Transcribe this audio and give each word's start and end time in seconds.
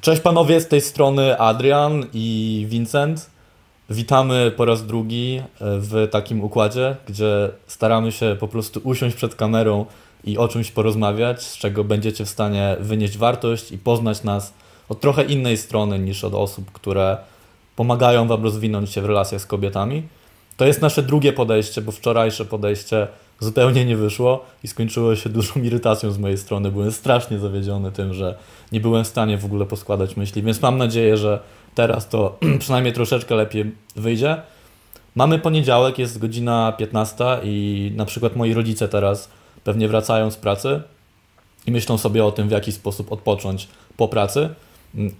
Cześć 0.00 0.22
panowie, 0.22 0.60
z 0.60 0.68
tej 0.68 0.80
strony 0.80 1.38
Adrian 1.38 2.06
i 2.14 2.66
Vincent. 2.68 3.30
Witamy 3.90 4.52
po 4.56 4.64
raz 4.64 4.86
drugi 4.86 5.36
e, 5.36 5.42
w 5.60 6.08
takim 6.10 6.44
układzie, 6.44 6.96
gdzie 7.06 7.50
staramy 7.66 8.12
się 8.12 8.36
po 8.40 8.48
prostu 8.48 8.80
usiąść 8.84 9.16
przed 9.16 9.34
kamerą 9.34 9.86
i 10.24 10.38
o 10.38 10.48
czymś 10.48 10.70
porozmawiać, 10.70 11.42
z 11.42 11.58
czego 11.58 11.84
będziecie 11.84 12.24
w 12.24 12.28
stanie 12.28 12.76
wynieść 12.80 13.18
wartość 13.18 13.72
i 13.72 13.78
poznać 13.78 14.22
nas 14.22 14.54
od 14.88 15.00
trochę 15.00 15.24
innej 15.24 15.56
strony 15.56 15.98
niż 15.98 16.24
od 16.24 16.34
osób, 16.34 16.72
które 16.72 17.16
pomagają 17.76 18.28
Wam 18.28 18.42
rozwinąć 18.44 18.90
się 18.90 19.02
w 19.02 19.04
relacjach 19.04 19.40
z 19.40 19.46
kobietami. 19.46 20.02
To 20.56 20.66
jest 20.66 20.82
nasze 20.82 21.02
drugie 21.02 21.32
podejście, 21.32 21.82
bo 21.82 21.92
wczorajsze 21.92 22.44
podejście 22.44 23.08
zupełnie 23.40 23.84
nie 23.84 23.96
wyszło 23.96 24.44
i 24.62 24.68
skończyło 24.68 25.16
się 25.16 25.30
dużą 25.30 25.60
irytacją 25.62 26.10
z 26.10 26.18
mojej 26.18 26.38
strony. 26.38 26.70
Byłem 26.70 26.92
strasznie 26.92 27.38
zawiedziony 27.38 27.92
tym, 27.92 28.14
że 28.14 28.38
nie 28.72 28.80
byłem 28.80 29.04
w 29.04 29.08
stanie 29.08 29.38
w 29.38 29.44
ogóle 29.44 29.66
poskładać 29.66 30.16
myśli, 30.16 30.42
więc 30.42 30.62
mam 30.62 30.78
nadzieję, 30.78 31.16
że 31.16 31.40
teraz 31.74 32.08
to 32.08 32.38
przynajmniej 32.58 32.92
troszeczkę 32.92 33.34
lepiej 33.34 33.72
wyjdzie. 33.96 34.42
Mamy 35.14 35.38
poniedziałek, 35.38 35.98
jest 35.98 36.18
godzina 36.18 36.72
15 36.72 37.24
i 37.42 37.92
na 37.96 38.04
przykład 38.04 38.36
moi 38.36 38.54
rodzice 38.54 38.88
teraz 38.88 39.28
pewnie 39.64 39.88
wracają 39.88 40.30
z 40.30 40.36
pracy 40.36 40.82
i 41.66 41.72
myślą 41.72 41.98
sobie 41.98 42.24
o 42.24 42.32
tym, 42.32 42.48
w 42.48 42.50
jaki 42.50 42.72
sposób 42.72 43.12
odpocząć 43.12 43.68
po 43.96 44.08
pracy. 44.08 44.48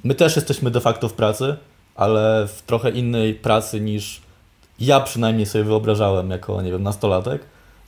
My 0.04 0.14
też 0.14 0.36
jesteśmy 0.36 0.70
de 0.70 0.80
facto 0.80 1.08
w 1.08 1.12
pracy, 1.12 1.56
ale 1.94 2.48
w 2.48 2.62
trochę 2.62 2.90
innej 2.90 3.34
pracy 3.34 3.80
niż 3.80 4.20
ja 4.80 5.00
przynajmniej 5.00 5.46
sobie 5.46 5.64
wyobrażałem 5.64 6.30
jako, 6.30 6.62
nie 6.62 6.70
wiem, 6.70 6.82
nastolatek. 6.82 7.44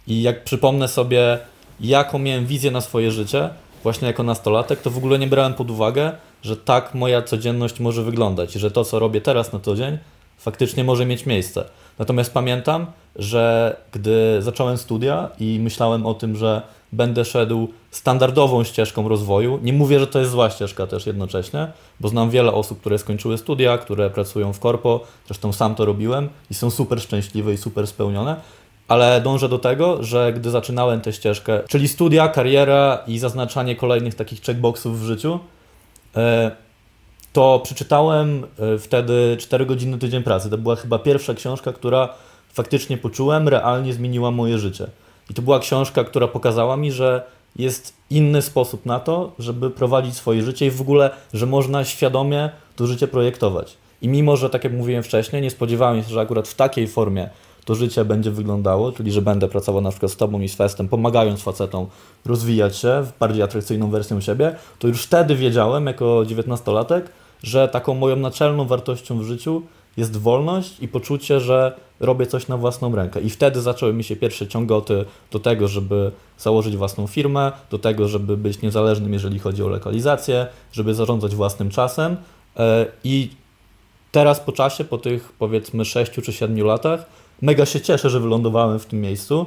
I 0.07 0.23
jak 0.23 0.45
przypomnę 0.45 0.89
sobie, 0.89 1.39
jaką 1.81 2.19
miałem 2.19 2.47
wizję 2.47 2.71
na 2.71 2.81
swoje 2.81 3.11
życie, 3.11 3.51
właśnie 3.83 4.09
jako 4.09 4.23
nastolatek, 4.23 4.83
to 4.83 4.91
w 4.91 4.99
ogóle 4.99 5.19
nie 5.19 5.27
brałem 5.27 5.55
pod 5.55 5.71
uwagę, 5.71 6.13
że 6.43 6.57
tak 6.57 6.95
moja 6.95 7.23
codzienność 7.23 7.81
może 7.81 8.03
wyglądać 8.03 8.53
że 8.53 8.71
to, 8.71 8.85
co 8.85 8.99
robię 8.99 9.21
teraz 9.21 9.53
na 9.53 9.61
co 9.61 9.75
dzień, 9.75 9.99
faktycznie 10.39 10.85
może 10.85 11.07
mieć 11.07 11.27
miejsce. 11.27 11.65
Natomiast 11.99 12.33
pamiętam, 12.35 12.87
że 13.17 13.77
gdy 13.93 14.43
zacząłem 14.43 14.79
studia 14.79 15.29
i 15.41 15.59
myślałem 15.61 16.07
o 16.07 16.15
tym, 16.15 16.37
że 16.37 16.63
będę 16.93 17.25
szedł 17.25 17.69
standardową 17.91 18.65
ścieżką 18.65 19.09
rozwoju, 19.09 19.59
nie 19.63 19.73
mówię, 19.73 20.01
że 20.01 20.07
to 20.07 20.19
jest 20.19 20.31
zła 20.31 20.51
ścieżka 20.51 20.87
też 20.87 21.07
jednocześnie, 21.07 21.69
bo 22.01 22.09
znam 22.09 22.31
wiele 22.31 22.53
osób, 22.53 22.81
które 22.81 22.99
skończyły 22.99 23.39
studia, 23.39 23.79
które 23.79 24.11
pracują 24.11 24.53
w 24.53 24.61
korpo, 24.61 25.01
zresztą 25.27 25.53
sam 25.53 25.75
to 25.75 25.85
robiłem 25.85 26.29
i 26.51 26.55
są 26.55 26.71
super 26.71 27.01
szczęśliwe 27.01 27.55
i 27.55 27.57
super 27.57 27.87
spełnione, 27.87 28.37
ale 28.89 29.21
dążę 29.21 29.49
do 29.49 29.59
tego, 29.59 30.03
że 30.03 30.33
gdy 30.33 30.51
zaczynałem 30.51 31.01
tę 31.01 31.13
ścieżkę, 31.13 31.61
czyli 31.69 31.89
studia, 31.89 32.29
kariera 32.29 33.03
i 33.07 33.19
zaznaczanie 33.19 33.77
kolejnych 33.77 34.15
takich 34.15 34.41
checkboxów 34.43 35.01
w 35.01 35.05
życiu, 35.05 35.39
e, 36.17 36.51
to 37.33 37.61
przeczytałem 37.65 38.47
e, 38.59 38.79
wtedy 38.79 39.37
4 39.41 39.67
godziny 39.67 39.99
tydzień 39.99 40.23
pracy. 40.23 40.51
To 40.51 40.59
była 40.59 40.77
chyba 40.77 40.99
pierwsza 40.99 41.35
książka, 41.35 41.73
która 41.73 42.09
faktycznie 42.53 42.99
poczułem, 42.99 43.49
realnie 43.49 43.93
zmieniła 43.93 44.31
moje 44.31 44.59
życie. 44.59 44.87
I 45.31 45.35
to 45.35 45.43
była 45.43 45.59
książka, 45.59 46.05
która 46.05 46.29
pokazała 46.29 46.77
mi, 46.77 46.93
że 46.93 47.23
jest 47.57 47.95
inny 48.11 48.43
sposób 48.43 48.87
na 48.87 49.01
to, 49.01 49.33
żeby 49.39 49.71
prowadzić 49.71 50.15
swoje 50.15 50.43
życie 50.43 50.67
i 50.67 50.71
w 50.71 50.81
ogóle, 50.81 51.11
że 51.35 51.47
można 51.47 51.85
świadomie 51.85 52.51
to 52.77 52.87
życie 52.87 53.09
projektować. 53.09 53.77
I 54.03 54.09
mimo, 54.09 54.37
że 54.37 54.51
tak 54.51 54.65
jak 54.65 54.73
mówiłem 54.73 55.03
wcześniej, 55.03 55.43
nie 55.43 55.51
spodziewałem 55.51 56.03
się, 56.03 56.09
że 56.09 56.21
akurat 56.21 56.49
w 56.49 56.55
takiej 56.55 56.89
formie 56.89 57.31
to 57.67 57.75
życie 57.75 58.05
będzie 58.05 58.31
wyglądało, 58.31 58.93
czyli 58.93 59.13
że 59.13 59.23
będę 59.23 59.49
pracował 59.49 59.83
na 59.83 59.91
przykład 59.91 60.13
z 60.13 60.17
Tobą 60.17 60.41
i 60.41 60.49
z 60.49 60.55
Festem, 60.55 60.89
pomagając 60.89 61.43
facetom 61.43 61.87
rozwijać 62.25 62.77
się 62.77 63.03
w 63.03 63.19
bardziej 63.19 63.43
atrakcyjną 63.43 63.91
wersją 63.91 64.21
siebie, 64.21 64.57
to 64.79 64.89
już 64.89 65.03
wtedy 65.03 65.37
wiedziałem, 65.37 65.87
jako 65.87 66.25
dziewiętnastolatek, 66.27 67.11
że 67.43 67.69
taką 67.69 67.95
moją 67.95 68.17
naczelną 68.17 68.67
wartością 68.67 69.19
w 69.19 69.23
życiu 69.23 69.63
jest 69.97 70.17
wolność 70.17 70.81
i 70.81 70.89
poczucie, 70.89 71.41
że 71.41 71.77
robię 72.01 72.27
coś 72.27 72.49
na 72.49 72.57
własną 72.57 72.95
rękę. 72.95 73.21
I 73.21 73.31
wtedy 73.31 73.61
zaczęły 73.61 73.93
mi 73.93 74.05
się 74.05 74.17
pierwsze 74.17 74.47
ciągoty 74.47 75.05
do 75.31 75.39
tego, 75.39 75.69
żeby 75.69 76.13
założyć 76.39 76.77
własną 76.77 77.07
firmę, 77.07 77.53
do 77.71 77.79
tego, 77.79 78.09
żeby 78.09 78.37
być 78.37 78.63
niezależnym, 78.63 79.13
jeżeli 79.13 79.39
chodzi 79.39 79.63
o 79.63 79.69
lokalizację, 79.69 80.47
żeby 80.73 80.95
zarządzać 80.95 81.35
własnym 81.35 81.71
czasem. 81.71 82.17
E, 82.57 82.87
I 83.05 83.31
teraz 84.13 84.41
po 84.41 84.53
czasie, 84.53 84.85
po 84.85 84.99
tych 84.99 85.33
powiedzmy 85.39 85.85
6 85.85 86.13
czy 86.13 86.33
7 86.33 86.67
latach, 86.67 87.07
mega 87.43 87.67
się 87.67 87.81
cieszę, 87.81 88.11
że 88.11 88.21
wylądowałem 88.21 88.79
w 88.79 88.87
tym 88.87 89.01
miejscu. 89.01 89.47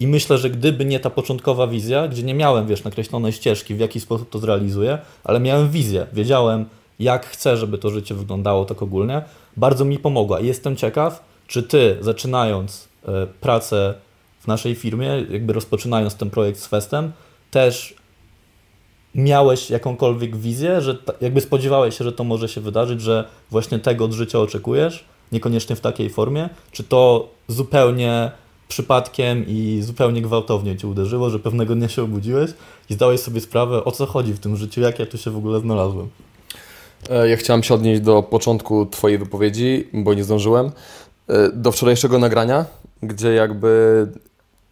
I 0.00 0.06
myślę, 0.06 0.38
że 0.38 0.50
gdyby 0.50 0.84
nie 0.84 1.00
ta 1.00 1.10
początkowa 1.10 1.66
wizja, 1.66 2.08
gdzie 2.08 2.22
nie 2.22 2.34
miałem, 2.34 2.66
wiesz, 2.66 2.84
nakreślonej 2.84 3.32
ścieżki, 3.32 3.74
w 3.74 3.80
jaki 3.80 4.00
sposób 4.00 4.30
to 4.30 4.38
zrealizuję, 4.38 4.98
ale 5.24 5.40
miałem 5.40 5.70
wizję, 5.70 6.06
wiedziałem, 6.12 6.64
jak 6.98 7.26
chcę, 7.26 7.56
żeby 7.56 7.78
to 7.78 7.90
życie 7.90 8.14
wyglądało 8.14 8.64
tak 8.64 8.82
ogólnie, 8.82 9.22
bardzo 9.56 9.84
mi 9.84 9.98
pomogła. 9.98 10.40
I 10.40 10.46
jestem 10.46 10.76
ciekaw, 10.76 11.24
czy 11.46 11.62
ty, 11.62 11.98
zaczynając 12.00 12.88
e, 13.08 13.26
pracę 13.40 13.94
w 14.40 14.46
naszej 14.46 14.74
firmie, 14.74 15.06
jakby 15.30 15.52
rozpoczynając 15.52 16.14
ten 16.14 16.30
projekt 16.30 16.60
z 16.60 16.66
Festem, 16.66 17.12
też 17.50 17.94
miałeś 19.14 19.70
jakąkolwiek 19.70 20.36
wizję, 20.36 20.80
że 20.80 20.96
jakby 21.20 21.40
spodziewałeś 21.40 21.98
się, 21.98 22.04
że 22.04 22.12
to 22.12 22.24
może 22.24 22.48
się 22.48 22.60
wydarzyć, 22.60 23.00
że 23.00 23.28
właśnie 23.50 23.78
tego 23.78 24.04
od 24.04 24.12
życia 24.12 24.38
oczekujesz, 24.38 25.04
niekoniecznie 25.32 25.76
w 25.76 25.80
takiej 25.80 26.10
formie, 26.10 26.48
czy 26.72 26.84
to 26.84 27.28
zupełnie 27.48 28.30
przypadkiem 28.68 29.44
i 29.48 29.78
zupełnie 29.82 30.22
gwałtownie 30.22 30.76
cię 30.76 30.88
uderzyło, 30.88 31.30
że 31.30 31.38
pewnego 31.38 31.74
dnia 31.74 31.88
się 31.88 32.02
obudziłeś 32.02 32.50
i 32.90 32.94
zdałeś 32.94 33.20
sobie 33.20 33.40
sprawę, 33.40 33.84
o 33.84 33.92
co 33.92 34.06
chodzi 34.06 34.32
w 34.32 34.38
tym 34.38 34.56
życiu, 34.56 34.80
jak 34.80 34.98
ja 34.98 35.06
tu 35.06 35.18
się 35.18 35.30
w 35.30 35.36
ogóle 35.36 35.60
znalazłem. 35.60 36.08
E, 37.10 37.28
ja 37.28 37.36
chciałem 37.36 37.62
się 37.62 37.74
odnieść 37.74 38.00
do 38.00 38.22
początku 38.22 38.86
Twojej 38.86 39.18
wypowiedzi, 39.18 39.88
bo 39.92 40.14
nie 40.14 40.24
zdążyłem. 40.24 40.70
E, 41.28 41.52
do 41.52 41.72
wczorajszego 41.72 42.18
nagrania, 42.18 42.64
gdzie 43.02 43.34
jakby 43.34 44.06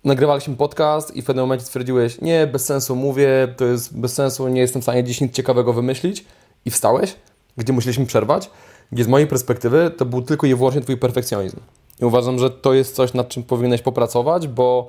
nagrywaliśmy 0.04 0.56
podcast 0.56 1.16
i 1.16 1.22
w 1.22 1.24
pewnym 1.24 1.44
momencie 1.44 1.64
stwierdziłeś, 1.64 2.20
nie, 2.20 2.46
bez 2.46 2.64
sensu 2.64 2.96
mówię, 2.96 3.54
to 3.56 3.64
jest 3.64 3.98
bez 3.98 4.12
sensu, 4.12 4.48
nie 4.48 4.60
jestem 4.60 4.82
w 4.82 4.84
stanie 4.84 5.04
dziś 5.04 5.20
nic 5.20 5.34
ciekawego 5.34 5.72
wymyślić 5.72 6.24
i 6.64 6.70
wstałeś, 6.70 7.16
gdzie 7.56 7.72
musieliśmy 7.72 8.06
przerwać, 8.06 8.50
gdzie 8.92 9.04
z 9.04 9.08
mojej 9.08 9.26
perspektywy 9.26 9.90
to 9.96 10.04
był 10.04 10.22
tylko 10.22 10.46
i 10.46 10.54
wyłącznie 10.54 10.80
Twój 10.80 10.96
perfekcjonizm. 10.96 11.56
I 12.00 12.04
uważam, 12.04 12.38
że 12.38 12.50
to 12.50 12.74
jest 12.74 12.94
coś, 12.94 13.14
nad 13.14 13.28
czym 13.28 13.42
powinieneś 13.42 13.82
popracować, 13.82 14.48
bo 14.48 14.88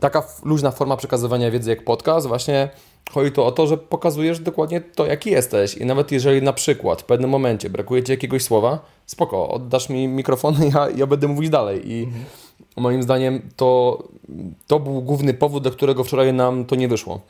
taka 0.00 0.22
luźna 0.44 0.70
forma 0.70 0.96
przekazywania 0.96 1.50
wiedzy 1.50 1.70
jak 1.70 1.84
podcast 1.84 2.26
właśnie 2.26 2.68
Chodzi 3.12 3.32
to 3.32 3.46
o 3.46 3.52
to, 3.52 3.66
że 3.66 3.76
pokazujesz 3.78 4.40
dokładnie 4.40 4.80
to, 4.80 5.06
jaki 5.06 5.30
jesteś. 5.30 5.74
I 5.74 5.86
nawet 5.86 6.12
jeżeli 6.12 6.42
na 6.42 6.52
przykład 6.52 7.02
w 7.02 7.04
pewnym 7.04 7.30
momencie 7.30 7.70
brakuje 7.70 8.02
ci 8.02 8.12
jakiegoś 8.12 8.42
słowa, 8.42 8.78
spoko, 9.06 9.48
oddasz 9.48 9.88
mi 9.88 10.08
mikrofon 10.08 10.54
i 10.64 10.70
ja, 10.74 10.88
ja 10.96 11.06
będę 11.06 11.28
mówić 11.28 11.50
dalej. 11.50 11.92
I 11.92 12.04
mhm. 12.04 12.24
moim 12.76 13.02
zdaniem 13.02 13.42
to, 13.56 13.98
to 14.66 14.80
był 14.80 15.02
główny 15.02 15.34
powód, 15.34 15.62
dla 15.62 15.72
którego 15.72 16.04
wczoraj 16.04 16.32
nam 16.32 16.64
to 16.64 16.76
nie 16.76 16.88
wyszło. 16.88 17.20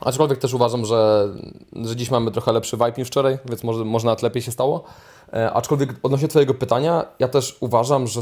Aczkolwiek 0.00 0.38
też 0.38 0.54
uważam, 0.54 0.86
że, 0.86 1.28
że 1.72 1.96
dziś 1.96 2.10
mamy 2.10 2.30
trochę 2.30 2.52
lepszy 2.52 2.76
vibe 2.76 2.94
niż 2.98 3.08
wczoraj, 3.08 3.38
więc 3.48 3.64
może, 3.64 3.84
może 3.84 4.06
nawet 4.06 4.22
lepiej 4.22 4.42
się 4.42 4.52
stało. 4.52 4.84
E, 5.32 5.52
aczkolwiek 5.52 5.94
odnośnie 6.02 6.28
Twojego 6.28 6.54
pytania, 6.54 7.04
ja 7.18 7.28
też 7.28 7.56
uważam, 7.60 8.06
że 8.06 8.20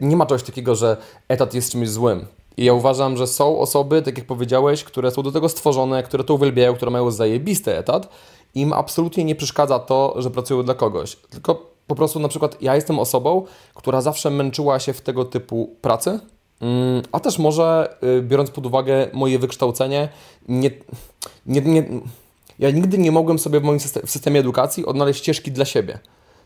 nie 0.00 0.16
ma 0.16 0.26
czegoś 0.26 0.42
takiego, 0.42 0.74
że 0.74 0.96
etat 1.28 1.54
jest 1.54 1.72
czymś 1.72 1.90
złym. 1.90 2.26
I 2.56 2.64
ja 2.64 2.72
uważam, 2.72 3.16
że 3.16 3.26
są 3.26 3.58
osoby, 3.58 4.02
tak 4.02 4.18
jak 4.18 4.26
powiedziałeś, 4.26 4.84
które 4.84 5.10
są 5.10 5.22
do 5.22 5.32
tego 5.32 5.48
stworzone, 5.48 6.02
które 6.02 6.24
to 6.24 6.34
uwielbiają, 6.34 6.74
które 6.74 6.90
mają 6.90 7.10
zajebisty 7.10 7.76
etat. 7.76 8.08
Im 8.54 8.72
absolutnie 8.72 9.24
nie 9.24 9.34
przeszkadza 9.34 9.78
to, 9.78 10.14
że 10.16 10.30
pracują 10.30 10.62
dla 10.62 10.74
kogoś. 10.74 11.16
Tylko 11.16 11.72
po 11.86 11.94
prostu 11.94 12.20
na 12.20 12.28
przykład 12.28 12.62
ja 12.62 12.74
jestem 12.74 12.98
osobą, 12.98 13.44
która 13.74 14.00
zawsze 14.00 14.30
męczyła 14.30 14.80
się 14.80 14.92
w 14.92 15.00
tego 15.00 15.24
typu 15.24 15.76
pracy, 15.80 16.20
mm, 16.60 17.02
a 17.12 17.20
też 17.20 17.38
może, 17.38 17.96
y, 18.18 18.22
biorąc 18.22 18.50
pod 18.50 18.66
uwagę 18.66 19.06
moje 19.12 19.38
wykształcenie, 19.38 20.08
nie, 20.48 20.70
nie, 21.46 21.60
nie, 21.60 21.84
ja 22.58 22.70
nigdy 22.70 22.98
nie 22.98 23.12
mogłem 23.12 23.38
sobie 23.38 23.60
w 23.60 23.62
moim 23.62 23.80
systemie, 23.80 24.06
w 24.06 24.10
systemie 24.10 24.40
edukacji 24.40 24.86
odnaleźć 24.86 25.20
ścieżki 25.20 25.52
dla 25.52 25.64
siebie. 25.64 25.98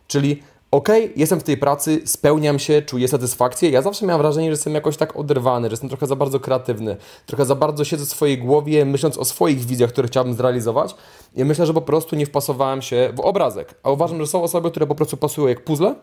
Czyli 0.09 0.43
ok, 0.71 0.89
jestem 1.17 1.41
w 1.41 1.43
tej 1.43 1.57
pracy, 1.57 2.03
spełniam 2.05 2.59
się, 2.59 2.83
czuję 2.83 3.09
satysfakcję. 3.09 3.71
Ja 3.71 3.83
zawsze 3.83 4.07
miałem 4.07 4.23
wrażenie, 4.23 4.47
że 4.47 4.51
jestem 4.51 4.75
jakoś 4.75 4.97
tak 4.97 5.17
oderwany, 5.17 5.69
że 5.69 5.73
jestem 5.73 5.89
trochę 5.89 6.07
za 6.07 6.17
bardzo 6.17 6.41
kreatywny, 6.41 6.97
trochę 7.27 7.45
za 7.45 7.55
bardzo 7.55 7.85
siedzę 7.85 8.05
w 8.05 8.09
swojej 8.09 8.39
głowie, 8.39 8.85
myśląc 8.85 9.19
o 9.19 9.25
swoich 9.25 9.59
wizjach, 9.59 9.91
które 9.91 10.09
chciałbym 10.09 10.35
zrealizować. 10.35 10.95
I 11.37 11.45
myślę, 11.45 11.67
że 11.67 11.75
po 11.75 11.83
prostu 11.83 12.17
nie 12.17 12.27
wpasowałem 12.27 12.83
się 12.83 13.13
w 13.17 13.21
obrazek. 13.21 13.75
A 13.83 13.91
uważam, 13.91 14.19
że 14.19 14.27
są 14.27 14.43
osoby, 14.43 14.71
które 14.71 14.87
po 14.87 14.95
prostu 14.95 15.17
pasują 15.17 15.49
jak 15.49 15.65
puzzle 15.65 15.95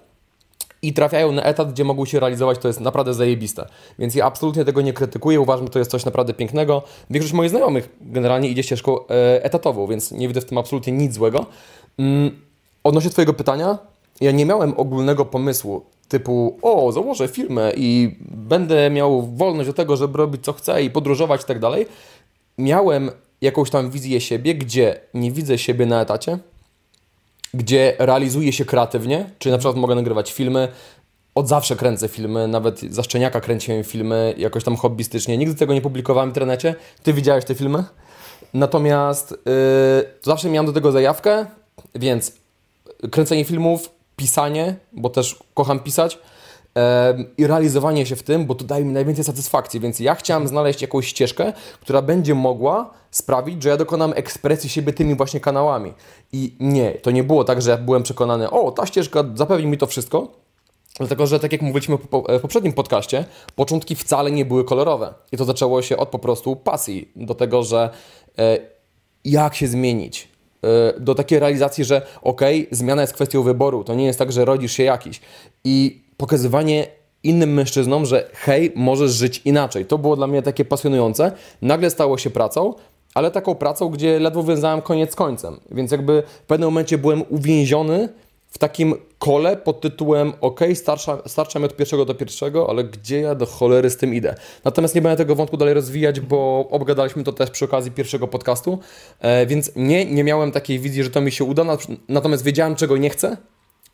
i 0.84 0.94
trafiają 0.94 1.32
na 1.32 1.44
etat, 1.44 1.74
gdzie 1.74 1.84
mogą 1.84 2.06
się 2.06 2.20
realizować, 2.20 2.60
to 2.60 2.68
jest 2.68 2.80
naprawdę 2.80 3.14
zajebiste. 3.14 3.66
Więc 4.00 4.16
ja 4.16 4.26
absolutnie 4.26 4.66
tego 4.66 4.82
nie 4.82 4.94
krytykuję, 4.94 5.42
uważam, 5.42 5.66
że 5.66 5.72
to 5.72 5.80
jest 5.80 5.92
coś 5.92 6.06
naprawdę 6.06 6.34
pięknego. 6.34 6.82
Większość 7.10 7.34
moich 7.34 7.50
znajomych 7.50 7.90
generalnie 8.02 8.50
idzie 8.50 8.64
ścieżką 8.64 9.08
e, 9.08 9.44
etatową, 9.44 9.88
więc 9.88 10.12
nie 10.12 10.28
widzę 10.28 10.42
w 10.42 10.46
tym 10.46 10.58
absolutnie 10.58 10.94
nic 10.94 11.14
złego. 11.14 11.46
Mm, 11.98 12.42
odnośnie 12.84 13.10
Twojego 13.10 13.34
pytania, 13.34 13.78
ja 14.22 14.32
nie 14.32 14.46
miałem 14.46 14.74
ogólnego 14.78 15.26
pomysłu 15.26 15.82
typu, 16.08 16.60
o, 16.62 16.92
założę 16.92 17.28
firmę 17.28 17.72
i 17.76 18.18
będę 18.22 18.90
miał 18.90 19.22
wolność 19.22 19.68
do 19.68 19.74
tego, 19.74 19.98
żeby 19.98 20.18
robić 20.18 20.44
co 20.44 20.54
chcę 20.54 20.84
i 20.84 20.90
podróżować 20.90 21.42
i 21.42 21.46
tak 21.46 21.60
dalej. 21.60 21.86
Miałem 22.58 23.12
jakąś 23.42 23.70
tam 23.70 23.92
wizję 23.92 24.22
siebie, 24.22 24.56
gdzie 24.56 25.00
nie 25.14 25.32
widzę 25.32 25.58
siebie 25.58 25.86
na 25.86 26.02
etacie, 26.02 26.40
gdzie 27.54 27.96
realizuję 28.00 28.54
się 28.54 28.66
kreatywnie, 28.66 29.30
czyli 29.40 29.52
na 29.52 29.58
przykład 29.58 29.76
mogę 29.76 29.96
nagrywać 29.96 30.34
filmy, 30.34 30.68
od 31.36 31.48
zawsze 31.48 31.76
kręcę 31.76 32.08
filmy, 32.08 32.48
nawet 32.48 32.80
za 32.80 33.04
szczeniaka 33.04 33.42
kręciłem 33.42 33.84
filmy, 33.84 34.34
jakoś 34.38 34.64
tam 34.64 34.76
hobbystycznie. 34.76 35.38
Nigdy 35.38 35.56
tego 35.56 35.74
nie 35.74 35.82
publikowałem 35.82 36.30
w 36.30 36.32
internecie. 36.32 36.76
Ty 37.04 37.14
widziałeś 37.14 37.46
te 37.46 37.56
filmy? 37.56 37.84
Natomiast 38.54 39.32
yy, 39.32 39.38
zawsze 40.22 40.50
miałem 40.50 40.66
do 40.66 40.74
tego 40.74 40.92
zajawkę, 40.92 41.46
więc 41.96 42.34
kręcenie 43.12 43.46
filmów, 43.46 43.90
pisanie, 44.16 44.76
bo 44.94 45.10
też 45.10 45.40
kocham 45.54 45.80
pisać 45.80 46.20
i 47.38 47.48
realizowanie 47.48 48.06
się 48.06 48.16
w 48.16 48.24
tym, 48.24 48.46
bo 48.46 48.56
to 48.56 48.66
daje 48.66 48.86
mi 48.86 48.94
najwięcej 48.94 49.24
satysfakcji, 49.24 49.80
więc 49.80 50.00
ja 50.00 50.16
chciałem 50.16 50.48
znaleźć 50.48 50.82
jakąś 50.82 51.08
ścieżkę, 51.08 51.54
która 51.82 52.02
będzie 52.02 52.36
mogła 52.36 52.94
sprawić, 53.12 53.64
że 53.64 53.70
ja 53.70 53.78
dokonam 53.78 54.14
ekspresji 54.16 54.70
siebie 54.70 54.94
tymi 54.94 55.16
właśnie 55.16 55.40
kanałami. 55.40 55.94
I 56.32 56.56
nie, 56.60 56.92
to 56.92 57.12
nie 57.12 57.24
było 57.24 57.44
tak, 57.44 57.62
że 57.62 57.72
ja 57.72 57.78
byłem 57.78 58.04
przekonany, 58.04 58.50
o, 58.50 58.72
ta 58.72 58.86
ścieżka 58.86 59.24
zapewni 59.36 59.68
mi 59.68 59.78
to 59.78 59.88
wszystko, 59.88 60.44
Dlatego, 60.98 61.28
że 61.28 61.40
tak 61.40 61.52
jak 61.52 61.62
mówiliśmy 61.62 61.98
w 62.38 62.40
poprzednim 62.42 62.74
podcaście, 62.74 63.26
początki 63.56 63.96
wcale 63.96 64.32
nie 64.32 64.46
były 64.46 64.64
kolorowe. 64.64 65.14
I 65.32 65.38
to 65.38 65.46
zaczęło 65.46 65.82
się 65.82 65.98
od 65.98 66.10
po 66.10 66.20
prostu 66.20 66.56
pasji 66.56 67.12
do 67.16 67.36
tego, 67.36 67.64
że 67.64 67.90
e, 68.38 68.58
jak 69.26 69.56
się 69.56 69.68
zmienić. 69.68 70.28
E, 70.64 71.00
do 71.00 71.16
takiej 71.16 71.40
realizacji, 71.40 71.84
że 71.84 72.02
okej, 72.22 72.62
okay, 72.62 72.78
zmiana 72.78 73.02
jest 73.02 73.14
kwestią 73.14 73.44
wyboru. 73.44 73.84
To 73.84 73.96
nie 73.96 74.06
jest 74.06 74.20
tak, 74.20 74.32
że 74.32 74.46
rodzisz 74.46 74.72
się 74.72 74.84
jakiś. 74.84 75.22
I 75.64 76.03
pokazywanie 76.24 76.88
innym 77.24 77.54
mężczyznom, 77.54 78.06
że 78.06 78.30
hej, 78.34 78.72
możesz 78.76 79.12
żyć 79.12 79.42
inaczej. 79.46 79.86
To 79.86 79.98
było 79.98 80.16
dla 80.16 80.28
mnie 80.28 80.42
takie 80.42 80.66
pasjonujące. 80.66 81.32
Nagle 81.62 81.90
stało 81.90 82.18
się 82.18 82.30
pracą, 82.30 82.74
ale 83.14 83.32
taką 83.32 83.56
pracą, 83.56 83.90
gdzie 83.90 84.20
ledwo 84.20 84.44
wiązałem 84.44 84.82
koniec 84.82 85.12
z 85.12 85.16
końcem. 85.16 85.60
Więc 85.72 85.92
jakby 85.92 86.24
w 86.44 86.46
pewnym 86.46 86.68
momencie 86.68 86.98
byłem 86.98 87.24
uwięziony 87.30 88.10
w 88.48 88.58
takim 88.58 88.96
kole 89.20 89.58
pod 89.58 89.82
tytułem 89.82 90.34
OK, 90.42 90.60
starcza, 90.74 91.18
starcza 91.28 91.60
mi 91.60 91.66
od 91.66 91.76
pierwszego 91.76 92.06
do 92.06 92.16
pierwszego, 92.16 92.70
ale 92.70 92.84
gdzie 92.84 93.22
ja 93.22 93.36
do 93.36 93.46
cholery 93.46 93.90
z 93.90 93.98
tym 93.98 94.14
idę? 94.14 94.36
Natomiast 94.64 94.96
nie 94.96 95.02
będę 95.02 95.18
tego 95.18 95.36
wątku 95.36 95.58
dalej 95.58 95.74
rozwijać, 95.74 96.20
bo 96.20 96.68
obgadaliśmy 96.72 97.24
to 97.24 97.34
też 97.34 97.50
przy 97.50 97.66
okazji 97.66 97.92
pierwszego 97.92 98.28
podcastu, 98.28 98.80
e, 99.20 99.46
więc 99.46 99.72
nie, 99.76 100.06
nie 100.06 100.24
miałem 100.24 100.52
takiej 100.52 100.80
wizji, 100.80 101.04
że 101.04 101.10
to 101.10 101.22
mi 101.22 101.32
się 101.32 101.44
uda, 101.44 101.64
natomiast 102.10 102.44
wiedziałem, 102.44 102.76
czego 102.76 102.98
nie 102.98 103.10
chcę 103.10 103.38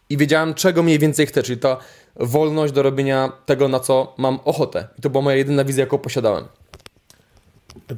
i 0.09 0.17
wiedziałem, 0.17 0.53
czego 0.53 0.83
mniej 0.83 0.99
więcej 0.99 1.25
chcę, 1.25 1.43
czyli 1.43 1.59
ta 1.59 1.77
wolność 2.19 2.73
do 2.73 2.83
robienia 2.83 3.31
tego, 3.45 3.67
na 3.67 3.79
co 3.79 4.13
mam 4.17 4.39
ochotę. 4.45 4.87
I 4.99 5.01
to 5.01 5.09
była 5.09 5.21
moja 5.21 5.35
jedyna 5.37 5.63
wizja, 5.63 5.83
jaką 5.83 5.97
posiadałem. 5.97 6.45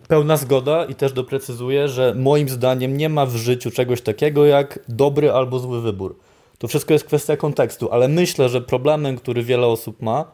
Pełna 0.07 0.37
zgoda 0.37 0.85
i 0.85 0.95
też 0.95 1.13
doprecyzuję, 1.13 1.87
że 1.87 2.13
moim 2.17 2.49
zdaniem 2.49 2.97
nie 2.97 3.09
ma 3.09 3.25
w 3.25 3.35
życiu 3.35 3.71
czegoś 3.71 4.01
takiego 4.01 4.45
jak 4.45 4.79
dobry 4.87 5.31
albo 5.31 5.59
zły 5.59 5.81
wybór 5.81 6.15
to 6.61 6.67
wszystko 6.67 6.93
jest 6.93 7.05
kwestia 7.05 7.37
kontekstu, 7.37 7.91
ale 7.91 8.07
myślę, 8.07 8.49
że 8.49 8.61
problemem, 8.61 9.17
który 9.17 9.43
wiele 9.43 9.67
osób 9.67 10.01
ma, 10.01 10.25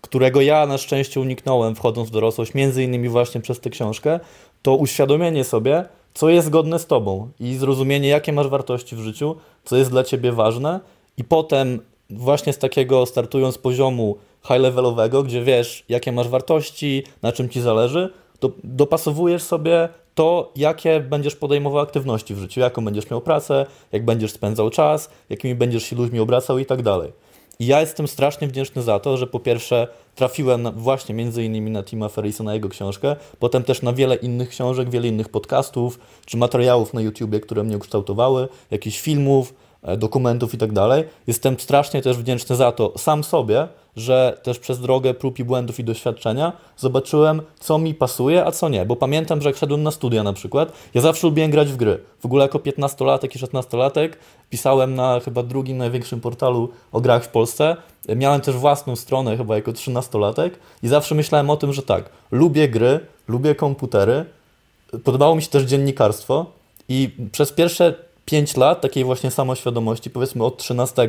którego 0.00 0.40
ja 0.40 0.66
na 0.66 0.78
szczęście 0.78 1.20
uniknąłem 1.20 1.74
wchodząc 1.74 2.08
w 2.08 2.12
dorosłość, 2.12 2.54
między 2.54 2.84
innymi 2.84 3.08
właśnie 3.08 3.40
przez 3.40 3.60
tę 3.60 3.70
książkę, 3.70 4.20
to 4.62 4.76
uświadomienie 4.76 5.44
sobie, 5.44 5.84
co 6.14 6.28
jest 6.28 6.46
zgodne 6.46 6.78
z 6.78 6.86
tobą 6.86 7.28
i 7.40 7.54
zrozumienie, 7.54 8.08
jakie 8.08 8.32
masz 8.32 8.48
wartości 8.48 8.96
w 8.96 8.98
życiu, 8.98 9.36
co 9.64 9.76
jest 9.76 9.90
dla 9.90 10.04
ciebie 10.04 10.32
ważne 10.32 10.80
i 11.16 11.24
potem 11.24 11.80
właśnie 12.10 12.52
z 12.52 12.58
takiego 12.58 13.06
startując 13.06 13.58
poziomu 13.58 14.16
high 14.42 14.60
levelowego, 14.60 15.22
gdzie 15.22 15.42
wiesz, 15.42 15.84
jakie 15.88 16.12
masz 16.12 16.28
wartości, 16.28 17.02
na 17.22 17.32
czym 17.32 17.48
ci 17.48 17.60
zależy, 17.60 18.12
to 18.38 18.50
dopasowujesz 18.64 19.42
sobie 19.42 19.88
to, 20.14 20.52
jakie 20.56 21.00
będziesz 21.00 21.36
podejmował 21.36 21.80
aktywności 21.80 22.34
w 22.34 22.38
życiu, 22.38 22.60
jaką 22.60 22.84
będziesz 22.84 23.10
miał 23.10 23.20
pracę, 23.20 23.66
jak 23.92 24.04
będziesz 24.04 24.32
spędzał 24.32 24.70
czas, 24.70 25.10
jakimi 25.30 25.54
będziesz 25.54 25.82
się 25.82 25.96
ludźmi 25.96 26.20
obracał 26.20 26.58
i 26.58 26.66
tak 26.66 26.82
dalej. 26.82 27.12
I 27.58 27.66
ja 27.66 27.80
jestem 27.80 28.08
strasznie 28.08 28.48
wdzięczny 28.48 28.82
za 28.82 28.98
to, 28.98 29.16
że 29.16 29.26
po 29.26 29.40
pierwsze 29.40 29.88
trafiłem 30.14 30.70
właśnie 30.76 31.14
między 31.14 31.44
innymi 31.44 31.70
na 31.70 31.82
Tima 31.82 32.08
Ferrisa, 32.08 32.44
na 32.44 32.54
jego 32.54 32.68
książkę, 32.68 33.16
potem 33.38 33.62
też 33.62 33.82
na 33.82 33.92
wiele 33.92 34.14
innych 34.14 34.48
książek, 34.48 34.90
wiele 34.90 35.08
innych 35.08 35.28
podcastów, 35.28 35.98
czy 36.26 36.36
materiałów 36.36 36.94
na 36.94 37.00
YouTubie, 37.00 37.40
które 37.40 37.64
mnie 37.64 37.76
ukształtowały, 37.76 38.48
jakichś 38.70 39.00
filmów, 39.00 39.54
dokumentów 39.98 40.54
i 40.54 40.58
tak 40.58 40.72
dalej. 40.72 41.04
Jestem 41.26 41.60
strasznie 41.60 42.02
też 42.02 42.16
wdzięczny 42.16 42.56
za 42.56 42.72
to 42.72 42.92
sam 42.96 43.24
sobie, 43.24 43.68
że 43.96 44.38
też 44.42 44.58
przez 44.58 44.80
drogę 44.80 45.14
prób 45.14 45.38
i 45.38 45.44
błędów 45.44 45.80
i 45.80 45.84
doświadczenia 45.84 46.52
zobaczyłem, 46.76 47.42
co 47.60 47.78
mi 47.78 47.94
pasuje, 47.94 48.46
a 48.46 48.52
co 48.52 48.68
nie. 48.68 48.86
Bo 48.86 48.96
pamiętam, 48.96 49.42
że 49.42 49.48
jak 49.48 49.56
szedłem 49.56 49.82
na 49.82 49.90
studia 49.90 50.22
na 50.22 50.32
przykład, 50.32 50.72
ja 50.94 51.00
zawsze 51.00 51.26
lubiłem 51.26 51.50
grać 51.50 51.68
w 51.68 51.76
gry. 51.76 52.00
W 52.20 52.26
ogóle 52.26 52.42
jako 52.42 52.58
15-latek 52.58 53.36
i 53.36 53.38
16-latek 53.38 54.10
pisałem 54.50 54.94
na 54.94 55.20
chyba 55.20 55.42
drugim 55.42 55.78
największym 55.78 56.20
portalu 56.20 56.68
o 56.92 57.00
grach 57.00 57.24
w 57.24 57.28
Polsce. 57.28 57.76
Miałem 58.16 58.40
też 58.40 58.56
własną 58.56 58.96
stronę 58.96 59.36
chyba 59.36 59.56
jako 59.56 59.72
13-latek 59.72 60.50
i 60.82 60.88
zawsze 60.88 61.14
myślałem 61.14 61.50
o 61.50 61.56
tym, 61.56 61.72
że 61.72 61.82
tak, 61.82 62.10
lubię 62.30 62.68
gry, 62.68 63.00
lubię 63.28 63.54
komputery, 63.54 64.24
podobało 65.04 65.36
mi 65.36 65.42
się 65.42 65.48
też 65.48 65.62
dziennikarstwo 65.62 66.46
i 66.88 67.10
przez 67.32 67.52
pierwsze 67.52 67.94
5 68.26 68.56
lat 68.56 68.80
takiej 68.80 69.04
właśnie 69.04 69.30
samoświadomości, 69.30 70.10
powiedzmy 70.10 70.44
od 70.44 70.56
13 70.56 71.08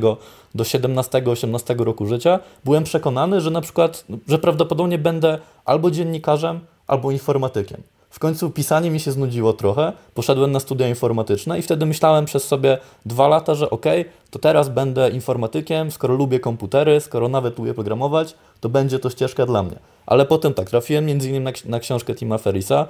do 0.55 0.63
17-18 0.63 1.79
roku 1.79 2.05
życia, 2.05 2.39
byłem 2.65 2.83
przekonany, 2.83 3.41
że 3.41 3.51
na 3.51 3.61
przykład, 3.61 4.05
że 4.27 4.39
prawdopodobnie 4.39 4.97
będę 4.97 5.39
albo 5.65 5.91
dziennikarzem, 5.91 6.59
albo 6.87 7.11
informatykiem. 7.11 7.81
W 8.09 8.19
końcu 8.19 8.49
pisanie 8.49 8.91
mi 8.91 8.99
się 8.99 9.11
znudziło 9.11 9.53
trochę, 9.53 9.93
poszedłem 10.13 10.51
na 10.51 10.59
studia 10.59 10.89
informatyczne 10.89 11.59
i 11.59 11.61
wtedy 11.61 11.85
myślałem 11.85 12.25
przez 12.25 12.43
sobie 12.43 12.77
dwa 13.05 13.27
lata, 13.27 13.55
że 13.55 13.69
ok, 13.69 13.85
to 14.31 14.39
teraz 14.39 14.69
będę 14.69 15.09
informatykiem, 15.09 15.91
skoro 15.91 16.15
lubię 16.15 16.39
komputery, 16.39 17.01
skoro 17.01 17.29
nawet 17.29 17.59
lubię 17.59 17.73
programować, 17.73 18.35
to 18.59 18.69
będzie 18.69 18.99
to 18.99 19.09
ścieżka 19.09 19.45
dla 19.45 19.63
mnie. 19.63 19.79
Ale 20.05 20.25
potem 20.25 20.53
tak, 20.53 20.69
trafiłem 20.69 21.05
między 21.05 21.29
innymi 21.29 21.45
na, 21.45 21.51
na 21.65 21.79
książkę 21.79 22.15
Tima 22.15 22.37
Ferrisa, 22.37 22.87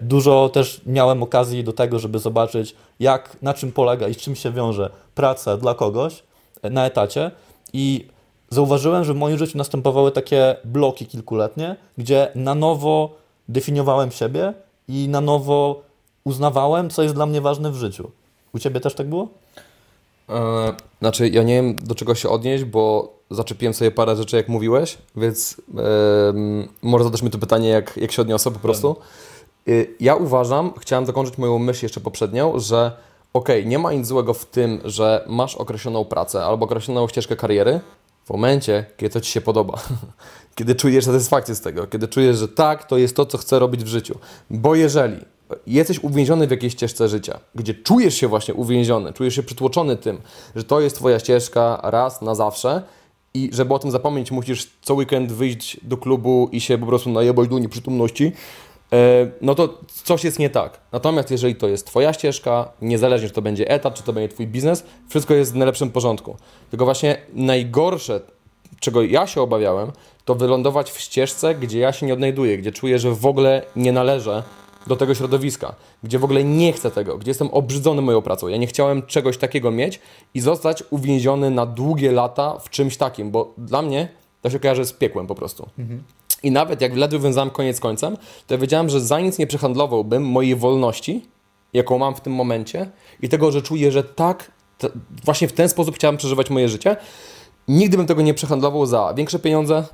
dużo 0.00 0.48
też 0.48 0.80
miałem 0.86 1.22
okazji 1.22 1.64
do 1.64 1.72
tego, 1.72 1.98
żeby 1.98 2.18
zobaczyć, 2.18 2.74
jak, 3.00 3.36
na 3.42 3.54
czym 3.54 3.72
polega 3.72 4.08
i 4.08 4.14
z 4.14 4.16
czym 4.16 4.36
się 4.36 4.52
wiąże 4.52 4.90
praca 5.14 5.56
dla 5.56 5.74
kogoś 5.74 6.22
e, 6.62 6.70
na 6.70 6.86
etacie. 6.86 7.30
I 7.72 8.06
zauważyłem, 8.50 9.04
że 9.04 9.14
w 9.14 9.16
moim 9.16 9.38
życiu 9.38 9.58
następowały 9.58 10.12
takie 10.12 10.56
bloki 10.64 11.06
kilkuletnie, 11.06 11.76
gdzie 11.98 12.28
na 12.34 12.54
nowo 12.54 13.10
definiowałem 13.48 14.10
siebie 14.10 14.54
i 14.88 15.08
na 15.08 15.20
nowo 15.20 15.82
uznawałem, 16.24 16.90
co 16.90 17.02
jest 17.02 17.14
dla 17.14 17.26
mnie 17.26 17.40
ważne 17.40 17.70
w 17.70 17.74
życiu. 17.74 18.10
U 18.54 18.58
ciebie 18.58 18.80
też 18.80 18.94
tak 18.94 19.08
było? 19.08 19.28
Eee, 20.28 20.72
znaczy, 20.98 21.28
ja 21.28 21.42
nie 21.42 21.54
wiem 21.54 21.76
do 21.76 21.94
czego 21.94 22.14
się 22.14 22.28
odnieść, 22.28 22.64
bo 22.64 23.14
zaczepiłem 23.30 23.74
sobie 23.74 23.90
parę 23.90 24.16
rzeczy, 24.16 24.36
jak 24.36 24.48
mówiłeś, 24.48 24.98
więc 25.16 25.60
e, 25.78 25.82
może 26.82 27.04
zadasz 27.04 27.22
mi 27.22 27.30
to 27.30 27.38
pytanie, 27.38 27.68
jak, 27.68 27.96
jak 27.96 28.12
się 28.12 28.22
odniosę 28.22 28.50
po 28.50 28.58
prostu. 28.58 28.96
Y, 29.00 29.35
ja 30.00 30.14
uważam, 30.14 30.72
chciałem 30.80 31.06
zakończyć 31.06 31.38
moją 31.38 31.58
myśl 31.58 31.84
jeszcze 31.84 32.00
poprzednią, 32.00 32.58
że 32.58 32.92
okej, 33.32 33.60
okay, 33.60 33.70
nie 33.70 33.78
ma 33.78 33.92
nic 33.92 34.06
złego 34.06 34.34
w 34.34 34.44
tym, 34.44 34.80
że 34.84 35.24
masz 35.28 35.54
określoną 35.54 36.04
pracę 36.04 36.44
albo 36.44 36.64
określoną 36.64 37.08
ścieżkę 37.08 37.36
kariery 37.36 37.80
w 38.24 38.30
momencie, 38.30 38.86
kiedy 38.96 39.12
to 39.12 39.20
Ci 39.20 39.32
się 39.32 39.40
podoba. 39.40 39.78
kiedy 40.56 40.74
czujesz 40.74 41.04
satysfakcję 41.04 41.54
z 41.54 41.60
tego, 41.60 41.86
kiedy 41.86 42.08
czujesz, 42.08 42.36
że 42.36 42.48
tak, 42.48 42.84
to 42.84 42.98
jest 42.98 43.16
to, 43.16 43.26
co 43.26 43.38
chcę 43.38 43.58
robić 43.58 43.84
w 43.84 43.86
życiu. 43.86 44.18
Bo 44.50 44.74
jeżeli 44.74 45.16
jesteś 45.66 45.98
uwięziony 45.98 46.46
w 46.46 46.50
jakiejś 46.50 46.72
ścieżce 46.72 47.08
życia, 47.08 47.40
gdzie 47.54 47.74
czujesz 47.74 48.14
się 48.14 48.28
właśnie 48.28 48.54
uwięziony, 48.54 49.12
czujesz 49.12 49.34
się 49.34 49.42
przytłoczony 49.42 49.96
tym, 49.96 50.20
że 50.56 50.64
to 50.64 50.80
jest 50.80 50.96
Twoja 50.96 51.18
ścieżka 51.18 51.80
raz 51.82 52.22
na 52.22 52.34
zawsze 52.34 52.82
i 53.34 53.50
żeby 53.52 53.74
o 53.74 53.78
tym 53.78 53.90
zapomnieć, 53.90 54.30
musisz 54.30 54.70
co 54.82 54.94
weekend 54.94 55.32
wyjść 55.32 55.80
do 55.82 55.96
klubu 55.96 56.48
i 56.52 56.60
się 56.60 56.78
po 56.78 56.86
prostu 56.86 57.10
najebać 57.10 57.48
do 57.48 57.58
nieprzytomności, 57.58 58.32
no 59.40 59.54
to 59.54 59.78
coś 60.04 60.24
jest 60.24 60.38
nie 60.38 60.50
tak. 60.50 60.80
Natomiast 60.92 61.30
jeżeli 61.30 61.54
to 61.54 61.68
jest 61.68 61.86
Twoja 61.86 62.12
ścieżka, 62.12 62.72
niezależnie 62.82 63.28
czy 63.28 63.34
to 63.34 63.42
będzie 63.42 63.70
etat, 63.70 63.94
czy 63.94 64.02
to 64.02 64.12
będzie 64.12 64.28
Twój 64.28 64.46
biznes, 64.46 64.84
wszystko 65.08 65.34
jest 65.34 65.52
w 65.52 65.56
najlepszym 65.56 65.90
porządku. 65.90 66.36
Tylko 66.70 66.84
właśnie 66.84 67.16
najgorsze, 67.32 68.20
czego 68.80 69.02
ja 69.02 69.26
się 69.26 69.42
obawiałem, 69.42 69.92
to 70.24 70.34
wylądować 70.34 70.90
w 70.90 71.00
ścieżce, 71.00 71.54
gdzie 71.54 71.78
ja 71.78 71.92
się 71.92 72.06
nie 72.06 72.12
odnajduję, 72.12 72.58
gdzie 72.58 72.72
czuję, 72.72 72.98
że 72.98 73.10
w 73.10 73.26
ogóle 73.26 73.62
nie 73.76 73.92
należę 73.92 74.42
do 74.86 74.96
tego 74.96 75.14
środowiska, 75.14 75.74
gdzie 76.02 76.18
w 76.18 76.24
ogóle 76.24 76.44
nie 76.44 76.72
chcę 76.72 76.90
tego, 76.90 77.18
gdzie 77.18 77.30
jestem 77.30 77.48
obrzydzony 77.48 78.02
moją 78.02 78.22
pracą. 78.22 78.48
Ja 78.48 78.56
nie 78.56 78.66
chciałem 78.66 79.02
czegoś 79.02 79.38
takiego 79.38 79.70
mieć 79.70 80.00
i 80.34 80.40
zostać 80.40 80.84
uwięziony 80.90 81.50
na 81.50 81.66
długie 81.66 82.12
lata 82.12 82.58
w 82.58 82.70
czymś 82.70 82.96
takim, 82.96 83.30
bo 83.30 83.54
dla 83.58 83.82
mnie 83.82 84.08
to 84.42 84.50
się 84.50 84.58
kojarzy 84.58 84.84
z 84.84 84.92
piekłem 84.92 85.26
po 85.26 85.34
prostu. 85.34 85.68
Mhm. 85.78 86.02
I 86.42 86.50
nawet 86.50 86.80
jak 86.80 86.96
ledwo 86.96 87.18
wiązałem 87.18 87.50
koniec 87.50 87.80
końcem, 87.80 88.16
to 88.46 88.54
ja 88.54 88.58
wiedziałem, 88.58 88.88
że 88.88 89.00
za 89.00 89.20
nic 89.20 89.38
nie 89.38 89.46
przehandlowałbym 89.46 90.22
mojej 90.22 90.56
wolności, 90.56 91.28
jaką 91.72 91.98
mam 91.98 92.14
w 92.14 92.20
tym 92.20 92.32
momencie 92.32 92.90
i 93.22 93.28
tego, 93.28 93.52
że 93.52 93.62
czuję, 93.62 93.92
że 93.92 94.04
tak, 94.04 94.52
właśnie 95.24 95.48
w 95.48 95.52
ten 95.52 95.68
sposób 95.68 95.94
chciałem 95.94 96.16
przeżywać 96.16 96.50
moje 96.50 96.68
życie. 96.68 96.96
Nigdy 97.68 97.96
bym 97.96 98.06
tego 98.06 98.22
nie 98.22 98.34
przehandlował 98.34 98.86
za 98.86 99.14
większe 99.14 99.38
pieniądze, 99.38 99.84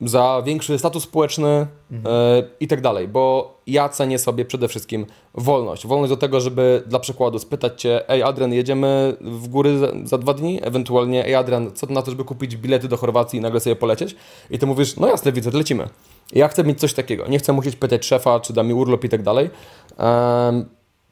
za 0.00 0.42
większy 0.46 0.78
status 0.78 1.02
społeczny 1.04 1.66
Mhm. 1.92 2.14
e, 2.16 2.42
i 2.60 2.68
tak 2.68 2.80
dalej, 2.80 3.08
bo 3.08 3.54
ja 3.66 3.88
cenię 3.88 4.18
sobie 4.18 4.44
przede 4.44 4.68
wszystkim 4.68 5.06
wolność. 5.34 5.86
Wolność 5.86 6.10
do 6.10 6.16
tego, 6.16 6.40
żeby 6.40 6.82
dla 6.86 6.98
przykładu 6.98 7.38
spytać 7.38 7.80
Cię, 7.82 8.08
ej 8.10 8.22
Adrian, 8.22 8.52
jedziemy 8.52 9.16
w 9.20 9.48
góry 9.48 9.78
za, 9.78 9.86
za 10.04 10.18
dwa 10.18 10.34
dni? 10.34 10.60
Ewentualnie, 10.62 11.26
ej 11.26 11.34
Adrian, 11.34 11.70
co 11.74 11.86
na 11.86 12.02
to, 12.02 12.10
żeby 12.10 12.24
kupić 12.24 12.56
bilety 12.56 12.88
do 12.88 12.96
Chorwacji 12.96 13.38
i 13.38 13.42
nagle 13.42 13.60
sobie 13.60 13.76
polecieć? 13.76 14.16
I 14.50 14.58
Ty 14.58 14.66
mówisz, 14.66 14.96
no 14.96 15.08
jasne, 15.08 15.32
widzę, 15.32 15.50
lecimy. 15.50 15.88
Ja 16.32 16.48
chcę 16.48 16.64
mieć 16.64 16.80
coś 16.80 16.94
takiego. 16.94 17.28
Nie 17.28 17.38
chcę 17.38 17.52
musieć 17.52 17.76
pytać 17.76 18.06
szefa, 18.06 18.40
czy 18.40 18.52
da 18.52 18.62
mi 18.62 18.74
urlop 18.74 19.04
i 19.04 19.08
tak 19.08 19.22
dalej. 19.22 19.50
Em, 19.98 20.64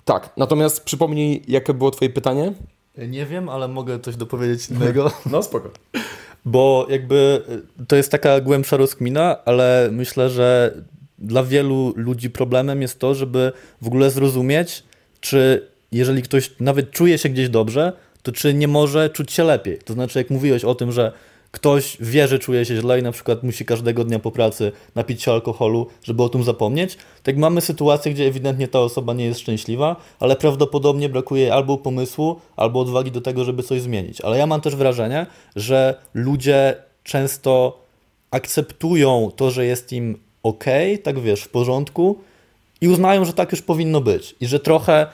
tak, 0.04 0.30
natomiast 0.36 0.84
przypomnij, 0.84 1.42
jakie 1.48 1.74
było 1.74 1.90
Twoje 1.90 2.10
pytanie? 2.10 2.52
Nie 3.08 3.26
wiem, 3.26 3.48
ale 3.48 3.68
mogę 3.68 4.00
coś 4.00 4.16
dopowiedzieć 4.16 4.70
innego. 4.70 5.10
No 5.30 5.42
spoko. 5.42 5.68
Bo 6.44 6.86
jakby 6.90 7.42
y, 7.80 7.86
to 7.86 7.96
jest 7.96 8.10
taka 8.10 8.40
głębsza 8.40 8.76
rozkmina, 8.76 9.44
ale 9.44 9.88
myślę, 9.92 10.30
że 10.30 10.74
dla 11.18 11.44
wielu 11.44 11.92
ludzi 11.96 12.30
problemem 12.30 12.82
jest 12.82 12.98
to, 12.98 13.14
żeby 13.14 13.52
w 13.82 13.86
ogóle 13.86 14.10
zrozumieć, 14.10 14.82
czy 15.20 15.68
jeżeli 15.92 16.22
ktoś 16.22 16.50
nawet 16.60 16.90
czuje 16.90 17.18
się 17.18 17.28
gdzieś 17.28 17.48
dobrze, 17.48 17.92
to 18.22 18.32
czy 18.32 18.54
nie 18.54 18.68
może 18.68 19.10
czuć 19.10 19.32
się 19.32 19.44
lepiej. 19.44 19.78
To 19.78 19.92
znaczy, 19.92 20.18
jak 20.18 20.30
mówiłeś 20.30 20.64
o 20.64 20.74
tym, 20.74 20.92
że 20.92 21.12
ktoś 21.50 21.96
wie, 22.00 22.28
że 22.28 22.38
czuje 22.38 22.64
się 22.64 22.76
źle 22.76 23.00
i 23.00 23.02
na 23.02 23.12
przykład 23.12 23.42
musi 23.42 23.64
każdego 23.64 24.04
dnia 24.04 24.18
po 24.18 24.30
pracy 24.30 24.72
napić 24.94 25.22
się 25.22 25.32
alkoholu, 25.32 25.86
żeby 26.02 26.22
o 26.22 26.28
tym 26.28 26.44
zapomnieć, 26.44 26.98
tak 27.22 27.36
mamy 27.36 27.60
sytuację, 27.60 28.12
gdzie 28.12 28.26
ewidentnie 28.26 28.68
ta 28.68 28.80
osoba 28.80 29.14
nie 29.14 29.24
jest 29.24 29.40
szczęśliwa, 29.40 29.96
ale 30.20 30.36
prawdopodobnie 30.36 31.08
brakuje 31.08 31.54
albo 31.54 31.78
pomysłu, 31.78 32.40
albo 32.56 32.80
odwagi 32.80 33.10
do 33.10 33.20
tego, 33.20 33.44
żeby 33.44 33.62
coś 33.62 33.80
zmienić. 33.80 34.20
Ale 34.20 34.38
ja 34.38 34.46
mam 34.46 34.60
też 34.60 34.76
wrażenie, 34.76 35.26
że 35.56 35.94
ludzie 36.14 36.76
często 37.04 37.82
akceptują 38.30 39.30
to, 39.36 39.50
że 39.50 39.66
jest 39.66 39.92
im 39.92 40.18
ok, 40.42 40.64
tak 41.02 41.20
wiesz, 41.20 41.42
w 41.42 41.48
porządku 41.48 42.18
i 42.80 42.88
uznają, 42.88 43.24
że 43.24 43.32
tak 43.32 43.52
już 43.52 43.62
powinno 43.62 44.00
być. 44.00 44.34
I 44.40 44.46
że 44.46 44.60
trochę 44.60 45.06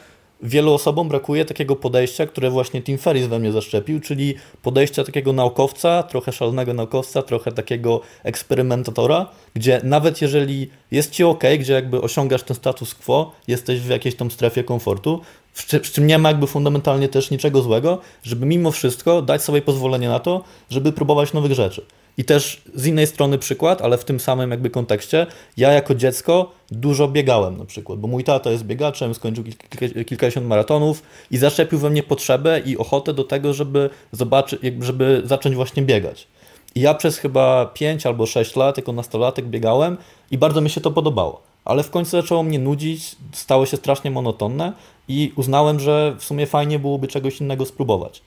wielu 0.42 0.74
osobom 0.74 1.08
brakuje 1.08 1.44
takiego 1.44 1.76
podejścia, 1.76 2.26
które 2.26 2.50
właśnie 2.50 2.82
Tim 2.82 2.98
Ferriss 2.98 3.26
we 3.26 3.38
mnie 3.38 3.52
zaszczepił, 3.52 4.00
czyli 4.00 4.34
podejścia 4.62 5.04
takiego 5.04 5.32
naukowca, 5.32 6.02
trochę 6.02 6.32
szalonego 6.32 6.74
naukowca, 6.74 7.22
trochę 7.22 7.52
takiego 7.52 8.00
eksperymentatora, 8.22 9.26
gdzie 9.54 9.80
nawet 9.84 10.22
jeżeli 10.22 10.70
jest 10.90 11.10
ci 11.10 11.24
ok, 11.24 11.44
gdzie 11.58 11.72
jakby 11.72 12.00
osiągasz 12.00 12.42
ten 12.42 12.56
status 12.56 12.94
quo, 12.94 13.32
jesteś 13.48 13.80
w 13.80 13.88
jakiejś 13.88 14.14
tam 14.14 14.30
strefie 14.30 14.64
komfortu, 14.64 15.20
w 15.54 15.92
czym, 15.92 16.06
nie 16.06 16.18
ma 16.18 16.28
jakby 16.28 16.46
fundamentalnie 16.46 17.08
też 17.08 17.30
niczego 17.30 17.62
złego, 17.62 17.98
żeby 18.22 18.46
mimo 18.46 18.70
wszystko 18.70 19.22
dać 19.22 19.42
sobie 19.42 19.62
pozwolenie 19.62 20.08
na 20.08 20.18
to, 20.18 20.44
żeby 20.70 20.92
próbować 20.92 21.32
nowych 21.32 21.52
rzeczy. 21.52 21.86
I 22.18 22.24
też 22.24 22.62
z 22.74 22.86
innej 22.86 23.06
strony 23.06 23.38
przykład, 23.38 23.82
ale 23.82 23.98
w 23.98 24.04
tym 24.04 24.20
samym 24.20 24.50
jakby 24.50 24.70
kontekście, 24.70 25.26
ja 25.56 25.72
jako 25.72 25.94
dziecko 25.94 26.52
dużo 26.70 27.08
biegałem 27.08 27.56
na 27.56 27.64
przykład, 27.64 27.98
bo 27.98 28.08
mój 28.08 28.24
tata 28.24 28.50
jest 28.50 28.64
biegaczem, 28.64 29.14
skończył 29.14 29.44
kilka, 29.44 30.04
kilkadziesiąt 30.04 30.46
maratonów 30.46 31.02
i 31.30 31.38
zaszczepił 31.38 31.78
we 31.78 31.90
mnie 31.90 32.02
potrzebę 32.02 32.60
i 32.60 32.76
ochotę 32.76 33.14
do 33.14 33.24
tego, 33.24 33.54
żeby 33.54 33.90
zobaczyć, 34.12 34.60
żeby 34.80 35.22
zacząć 35.24 35.54
właśnie 35.54 35.82
biegać. 35.82 36.26
I 36.74 36.80
ja 36.80 36.94
przez 36.94 37.18
chyba 37.18 37.66
5 37.66 38.06
albo 38.06 38.26
6 38.26 38.56
lat 38.56 38.76
jako 38.76 38.92
nastolatek 38.92 39.46
biegałem 39.46 39.96
i 40.30 40.38
bardzo 40.38 40.60
mi 40.60 40.70
się 40.70 40.80
to 40.80 40.90
podobało. 40.90 41.42
Ale 41.64 41.82
w 41.82 41.90
końcu 41.90 42.10
zaczęło 42.10 42.42
mnie 42.42 42.58
nudzić, 42.58 43.16
stało 43.32 43.66
się 43.66 43.76
strasznie 43.76 44.10
monotonne 44.10 44.72
i 45.08 45.32
uznałem, 45.36 45.80
że 45.80 46.16
w 46.18 46.24
sumie 46.24 46.46
fajnie 46.46 46.78
byłoby 46.78 47.08
czegoś 47.08 47.40
innego 47.40 47.66
spróbować 47.66 48.22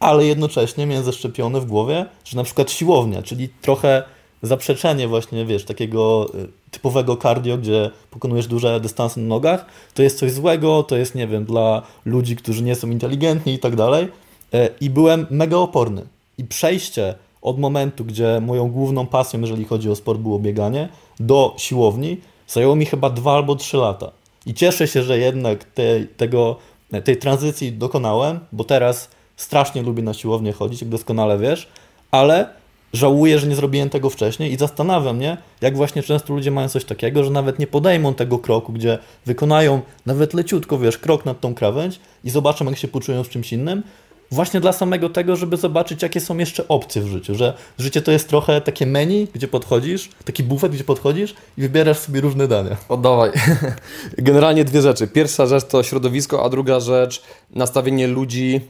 ale 0.00 0.26
jednocześnie 0.26 0.86
miałem 0.86 1.04
zaszczepione 1.04 1.60
w 1.60 1.66
głowie, 1.66 2.06
że 2.24 2.36
na 2.36 2.44
przykład 2.44 2.70
siłownia, 2.70 3.22
czyli 3.22 3.48
trochę 3.48 4.02
zaprzeczenie 4.42 5.08
właśnie, 5.08 5.44
wiesz, 5.44 5.64
takiego 5.64 6.30
y, 6.34 6.48
typowego 6.70 7.16
cardio, 7.16 7.58
gdzie 7.58 7.90
pokonujesz 8.10 8.46
duże 8.46 8.80
dystanse 8.80 9.20
na 9.20 9.26
nogach, 9.26 9.66
to 9.94 10.02
jest 10.02 10.18
coś 10.18 10.32
złego, 10.32 10.82
to 10.82 10.96
jest, 10.96 11.14
nie 11.14 11.26
wiem, 11.26 11.44
dla 11.44 11.82
ludzi, 12.04 12.36
którzy 12.36 12.62
nie 12.62 12.74
są 12.74 12.90
inteligentni 12.90 13.54
i 13.54 13.58
tak 13.58 13.76
dalej. 13.76 14.08
E, 14.54 14.68
I 14.80 14.90
byłem 14.90 15.26
mega 15.30 15.56
oporny. 15.56 16.06
I 16.38 16.44
przejście 16.44 17.14
od 17.42 17.58
momentu, 17.58 18.04
gdzie 18.04 18.40
moją 18.40 18.70
główną 18.70 19.06
pasją, 19.06 19.40
jeżeli 19.40 19.64
chodzi 19.64 19.90
o 19.90 19.96
sport, 19.96 20.20
było 20.20 20.38
bieganie, 20.38 20.88
do 21.20 21.54
siłowni, 21.58 22.20
zajęło 22.48 22.76
mi 22.76 22.86
chyba 22.86 23.10
dwa 23.10 23.32
albo 23.34 23.56
trzy 23.56 23.76
lata. 23.76 24.10
I 24.46 24.54
cieszę 24.54 24.88
się, 24.88 25.02
że 25.02 25.18
jednak 25.18 25.64
tej, 25.64 26.06
tego, 26.06 26.56
tej 27.04 27.16
tranzycji 27.16 27.72
dokonałem, 27.72 28.40
bo 28.52 28.64
teraz 28.64 29.10
strasznie 29.36 29.82
lubię 29.82 30.02
na 30.02 30.14
siłownię 30.14 30.52
chodzić, 30.52 30.80
jak 30.80 30.90
doskonale 30.90 31.38
wiesz, 31.38 31.68
ale 32.10 32.48
żałuję, 32.92 33.38
że 33.38 33.46
nie 33.46 33.56
zrobiłem 33.56 33.90
tego 33.90 34.10
wcześniej 34.10 34.52
i 34.52 34.56
zastanawia 34.56 35.12
mnie, 35.12 35.36
jak 35.60 35.76
właśnie 35.76 36.02
często 36.02 36.34
ludzie 36.34 36.50
mają 36.50 36.68
coś 36.68 36.84
takiego, 36.84 37.24
że 37.24 37.30
nawet 37.30 37.58
nie 37.58 37.66
podejmą 37.66 38.14
tego 38.14 38.38
kroku, 38.38 38.72
gdzie 38.72 38.98
wykonają 39.26 39.80
nawet 40.06 40.34
leciutko, 40.34 40.78
wiesz, 40.78 40.98
krok 40.98 41.24
nad 41.24 41.40
tą 41.40 41.54
krawędź 41.54 42.00
i 42.24 42.30
zobaczą, 42.30 42.64
jak 42.64 42.78
się 42.78 42.88
poczują 42.88 43.24
z 43.24 43.28
czymś 43.28 43.52
innym, 43.52 43.82
właśnie 44.30 44.60
dla 44.60 44.72
samego 44.72 45.08
tego, 45.08 45.36
żeby 45.36 45.56
zobaczyć, 45.56 46.02
jakie 46.02 46.20
są 46.20 46.38
jeszcze 46.38 46.68
opcje 46.68 47.02
w 47.02 47.06
życiu, 47.06 47.34
że 47.34 47.54
życie 47.78 48.02
to 48.02 48.12
jest 48.12 48.28
trochę 48.28 48.60
takie 48.60 48.86
menu, 48.86 49.28
gdzie 49.34 49.48
podchodzisz, 49.48 50.10
taki 50.24 50.42
bufet, 50.42 50.72
gdzie 50.72 50.84
podchodzisz 50.84 51.34
i 51.58 51.62
wybierasz 51.62 51.98
sobie 51.98 52.20
różne 52.20 52.48
dania. 52.48 52.76
Oddawaj. 52.88 53.30
Generalnie 54.18 54.64
dwie 54.64 54.82
rzeczy. 54.82 55.08
Pierwsza 55.08 55.46
rzecz 55.46 55.64
to 55.64 55.82
środowisko, 55.82 56.44
a 56.44 56.48
druga 56.48 56.80
rzecz 56.80 57.22
nastawienie 57.50 58.06
ludzi 58.06 58.60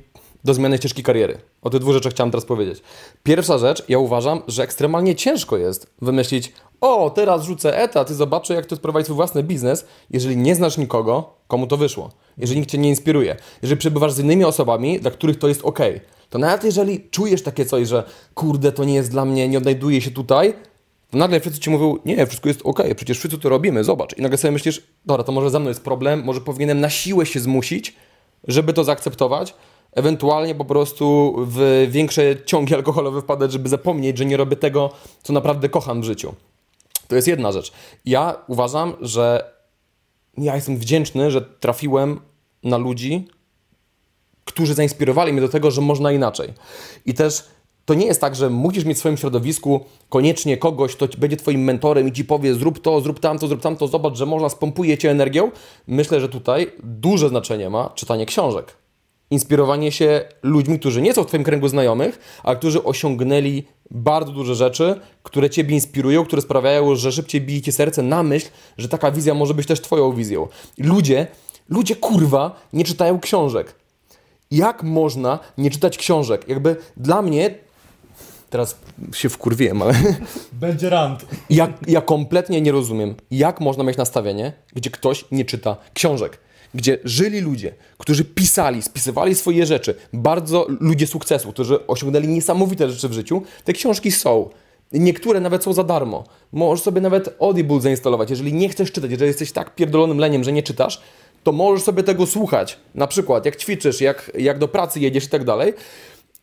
do 0.44 0.54
zmiany 0.54 0.78
ścieżki 0.78 1.02
kariery. 1.02 1.38
O 1.62 1.70
tych 1.70 1.80
dwóch 1.80 1.94
rzeczach 1.94 2.12
chciałem 2.12 2.30
teraz 2.30 2.44
powiedzieć. 2.44 2.82
Pierwsza 3.22 3.58
rzecz, 3.58 3.82
ja 3.88 3.98
uważam, 3.98 4.42
że 4.48 4.62
ekstremalnie 4.62 5.14
ciężko 5.14 5.56
jest 5.56 5.86
wymyślić, 6.02 6.52
o, 6.80 7.10
teraz 7.10 7.44
rzucę 7.44 7.78
etat 7.78 8.10
i 8.10 8.14
zobaczę, 8.14 8.54
jak 8.54 8.66
to 8.66 8.76
sprowadzić 8.76 9.06
swój 9.06 9.16
własny 9.16 9.42
biznes, 9.42 9.86
jeżeli 10.10 10.36
nie 10.36 10.54
znasz 10.54 10.78
nikogo, 10.78 11.34
komu 11.48 11.66
to 11.66 11.76
wyszło. 11.76 12.10
Jeżeli 12.38 12.60
nikt 12.60 12.72
Cię 12.72 12.78
nie 12.78 12.88
inspiruje. 12.88 13.36
Jeżeli 13.62 13.78
przebywasz 13.78 14.12
z 14.12 14.18
innymi 14.18 14.44
osobami, 14.44 15.00
dla 15.00 15.10
których 15.10 15.38
to 15.38 15.48
jest 15.48 15.64
ok. 15.64 15.78
To 16.30 16.38
nawet 16.38 16.64
jeżeli 16.64 17.10
czujesz 17.10 17.42
takie 17.42 17.64
coś, 17.64 17.88
że 17.88 18.04
kurde, 18.34 18.72
to 18.72 18.84
nie 18.84 18.94
jest 18.94 19.10
dla 19.10 19.24
mnie, 19.24 19.48
nie 19.48 19.58
odnajduję 19.58 20.00
się 20.00 20.10
tutaj, 20.10 20.54
to 21.10 21.18
nagle 21.18 21.40
wszyscy 21.40 21.60
Ci 21.60 21.70
mówią, 21.70 21.96
nie, 22.04 22.26
wszystko 22.26 22.48
jest 22.48 22.60
ok, 22.64 22.82
przecież 22.96 23.18
wszyscy 23.18 23.38
to 23.38 23.48
robimy, 23.48 23.84
zobacz. 23.84 24.18
I 24.18 24.22
nagle 24.22 24.38
sobie 24.38 24.52
myślisz, 24.52 24.82
dobra, 25.06 25.24
to 25.24 25.32
może 25.32 25.50
ze 25.50 25.60
mną 25.60 25.68
jest 25.68 25.84
problem, 25.84 26.24
może 26.24 26.40
powinienem 26.40 26.80
na 26.80 26.90
siłę 26.90 27.26
się 27.26 27.40
zmusić, 27.40 27.96
żeby 28.48 28.72
to 28.72 28.84
zaakceptować, 28.84 29.54
ewentualnie 29.92 30.54
po 30.54 30.64
prostu 30.64 31.34
w 31.38 31.86
większe 31.90 32.44
ciągi 32.44 32.74
alkoholowe 32.74 33.22
wpadać, 33.22 33.52
żeby 33.52 33.68
zapomnieć, 33.68 34.18
że 34.18 34.24
nie 34.24 34.36
robię 34.36 34.56
tego, 34.56 34.90
co 35.22 35.32
naprawdę 35.32 35.68
kocham 35.68 36.00
w 36.00 36.04
życiu. 36.04 36.34
To 37.08 37.16
jest 37.16 37.28
jedna 37.28 37.52
rzecz. 37.52 37.72
Ja 38.04 38.36
uważam, 38.46 38.94
że 39.00 39.52
ja 40.38 40.54
jestem 40.54 40.76
wdzięczny, 40.76 41.30
że 41.30 41.40
trafiłem 41.40 42.20
na 42.62 42.76
ludzi, 42.76 43.28
którzy 44.44 44.74
zainspirowali 44.74 45.32
mnie 45.32 45.40
do 45.40 45.48
tego, 45.48 45.70
że 45.70 45.80
można 45.80 46.12
inaczej. 46.12 46.52
I 47.06 47.14
też 47.14 47.44
to 47.84 47.94
nie 47.94 48.06
jest 48.06 48.20
tak, 48.20 48.36
że 48.36 48.50
musisz 48.50 48.84
mieć 48.84 48.96
w 48.96 49.00
swoim 49.00 49.16
środowisku 49.16 49.80
koniecznie 50.08 50.56
kogoś, 50.56 50.96
kto 50.96 51.08
będzie 51.18 51.36
twoim 51.36 51.64
mentorem 51.64 52.08
i 52.08 52.12
ci 52.12 52.24
powie 52.24 52.54
zrób 52.54 52.80
to, 52.80 53.00
zrób 53.00 53.20
tamto, 53.20 53.48
zrób 53.48 53.60
tamto, 53.60 53.88
zobacz, 53.88 54.16
że 54.16 54.26
można, 54.26 54.48
spompuje 54.48 54.98
cię 54.98 55.10
energią. 55.10 55.50
Myślę, 55.86 56.20
że 56.20 56.28
tutaj 56.28 56.72
duże 56.82 57.28
znaczenie 57.28 57.70
ma 57.70 57.90
czytanie 57.94 58.26
książek 58.26 58.76
inspirowanie 59.30 59.92
się 59.92 60.24
ludźmi, 60.42 60.78
którzy 60.78 61.02
nie 61.02 61.14
są 61.14 61.24
w 61.24 61.26
Twoim 61.26 61.44
kręgu 61.44 61.68
znajomych, 61.68 62.40
a 62.42 62.54
którzy 62.54 62.84
osiągnęli 62.84 63.64
bardzo 63.90 64.32
duże 64.32 64.54
rzeczy, 64.54 65.00
które 65.22 65.50
Ciebie 65.50 65.74
inspirują, 65.74 66.24
które 66.24 66.42
sprawiają, 66.42 66.96
że 66.96 67.12
szybciej 67.12 67.40
bije 67.40 67.62
Ci 67.62 67.72
serce 67.72 68.02
na 68.02 68.22
myśl, 68.22 68.48
że 68.78 68.88
taka 68.88 69.10
wizja 69.10 69.34
może 69.34 69.54
być 69.54 69.66
też 69.66 69.80
Twoją 69.80 70.12
wizją. 70.12 70.48
Ludzie, 70.78 71.26
ludzie 71.68 71.96
kurwa 71.96 72.60
nie 72.72 72.84
czytają 72.84 73.20
książek. 73.20 73.74
Jak 74.50 74.82
można 74.82 75.38
nie 75.58 75.70
czytać 75.70 75.98
książek? 75.98 76.48
Jakby 76.48 76.76
dla 76.96 77.22
mnie, 77.22 77.54
teraz 78.50 78.78
się 79.12 79.28
wkurwiłem, 79.28 79.82
ale 79.82 79.94
Będzie 80.52 80.90
rant. 80.90 81.26
ja, 81.50 81.72
ja 81.86 82.00
kompletnie 82.00 82.60
nie 82.60 82.72
rozumiem, 82.72 83.14
jak 83.30 83.60
można 83.60 83.84
mieć 83.84 83.96
nastawienie, 83.96 84.52
gdzie 84.74 84.90
ktoś 84.90 85.24
nie 85.30 85.44
czyta 85.44 85.76
książek 85.94 86.45
gdzie 86.74 86.98
żyli 87.04 87.40
ludzie, 87.40 87.74
którzy 87.98 88.24
pisali, 88.24 88.82
spisywali 88.82 89.34
swoje 89.34 89.66
rzeczy, 89.66 89.94
bardzo 90.12 90.66
ludzie 90.80 91.06
sukcesu, 91.06 91.52
którzy 91.52 91.86
osiągnęli 91.86 92.28
niesamowite 92.28 92.90
rzeczy 92.90 93.08
w 93.08 93.12
życiu, 93.12 93.42
te 93.64 93.72
książki 93.72 94.12
są. 94.12 94.48
Niektóre 94.92 95.40
nawet 95.40 95.64
są 95.64 95.72
za 95.72 95.84
darmo. 95.84 96.24
Możesz 96.52 96.84
sobie 96.84 97.00
nawet 97.00 97.36
Audible 97.40 97.80
zainstalować. 97.80 98.30
Jeżeli 98.30 98.52
nie 98.52 98.68
chcesz 98.68 98.92
czytać, 98.92 99.10
jeżeli 99.10 99.28
jesteś 99.28 99.52
tak 99.52 99.74
pierdolonym 99.74 100.18
leniem, 100.18 100.44
że 100.44 100.52
nie 100.52 100.62
czytasz, 100.62 101.00
to 101.42 101.52
możesz 101.52 101.84
sobie 101.84 102.02
tego 102.02 102.26
słuchać. 102.26 102.78
Na 102.94 103.06
przykład 103.06 103.44
jak 103.46 103.56
ćwiczysz, 103.56 104.00
jak, 104.00 104.32
jak 104.38 104.58
do 104.58 104.68
pracy 104.68 105.00
jedziesz 105.00 105.24
i 105.24 105.28
tak 105.28 105.44
dalej. 105.44 105.74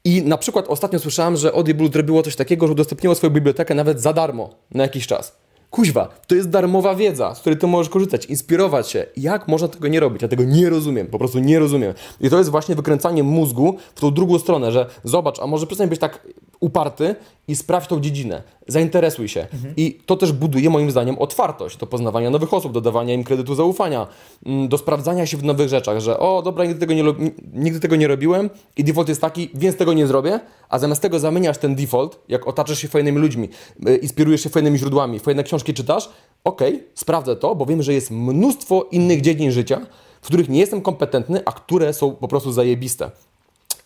I 0.05 0.21
na 0.21 0.37
przykład 0.37 0.67
ostatnio 0.67 0.99
słyszałem, 0.99 1.37
że 1.37 1.53
Audible 1.53 1.89
zrobiło 1.93 2.23
coś 2.23 2.35
takiego, 2.35 2.67
że 2.67 2.73
udostępniło 2.73 3.15
swoją 3.15 3.33
bibliotekę 3.33 3.75
nawet 3.75 4.01
za 4.01 4.13
darmo 4.13 4.49
na 4.71 4.83
jakiś 4.83 5.07
czas. 5.07 5.42
Kuźwa, 5.73 6.09
to 6.27 6.35
jest 6.35 6.49
darmowa 6.49 6.95
wiedza, 6.95 7.35
z 7.35 7.39
której 7.39 7.59
ty 7.59 7.67
możesz 7.67 7.89
korzystać, 7.89 8.25
inspirować 8.25 8.89
się. 8.89 9.05
Jak 9.17 9.47
można 9.47 9.67
tego 9.67 9.87
nie 9.87 9.99
robić? 9.99 10.21
Ja 10.21 10.27
tego 10.27 10.43
nie 10.43 10.69
rozumiem, 10.69 11.07
po 11.07 11.19
prostu 11.19 11.39
nie 11.39 11.59
rozumiem. 11.59 11.93
I 12.21 12.29
to 12.29 12.37
jest 12.37 12.49
właśnie 12.49 12.75
wykręcanie 12.75 13.23
mózgu 13.23 13.77
w 13.95 13.99
tą 13.99 14.11
drugą 14.11 14.39
stronę, 14.39 14.71
że 14.71 14.85
zobacz, 15.03 15.39
a 15.39 15.47
może 15.47 15.65
przestań 15.65 15.89
być 15.89 15.99
tak 15.99 16.27
uparty 16.63 17.15
i 17.47 17.55
sprawdź 17.55 17.87
tą 17.87 17.99
dziedzinę, 17.99 18.43
zainteresuj 18.67 19.27
się. 19.27 19.41
Mhm. 19.53 19.73
I 19.77 19.99
to 20.05 20.15
też 20.15 20.31
buduje 20.31 20.69
moim 20.69 20.91
zdaniem 20.91 21.17
otwartość 21.19 21.77
do 21.77 21.87
poznawania 21.87 22.29
nowych 22.29 22.53
osób, 22.53 22.71
do 22.71 22.81
dawania 22.81 23.13
im 23.13 23.23
kredytu 23.23 23.55
zaufania, 23.55 24.07
mm, 24.45 24.67
do 24.67 24.77
sprawdzania 24.77 25.25
się 25.25 25.37
w 25.37 25.43
nowych 25.43 25.69
rzeczach, 25.69 25.99
że 25.99 26.19
o 26.19 26.41
dobra, 26.41 26.65
nigdy 26.65 26.79
tego 26.79 26.93
nie, 26.93 27.03
nigdy 27.53 27.79
tego 27.79 27.95
nie 27.95 28.07
robiłem 28.07 28.49
i 28.77 28.83
default 28.83 29.09
jest 29.09 29.21
taki, 29.21 29.49
więc 29.53 29.77
tego 29.77 29.93
nie 29.93 30.07
zrobię, 30.07 30.39
a 30.69 30.79
zamiast 30.79 31.01
tego 31.01 31.19
zamieniasz 31.19 31.57
ten 31.57 31.75
default, 31.75 32.19
jak 32.27 32.47
otaczasz 32.47 32.79
się 32.79 32.87
fajnymi 32.87 33.19
ludźmi, 33.19 33.49
y, 33.87 33.95
inspirujesz 33.95 34.43
się 34.43 34.49
fajnymi 34.49 34.77
źródłami, 34.79 35.19
fajne 35.19 35.43
książki 35.43 35.73
czytasz, 35.73 36.09
okej, 36.43 36.75
okay, 36.75 36.87
sprawdzę 36.95 37.35
to, 37.35 37.55
bo 37.55 37.65
wiem, 37.65 37.83
że 37.83 37.93
jest 37.93 38.11
mnóstwo 38.11 38.87
innych 38.91 39.21
dziedzin 39.21 39.51
życia, 39.51 39.81
w 40.21 40.25
których 40.25 40.49
nie 40.49 40.59
jestem 40.59 40.81
kompetentny, 40.81 41.41
a 41.45 41.51
które 41.51 41.93
są 41.93 42.11
po 42.11 42.27
prostu 42.27 42.51
zajebiste. 42.51 43.11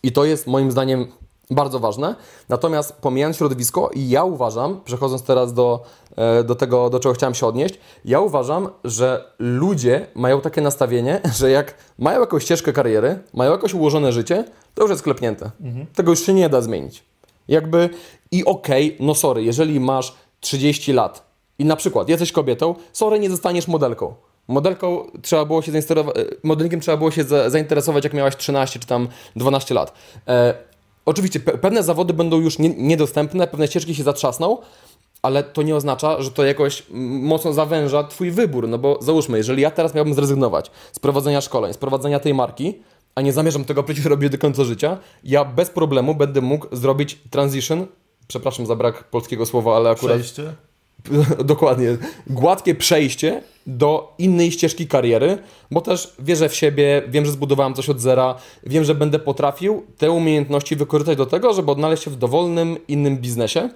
I 0.02 0.12
to 0.12 0.24
jest 0.24 0.46
moim 0.46 0.70
zdaniem 0.70 1.06
bardzo 1.50 1.78
ważne. 1.78 2.14
Natomiast 2.48 2.92
pomijając 2.92 3.36
środowisko, 3.36 3.90
ja 3.96 4.24
uważam, 4.24 4.80
przechodząc 4.84 5.22
teraz 5.22 5.54
do, 5.54 5.82
e, 6.16 6.44
do 6.44 6.54
tego, 6.54 6.90
do 6.90 7.00
czego 7.00 7.14
chciałem 7.14 7.34
się 7.34 7.46
odnieść, 7.46 7.78
ja 8.04 8.20
uważam, 8.20 8.68
że 8.84 9.32
ludzie 9.38 10.06
mają 10.14 10.40
takie 10.40 10.60
nastawienie, 10.60 11.20
że 11.38 11.50
jak 11.50 11.74
mają 11.98 12.20
jakąś 12.20 12.42
ścieżkę 12.42 12.72
kariery, 12.72 13.18
mają 13.34 13.52
jakoś 13.52 13.74
ułożone 13.74 14.12
życie, 14.12 14.44
to 14.74 14.82
już 14.82 14.90
jest 14.90 15.02
klepnięte. 15.02 15.50
Mhm. 15.60 15.86
Tego 15.94 16.10
już 16.12 16.26
się 16.26 16.34
nie 16.34 16.48
da 16.48 16.60
zmienić. 16.60 17.04
Jakby 17.48 17.90
i 18.30 18.44
okej, 18.44 18.86
okay, 18.94 19.06
no 19.06 19.14
sorry, 19.14 19.42
jeżeli 19.42 19.80
masz 19.80 20.14
30 20.40 20.92
lat 20.92 21.28
i 21.58 21.64
na 21.64 21.76
przykład 21.76 22.08
jesteś 22.08 22.32
kobietą, 22.32 22.74
sorry, 22.92 23.18
nie 23.18 23.30
zostaniesz 23.30 23.68
modelką. 23.68 24.14
Modelką 24.48 25.10
trzeba 25.22 25.44
było 25.44 25.62
się 25.62 25.72
zainteresować, 25.72 26.18
e, 26.18 26.24
modelkiem 26.42 26.80
trzeba 26.80 26.96
było 26.96 27.10
się 27.10 27.24
zainteresować 27.46 28.04
jak 28.04 28.14
miałaś 28.14 28.36
13 28.36 28.80
czy 28.80 28.86
tam 28.86 29.08
12 29.36 29.74
lat. 29.74 29.92
E, 30.28 30.54
Oczywiście 31.08 31.40
pe 31.40 31.58
pewne 31.58 31.82
zawody 31.82 32.12
będą 32.12 32.40
już 32.40 32.58
nie, 32.58 32.68
niedostępne, 32.68 33.46
pewne 33.46 33.66
ścieżki 33.66 33.94
się 33.94 34.02
zatrzasną, 34.02 34.58
ale 35.22 35.42
to 35.42 35.62
nie 35.62 35.76
oznacza, 35.76 36.22
że 36.22 36.30
to 36.30 36.44
jakoś 36.44 36.86
mocno 37.22 37.52
zawęża 37.52 38.04
Twój 38.04 38.30
wybór. 38.30 38.68
No 38.68 38.78
bo 38.78 38.98
załóżmy, 39.02 39.38
jeżeli 39.38 39.62
ja 39.62 39.70
teraz 39.70 39.94
miałbym 39.94 40.14
zrezygnować 40.14 40.70
z 40.92 40.98
prowadzenia 40.98 41.40
szkoleń, 41.40 41.72
z 41.72 41.76
prowadzenia 41.76 42.20
tej 42.20 42.34
marki, 42.34 42.82
a 43.14 43.20
nie 43.20 43.32
zamierzam 43.32 43.64
tego 43.64 43.82
przecież 43.82 44.04
robić 44.14 44.30
do 44.30 44.38
końca 44.38 44.64
życia, 44.64 44.98
ja 45.24 45.44
bez 45.44 45.70
problemu 45.70 46.14
będę 46.14 46.40
mógł 46.40 46.76
zrobić 46.76 47.18
transition. 47.30 47.86
Przepraszam 48.28 48.66
za 48.66 48.76
brak 48.76 49.04
polskiego 49.04 49.46
słowa, 49.46 49.76
ale 49.76 49.90
akurat. 49.90 50.16
Przejście? 50.16 50.54
dokładnie, 51.44 51.96
gładkie 52.26 52.74
przejście 52.74 53.42
do 53.66 54.14
innej 54.18 54.52
ścieżki 54.52 54.86
kariery, 54.86 55.38
bo 55.70 55.80
też 55.80 56.14
wierzę 56.18 56.48
w 56.48 56.54
siebie, 56.54 57.02
wiem, 57.08 57.26
że 57.26 57.32
zbudowałem 57.32 57.74
coś 57.74 57.88
od 57.88 58.00
zera, 58.00 58.34
wiem, 58.66 58.84
że 58.84 58.94
będę 58.94 59.18
potrafił 59.18 59.86
te 59.98 60.10
umiejętności 60.10 60.76
wykorzystać 60.76 61.18
do 61.18 61.26
tego, 61.26 61.54
żeby 61.54 61.70
odnaleźć 61.70 62.02
się 62.02 62.10
w 62.10 62.16
dowolnym 62.16 62.76
innym 62.88 63.16
biznesie. 63.16 63.70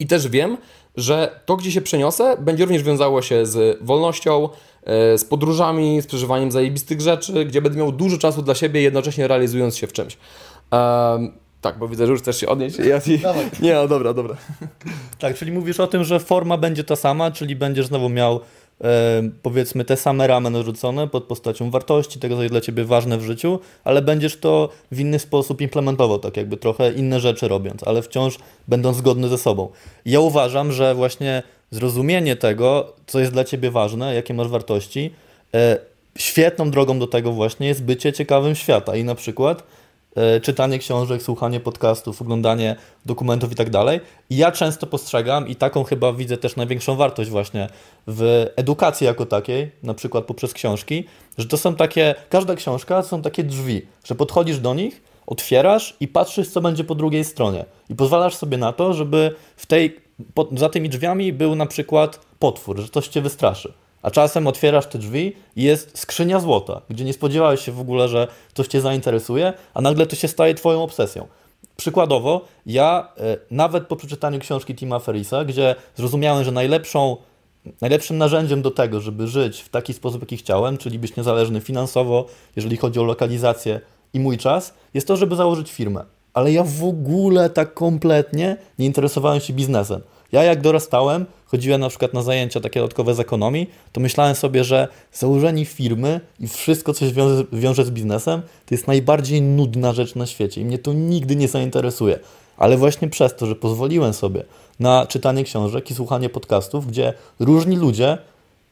I 0.00 0.06
też 0.06 0.28
wiem, 0.28 0.56
że 0.96 1.40
to, 1.46 1.56
gdzie 1.56 1.72
się 1.72 1.80
przeniosę, 1.80 2.36
będzie 2.40 2.64
również 2.64 2.82
wiązało 2.82 3.22
się 3.22 3.46
z 3.46 3.78
wolnością, 3.80 4.48
e, 4.84 5.18
z 5.18 5.24
podróżami, 5.24 6.00
z 6.02 6.06
przeżywaniem 6.06 6.52
zajebistych 6.52 7.00
rzeczy, 7.00 7.44
gdzie 7.44 7.62
będę 7.62 7.78
miał 7.78 7.92
dużo 7.92 8.18
czasu 8.18 8.42
dla 8.42 8.54
siebie, 8.54 8.82
jednocześnie 8.82 9.28
realizując 9.28 9.76
się 9.76 9.86
w 9.86 9.92
czymś. 9.92 10.16
Tak, 11.62 11.78
bo 11.78 11.88
widzę, 11.88 12.06
że 12.06 12.12
już 12.12 12.20
chcesz 12.20 12.40
się 12.40 12.46
odnieść. 12.46 12.78
Ja 12.78 13.00
ci... 13.00 13.20
Nie, 13.62 13.74
no 13.74 13.88
dobra, 13.88 14.14
dobra. 14.14 14.36
tak, 15.18 15.36
czyli 15.36 15.52
mówisz 15.52 15.80
o 15.80 15.86
tym, 15.86 16.04
że 16.04 16.20
forma 16.20 16.56
będzie 16.56 16.84
ta 16.84 16.96
sama, 16.96 17.30
czyli 17.30 17.56
będziesz 17.56 17.86
znowu 17.86 18.08
miał 18.08 18.40
e, 18.80 19.22
powiedzmy 19.42 19.84
te 19.84 19.96
same 19.96 20.26
ramy 20.26 20.50
narzucone 20.50 21.08
pod 21.08 21.24
postacią 21.24 21.70
wartości, 21.70 22.18
tego 22.18 22.36
co 22.36 22.42
jest 22.42 22.54
dla 22.54 22.60
Ciebie 22.60 22.84
ważne 22.84 23.18
w 23.18 23.22
życiu, 23.22 23.58
ale 23.84 24.02
będziesz 24.02 24.36
to 24.36 24.68
w 24.92 25.00
inny 25.00 25.18
sposób 25.18 25.60
implementował, 25.60 26.18
tak 26.18 26.36
jakby 26.36 26.56
trochę 26.56 26.92
inne 26.92 27.20
rzeczy 27.20 27.48
robiąc, 27.48 27.82
ale 27.84 28.02
wciąż 28.02 28.38
będąc 28.68 28.96
zgodny 28.96 29.28
ze 29.28 29.38
sobą. 29.38 29.68
Ja 30.04 30.20
uważam, 30.20 30.72
że 30.72 30.94
właśnie 30.94 31.42
zrozumienie 31.70 32.36
tego, 32.36 32.92
co 33.06 33.20
jest 33.20 33.32
dla 33.32 33.44
Ciebie 33.44 33.70
ważne, 33.70 34.14
jakie 34.14 34.34
masz 34.34 34.48
wartości, 34.48 35.10
e, 35.54 35.78
świetną 36.18 36.70
drogą 36.70 36.98
do 36.98 37.06
tego 37.06 37.32
właśnie 37.32 37.66
jest 37.68 37.84
bycie 37.84 38.12
ciekawym 38.12 38.54
świata 38.54 38.96
i 38.96 39.04
na 39.04 39.14
przykład 39.14 39.62
czytanie 40.42 40.78
książek, 40.78 41.22
słuchanie 41.22 41.60
podcastów, 41.60 42.22
oglądanie 42.22 42.76
dokumentów 43.06 43.52
i 43.52 43.54
tak 43.54 43.70
dalej. 43.70 44.00
I 44.30 44.36
ja 44.36 44.52
często 44.52 44.86
postrzegam 44.86 45.48
i 45.48 45.56
taką 45.56 45.84
chyba 45.84 46.12
widzę 46.12 46.36
też 46.36 46.56
największą 46.56 46.96
wartość 46.96 47.30
właśnie 47.30 47.68
w 48.06 48.46
edukacji 48.56 49.04
jako 49.04 49.26
takiej, 49.26 49.70
na 49.82 49.94
przykład 49.94 50.24
poprzez 50.24 50.52
książki, 50.52 51.04
że 51.38 51.46
to 51.46 51.58
są 51.58 51.74
takie, 51.74 52.14
każda 52.28 52.54
książka 52.54 53.02
są 53.02 53.22
takie 53.22 53.44
drzwi, 53.44 53.86
że 54.04 54.14
podchodzisz 54.14 54.58
do 54.58 54.74
nich, 54.74 55.02
otwierasz 55.26 55.96
i 56.00 56.08
patrzysz, 56.08 56.48
co 56.48 56.60
będzie 56.60 56.84
po 56.84 56.94
drugiej 56.94 57.24
stronie. 57.24 57.64
I 57.88 57.94
pozwalasz 57.94 58.34
sobie 58.34 58.58
na 58.58 58.72
to, 58.72 58.94
żeby 58.94 59.34
w 59.56 59.66
tej, 59.66 60.00
za 60.56 60.68
tymi 60.68 60.88
drzwiami 60.88 61.32
był 61.32 61.54
na 61.54 61.66
przykład 61.66 62.20
potwór, 62.38 62.80
że 62.80 62.88
coś 62.88 63.08
cię 63.08 63.20
wystraszy. 63.20 63.72
A 64.02 64.10
czasem 64.10 64.46
otwierasz 64.46 64.86
te 64.86 64.98
drzwi 64.98 65.36
i 65.56 65.62
jest 65.62 65.98
skrzynia 65.98 66.40
złota, 66.40 66.80
gdzie 66.90 67.04
nie 67.04 67.12
spodziewałeś 67.12 67.60
się 67.60 67.72
w 67.72 67.80
ogóle, 67.80 68.08
że 68.08 68.28
coś 68.54 68.66
cię 68.66 68.80
zainteresuje, 68.80 69.52
a 69.74 69.80
nagle 69.80 70.06
to 70.06 70.16
się 70.16 70.28
staje 70.28 70.54
twoją 70.54 70.82
obsesją. 70.82 71.26
Przykładowo, 71.76 72.44
ja 72.66 73.08
e, 73.18 73.36
nawet 73.50 73.86
po 73.86 73.96
przeczytaniu 73.96 74.38
książki 74.38 74.74
Tima 74.74 74.98
Ferrisa, 74.98 75.44
gdzie 75.44 75.74
zrozumiałem, 75.96 76.44
że 76.44 76.52
najlepszą, 76.52 77.16
najlepszym 77.80 78.18
narzędziem 78.18 78.62
do 78.62 78.70
tego, 78.70 79.00
żeby 79.00 79.26
żyć 79.26 79.60
w 79.60 79.68
taki 79.68 79.94
sposób, 79.94 80.20
jaki 80.20 80.36
chciałem, 80.36 80.78
czyli 80.78 80.98
być 80.98 81.16
niezależny 81.16 81.60
finansowo, 81.60 82.26
jeżeli 82.56 82.76
chodzi 82.76 83.00
o 83.00 83.04
lokalizację 83.04 83.80
i 84.14 84.20
mój 84.20 84.38
czas, 84.38 84.74
jest 84.94 85.06
to, 85.06 85.16
żeby 85.16 85.36
założyć 85.36 85.72
firmę. 85.72 86.04
Ale 86.34 86.52
ja 86.52 86.64
w 86.64 86.84
ogóle 86.84 87.50
tak 87.50 87.74
kompletnie 87.74 88.56
nie 88.78 88.86
interesowałem 88.86 89.40
się 89.40 89.52
biznesem. 89.52 90.00
Ja 90.32 90.42
jak 90.42 90.60
dorastałem, 90.60 91.26
chodziłem 91.52 91.80
na 91.80 91.88
przykład 91.88 92.14
na 92.14 92.22
zajęcia 92.22 92.60
takie 92.60 92.80
dodatkowe 92.80 93.14
z 93.14 93.20
ekonomii, 93.20 93.70
to 93.92 94.00
myślałem 94.00 94.34
sobie, 94.34 94.64
że 94.64 94.88
założenie 95.12 95.64
firmy 95.64 96.20
i 96.40 96.48
wszystko, 96.48 96.94
co 96.94 97.06
się 97.06 97.12
wiąże, 97.12 97.44
wiąże 97.52 97.84
z 97.84 97.90
biznesem, 97.90 98.42
to 98.66 98.74
jest 98.74 98.86
najbardziej 98.86 99.42
nudna 99.42 99.92
rzecz 99.92 100.14
na 100.14 100.26
świecie 100.26 100.60
i 100.60 100.64
mnie 100.64 100.78
to 100.78 100.92
nigdy 100.92 101.36
nie 101.36 101.48
zainteresuje. 101.48 102.18
Ale 102.56 102.76
właśnie 102.76 103.08
przez 103.08 103.36
to, 103.36 103.46
że 103.46 103.54
pozwoliłem 103.56 104.12
sobie 104.12 104.44
na 104.80 105.06
czytanie 105.06 105.44
książek 105.44 105.90
i 105.90 105.94
słuchanie 105.94 106.28
podcastów, 106.28 106.86
gdzie 106.86 107.12
różni 107.40 107.76
ludzie 107.76 108.18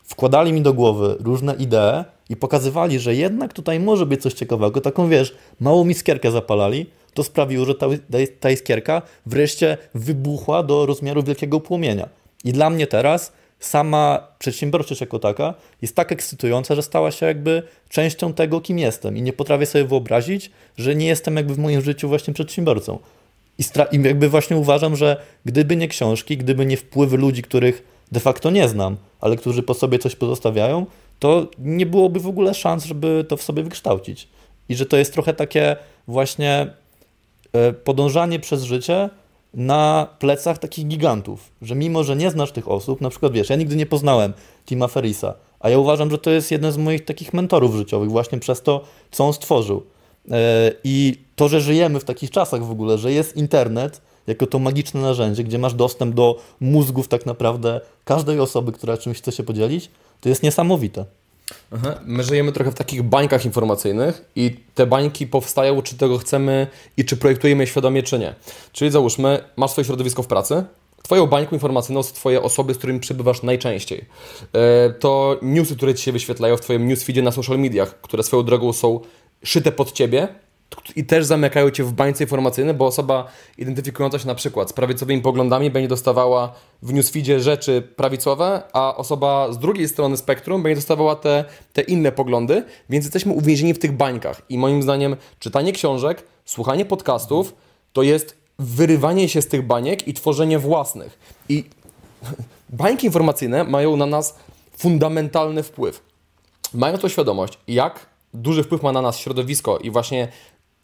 wkładali 0.05 0.53
mi 0.53 0.63
do 0.63 0.75
głowy 0.75 1.17
różne 1.21 1.55
idee 1.55 2.05
i 2.29 2.37
pokazywali, 2.37 2.99
że 2.99 3.15
jednak 3.15 3.53
tutaj 3.53 3.81
może 3.81 4.07
być 4.07 4.23
coś 4.23 4.33
ciekawego, 4.35 4.81
taką 4.81 5.09
wiesz, 5.09 5.35
małą 5.61 5.85
miskierkę 5.85 6.31
zapalali, 6.31 6.87
to 7.15 7.25
sprawiło, 7.25 7.65
że 7.65 7.75
ta, 7.75 7.87
ta 8.41 8.51
iskierka 8.51 9.03
wreszcie 9.27 9.79
wybuchła 9.95 10.63
do 10.63 10.87
rozmiaru 10.87 11.23
wielkiego 11.23 11.61
płomienia. 11.61 12.20
I 12.45 12.53
dla 12.53 12.71
mnie 12.71 12.87
teraz 12.87 13.33
sama 13.61 14.29
przedsiębiorczość 14.39 15.01
jako 15.01 15.19
taka 15.19 15.55
jest 15.83 15.97
tak 15.97 16.13
ekscytująca, 16.13 16.75
że 16.75 16.83
stała 16.83 17.11
się 17.11 17.27
jakby 17.27 17.63
częścią 17.89 18.33
tego, 18.33 18.61
kim 18.61 18.79
jestem. 18.79 19.17
I 19.17 19.23
nie 19.23 19.33
potrafię 19.33 19.67
sobie 19.67 19.85
wyobrazić, 19.85 20.51
że 20.79 20.95
nie 20.95 21.07
jestem 21.07 21.37
jakby 21.37 21.55
w 21.55 21.59
moim 21.59 21.81
życiu 21.81 22.09
właśnie 22.09 22.35
przedsiębiorcą. 22.35 22.99
I, 23.59 23.63
I 23.93 24.03
jakby 24.03 24.29
właśnie 24.29 24.57
uważam, 24.57 24.97
że 24.97 25.23
gdyby 25.45 25.77
nie 25.77 25.89
książki, 25.89 26.37
gdyby 26.37 26.67
nie 26.67 26.77
wpływy 26.77 27.17
ludzi, 27.17 27.43
których 27.43 27.83
de 28.13 28.21
facto 28.21 28.51
nie 28.51 28.69
znam, 28.69 28.97
ale 29.21 29.37
którzy 29.37 29.63
po 29.63 29.75
sobie 29.75 29.99
coś 29.99 30.17
pozostawiają, 30.17 30.87
to 31.19 31.47
nie 31.59 31.87
byłoby 31.87 32.21
w 32.21 32.27
ogóle 32.27 32.55
szans, 32.55 32.85
żeby 32.85 33.25
to 33.29 33.37
w 33.37 33.43
sobie 33.43 33.63
wykształcić. 33.63 34.29
I 34.69 34.75
że 34.75 34.87
to 34.87 34.97
jest 34.97 35.13
trochę 35.13 35.35
takie 35.35 35.77
właśnie 36.09 36.67
E, 37.53 37.73
podążanie 37.73 38.41
przez 38.41 38.63
życie 38.63 39.11
na 39.55 40.09
plecach 40.19 40.59
takich 40.59 40.87
gigantów, 40.87 41.51
że 41.63 41.75
mimo, 41.75 42.05
że 42.05 42.17
nie 42.17 42.31
znasz 42.31 42.53
tych 42.53 42.69
osób, 42.69 43.01
na 43.01 43.11
przykład 43.11 43.33
wiesz, 43.33 43.51
ja 43.51 43.57
nigdy 43.57 43.77
nie 43.77 43.87
poznałem 43.87 44.33
Tima 44.67 44.89
Ferrisa, 44.89 45.35
a 45.61 45.71
ja 45.71 45.79
uważam, 45.79 46.11
że 46.11 46.19
to 46.19 46.31
jest 46.31 46.51
jeden 46.51 46.73
z 46.73 46.77
moich 46.77 47.05
takich 47.05 47.35
mentorów 47.35 47.75
życiowych 47.75 48.11
właśnie 48.11 48.39
przez 48.39 48.63
to, 48.63 48.85
co 49.11 49.25
on 49.25 49.33
stworzył. 49.33 49.83
E, 50.31 50.73
I 50.85 51.17
to, 51.37 51.49
że 51.49 51.61
żyjemy 51.61 52.01
w 52.01 52.05
takich 52.05 52.31
czasach 52.31 52.65
w 52.65 52.71
ogóle, 52.71 52.99
że 52.99 53.13
jest 53.13 53.37
internet 53.37 54.01
jako 54.27 54.47
to 54.47 54.59
magiczne 54.59 55.01
narzędzie, 55.01 55.45
gdzie 55.45 55.59
masz 55.59 55.75
dostęp 55.75 56.15
do 56.15 56.39
mózgów 56.61 57.09
tak 57.09 57.27
naprawdę 57.27 57.81
każdej 58.05 58.41
osoby, 58.41 58.73
która 58.73 58.97
czymś 58.97 59.19
chce 59.19 59.33
się 59.33 59.43
podzielić, 59.43 59.91
to 60.21 60.29
jest 60.29 60.43
niesamowite. 60.43 61.05
My 62.07 62.23
żyjemy 62.23 62.53
trochę 62.53 62.71
w 62.71 62.75
takich 62.75 63.03
bańkach 63.03 63.45
informacyjnych 63.45 64.25
i 64.37 64.57
te 64.75 64.87
bańki 64.87 65.27
powstają, 65.27 65.83
czy 65.83 65.97
tego 65.97 66.19
chcemy 66.19 66.67
i 66.97 67.05
czy 67.05 67.17
projektujemy 67.17 67.67
świadomie, 67.67 68.03
czy 68.03 68.19
nie. 68.19 68.35
Czyli 68.73 68.91
załóżmy, 68.91 69.45
masz 69.57 69.71
swoje 69.71 69.85
środowisko 69.85 70.23
w 70.23 70.27
pracy, 70.27 70.65
Twoją 71.03 71.27
bańką 71.27 71.57
informacyjną 71.57 72.03
są 72.03 72.15
Twoje 72.15 72.43
osoby, 72.43 72.75
z 72.75 72.79
którymi 72.79 73.01
przebywasz 73.01 73.43
najczęściej. 73.43 74.05
E, 74.53 74.91
to 74.91 75.39
newsy, 75.43 75.77
które 75.77 75.95
Ci 75.95 76.05
się 76.05 76.13
wyświetlają 76.13 76.57
w 76.57 76.61
Twoim 76.61 76.89
newsfeedzie 76.89 77.23
na 77.23 77.33
social 77.33 77.59
mediach, 77.59 78.01
które 78.01 78.23
swoją 78.23 78.43
drogą 78.43 78.73
są 78.73 79.01
szyte 79.45 79.73
pod 79.73 79.93
Ciebie, 79.93 80.29
i 80.97 81.05
też 81.05 81.25
zamykają 81.25 81.71
cię 81.71 81.85
w 81.85 81.93
bańce 81.93 82.25
informacyjnej, 82.25 82.75
bo 82.75 82.87
osoba 82.87 83.29
identyfikująca 83.59 84.19
się 84.19 84.27
na 84.27 84.35
przykład 84.35 84.71
z 84.71 84.73
prawicowymi 84.73 85.23
poglądami 85.23 85.71
będzie 85.71 85.89
dostawała 85.89 86.53
w 86.83 86.93
newsfeedzie 86.93 87.41
rzeczy 87.41 87.83
prawicowe, 87.97 88.63
a 88.73 88.97
osoba 88.97 89.53
z 89.53 89.59
drugiej 89.59 89.89
strony 89.89 90.17
spektrum 90.17 90.63
będzie 90.63 90.77
dostawała 90.77 91.17
te, 91.17 91.45
te 91.73 91.83
inne 91.83 92.13
poglądy, 92.13 92.65
więc 92.91 93.05
jesteśmy 93.05 93.33
uwięzieni 93.33 93.75
w 93.75 93.79
tych 93.79 93.93
bańkach. 93.93 94.43
I 94.49 94.59
moim 94.59 94.83
zdaniem 94.83 95.17
czytanie 95.39 95.73
książek, 95.73 96.23
słuchanie 96.45 96.85
podcastów 96.85 97.55
to 97.93 98.03
jest 98.03 98.37
wyrywanie 98.59 99.29
się 99.29 99.43
z 99.43 99.49
tych 99.49 99.67
baniek 99.67 100.09
i 100.09 100.15
tworzenie 100.15 100.59
własnych. 100.59 101.19
I 101.49 101.65
bańki 102.69 103.07
informacyjne 103.07 103.65
mają 103.65 103.97
na 103.97 104.07
nas 104.07 104.39
fundamentalny 104.79 105.63
wpływ. 105.63 106.03
Mają 106.75 106.99
to 106.99 107.09
świadomość, 107.09 107.59
jak 107.69 108.07
duży 108.35 108.63
wpływ 108.63 108.83
ma 108.83 108.93
na 108.93 109.03
nas 109.03 109.19
środowisko 109.19 109.79
i 109.79 109.91
właśnie 109.91 110.29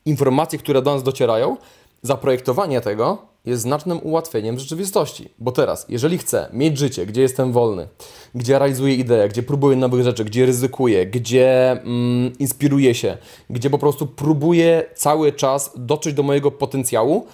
informacje, 0.06 0.58
które 0.58 0.82
do 0.82 0.94
nas 0.94 1.02
docierają, 1.02 1.56
zaprojektowanie 2.02 2.80
tego 2.80 3.18
jest 3.44 3.62
znacznym 3.62 4.00
ułatwieniem 4.02 4.58
rzeczywistości. 4.58 5.28
Bo 5.38 5.52
teraz, 5.52 5.86
jeżeli 5.88 6.18
chcę 6.18 6.48
mieć 6.52 6.78
życie, 6.78 7.06
gdzie 7.06 7.22
jestem 7.22 7.52
wolny, 7.52 7.88
gdzie 8.34 8.58
realizuję 8.58 8.94
ideę, 8.94 9.28
gdzie 9.28 9.42
próbuję 9.42 9.76
nowych 9.76 10.04
rzeczy, 10.04 10.24
gdzie 10.24 10.46
ryzykuję, 10.46 11.06
gdzie 11.06 11.70
mm, 11.70 12.38
inspiruję 12.38 12.94
się, 12.94 13.16
gdzie 13.50 13.70
po 13.70 13.78
prostu 13.78 14.06
próbuję 14.06 14.84
cały 14.94 15.32
czas 15.32 15.72
dotrzeć 15.76 16.14
do 16.14 16.22
mojego 16.22 16.50
potencjału, 16.50 17.26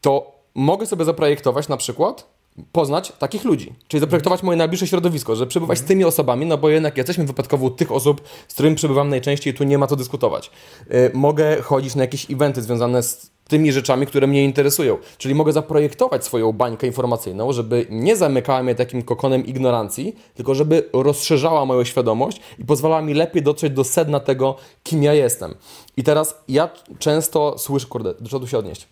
to 0.00 0.32
mogę 0.54 0.86
sobie 0.86 1.04
zaprojektować 1.04 1.68
na 1.68 1.76
przykład 1.76 2.35
poznać 2.72 3.12
takich 3.18 3.44
ludzi, 3.44 3.72
czyli 3.88 4.00
zaprojektować 4.00 4.42
moje 4.42 4.58
najbliższe 4.58 4.86
środowisko, 4.86 5.36
że 5.36 5.46
przebywać 5.46 5.78
z 5.78 5.84
tymi 5.84 6.04
osobami, 6.04 6.46
no 6.46 6.58
bo 6.58 6.68
jednak 6.68 6.96
jesteśmy 6.96 7.24
wypadkowo 7.24 7.70
tych 7.70 7.92
osób, 7.92 8.20
z 8.48 8.54
którymi 8.54 8.76
przebywam 8.76 9.08
najczęściej, 9.08 9.54
tu 9.54 9.64
nie 9.64 9.78
ma 9.78 9.86
co 9.86 9.96
dyskutować. 9.96 10.50
Yy, 10.90 11.10
mogę 11.14 11.62
chodzić 11.62 11.94
na 11.94 12.02
jakieś 12.02 12.30
eventy 12.30 12.62
związane 12.62 13.02
z 13.02 13.30
tymi 13.48 13.72
rzeczami, 13.72 14.06
które 14.06 14.26
mnie 14.26 14.44
interesują. 14.44 14.98
Czyli 15.18 15.34
mogę 15.34 15.52
zaprojektować 15.52 16.24
swoją 16.24 16.52
bańkę 16.52 16.86
informacyjną, 16.86 17.52
żeby 17.52 17.86
nie 17.90 18.16
zamykała 18.16 18.62
mnie 18.62 18.74
takim 18.74 19.02
kokonem 19.02 19.46
ignorancji, 19.46 20.16
tylko 20.34 20.54
żeby 20.54 20.88
rozszerzała 20.92 21.64
moją 21.64 21.84
świadomość 21.84 22.40
i 22.58 22.64
pozwalała 22.64 23.02
mi 23.02 23.14
lepiej 23.14 23.42
dotrzeć 23.42 23.72
do 23.72 23.84
sedna 23.84 24.20
tego, 24.20 24.56
kim 24.82 25.02
ja 25.02 25.14
jestem. 25.14 25.54
I 25.96 26.02
teraz 26.02 26.42
ja 26.48 26.68
często 26.98 27.58
słyszę, 27.58 27.86
kurde, 27.86 28.14
do 28.14 28.28
czego 28.28 28.40
tu 28.40 28.46
się 28.46 28.58
odnieść? 28.58 28.88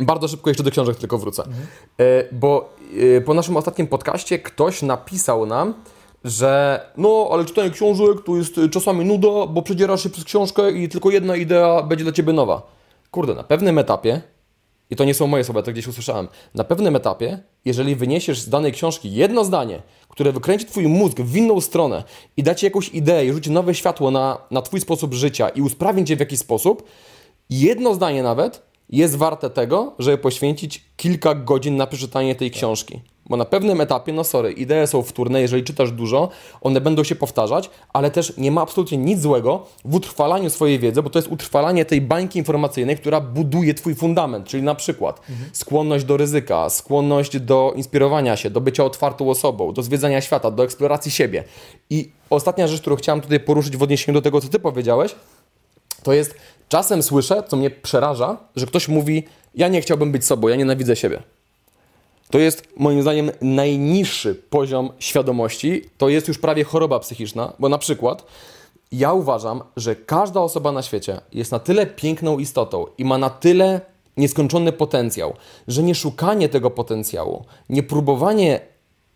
Bardzo 0.00 0.28
szybko 0.28 0.50
jeszcze 0.50 0.62
do 0.62 0.70
książek 0.70 0.96
tylko 0.96 1.18
wrócę. 1.18 1.42
Mhm. 1.42 1.66
Bo 2.32 2.74
e, 3.16 3.20
po 3.20 3.34
naszym 3.34 3.56
ostatnim 3.56 3.86
podcaście 3.86 4.38
ktoś 4.38 4.82
napisał 4.82 5.46
nam, 5.46 5.74
że 6.24 6.80
no, 6.96 7.28
ale 7.32 7.44
czytanie 7.44 7.70
książek 7.70 8.24
to 8.26 8.36
jest 8.36 8.60
czasami 8.70 9.04
nuda, 9.04 9.46
bo 9.46 9.62
przedzierasz 9.62 10.02
się 10.02 10.10
przez 10.10 10.24
książkę 10.24 10.70
i 10.70 10.88
tylko 10.88 11.10
jedna 11.10 11.36
idea 11.36 11.82
będzie 11.82 12.04
dla 12.04 12.12
Ciebie 12.12 12.32
nowa. 12.32 12.62
Kurde, 13.10 13.34
na 13.34 13.42
pewnym 13.42 13.78
etapie, 13.78 14.22
i 14.90 14.96
to 14.96 15.04
nie 15.04 15.14
są 15.14 15.26
moje 15.26 15.44
słowa, 15.44 15.62
to 15.62 15.72
gdzieś 15.72 15.86
usłyszałem, 15.86 16.28
na 16.54 16.64
pewnym 16.64 16.96
etapie, 16.96 17.38
jeżeli 17.64 17.96
wyniesiesz 17.96 18.40
z 18.40 18.48
danej 18.48 18.72
książki 18.72 19.12
jedno 19.12 19.44
zdanie, 19.44 19.82
które 20.08 20.32
wykręci 20.32 20.66
Twój 20.66 20.88
mózg 20.88 21.20
w 21.20 21.36
inną 21.36 21.60
stronę 21.60 22.04
i 22.36 22.42
da 22.42 22.54
Ci 22.54 22.66
jakąś 22.66 22.88
ideę 22.88 23.26
i 23.26 23.32
rzuci 23.32 23.50
nowe 23.50 23.74
światło 23.74 24.10
na, 24.10 24.38
na 24.50 24.62
Twój 24.62 24.80
sposób 24.80 25.14
życia 25.14 25.48
i 25.48 25.62
usprawni 25.62 26.04
Cię 26.04 26.16
w 26.16 26.20
jakiś 26.20 26.38
sposób, 26.38 26.82
jedno 27.50 27.94
zdanie 27.94 28.22
nawet 28.22 28.71
jest 28.92 29.16
warte 29.16 29.50
tego, 29.50 29.92
żeby 29.98 30.18
poświęcić 30.18 30.84
kilka 30.96 31.34
godzin 31.34 31.76
na 31.76 31.86
przeczytanie 31.86 32.34
tej 32.34 32.50
książki. 32.50 33.00
Bo 33.26 33.36
na 33.36 33.44
pewnym 33.44 33.80
etapie, 33.80 34.12
no 34.12 34.24
sorry, 34.24 34.52
idee 34.52 34.86
są 34.86 35.02
wtórne, 35.02 35.40
jeżeli 35.40 35.64
czytasz 35.64 35.92
dużo, 35.92 36.28
one 36.60 36.80
będą 36.80 37.04
się 37.04 37.14
powtarzać, 37.14 37.70
ale 37.92 38.10
też 38.10 38.36
nie 38.36 38.50
ma 38.50 38.60
absolutnie 38.60 38.98
nic 38.98 39.20
złego 39.20 39.66
w 39.84 39.94
utrwalaniu 39.94 40.50
swojej 40.50 40.78
wiedzy, 40.78 41.02
bo 41.02 41.10
to 41.10 41.18
jest 41.18 41.28
utrwalanie 41.28 41.84
tej 41.84 42.00
bańki 42.00 42.38
informacyjnej, 42.38 42.96
która 42.96 43.20
buduje 43.20 43.74
Twój 43.74 43.94
fundament, 43.94 44.46
czyli 44.46 44.62
na 44.62 44.74
przykład 44.74 45.20
mhm. 45.30 45.50
skłonność 45.52 46.04
do 46.04 46.16
ryzyka, 46.16 46.70
skłonność 46.70 47.40
do 47.40 47.72
inspirowania 47.76 48.36
się, 48.36 48.50
do 48.50 48.60
bycia 48.60 48.84
otwartą 48.84 49.30
osobą, 49.30 49.72
do 49.72 49.82
zwiedzania 49.82 50.20
świata, 50.20 50.50
do 50.50 50.64
eksploracji 50.64 51.10
siebie. 51.10 51.44
I 51.90 52.12
ostatnia 52.30 52.68
rzecz, 52.68 52.80
którą 52.80 52.96
chciałem 52.96 53.20
tutaj 53.20 53.40
poruszyć 53.40 53.76
w 53.76 53.82
odniesieniu 53.82 54.18
do 54.18 54.22
tego, 54.22 54.40
co 54.40 54.48
Ty 54.48 54.58
powiedziałeś, 54.58 55.14
to 56.02 56.12
jest 56.12 56.34
czasem 56.72 57.02
słyszę, 57.02 57.42
co 57.48 57.56
mnie 57.56 57.70
przeraża, 57.70 58.36
że 58.56 58.66
ktoś 58.66 58.88
mówi: 58.88 59.24
Ja 59.54 59.68
nie 59.68 59.80
chciałbym 59.80 60.12
być 60.12 60.24
sobą, 60.24 60.48
ja 60.48 60.56
nienawidzę 60.56 60.96
siebie. 60.96 61.22
To 62.30 62.38
jest 62.38 62.68
moim 62.76 63.02
zdaniem 63.02 63.30
najniższy 63.40 64.34
poziom 64.34 64.90
świadomości. 64.98 65.82
To 65.98 66.08
jest 66.08 66.28
już 66.28 66.38
prawie 66.38 66.64
choroba 66.64 66.98
psychiczna, 66.98 67.52
bo 67.58 67.68
na 67.68 67.78
przykład 67.78 68.24
ja 68.92 69.12
uważam, 69.12 69.62
że 69.76 69.96
każda 69.96 70.40
osoba 70.40 70.72
na 70.72 70.82
świecie 70.82 71.20
jest 71.32 71.52
na 71.52 71.58
tyle 71.58 71.86
piękną 71.86 72.38
istotą 72.38 72.86
i 72.98 73.04
ma 73.04 73.18
na 73.18 73.30
tyle 73.30 73.80
nieskończony 74.16 74.72
potencjał, 74.72 75.34
że 75.68 75.82
nie 75.82 75.94
szukanie 75.94 76.48
tego 76.48 76.70
potencjału, 76.70 77.44
nie 77.68 77.82
próbowanie. 77.82 78.60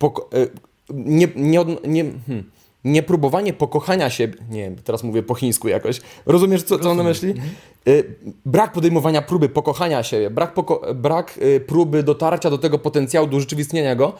E, 0.03 0.47
nie, 0.95 1.29
nie, 1.37 1.64
nie, 1.85 2.05
hmm, 2.27 2.51
nie 2.87 3.03
próbowanie 3.03 3.53
pokochania 3.53 4.11
się, 4.11 4.29
nie 4.51 4.62
wiem, 4.62 4.77
teraz 4.85 5.03
mówię 5.03 5.22
po 5.22 5.35
chińsku 5.35 5.68
jakoś, 5.68 6.01
rozumiesz 6.27 6.62
co, 6.62 6.79
co 6.79 6.90
on 6.90 6.96
na 6.96 7.03
myśli? 7.03 7.31
Mhm. 7.31 7.49
Y, 7.88 8.14
brak 8.46 8.72
podejmowania 8.72 9.22
próby 9.22 9.49
pokochania 9.49 10.03
siebie, 10.03 10.31
brak, 10.31 10.55
poko 10.55 10.94
brak 10.94 11.38
y, 11.42 11.61
próby 11.61 12.03
dotarcia 12.03 12.51
do 12.51 12.59
tego 12.59 12.79
potencjału, 12.79 13.27
do 13.27 13.37
urzeczywistnienia 13.37 13.94
go, 13.94 14.12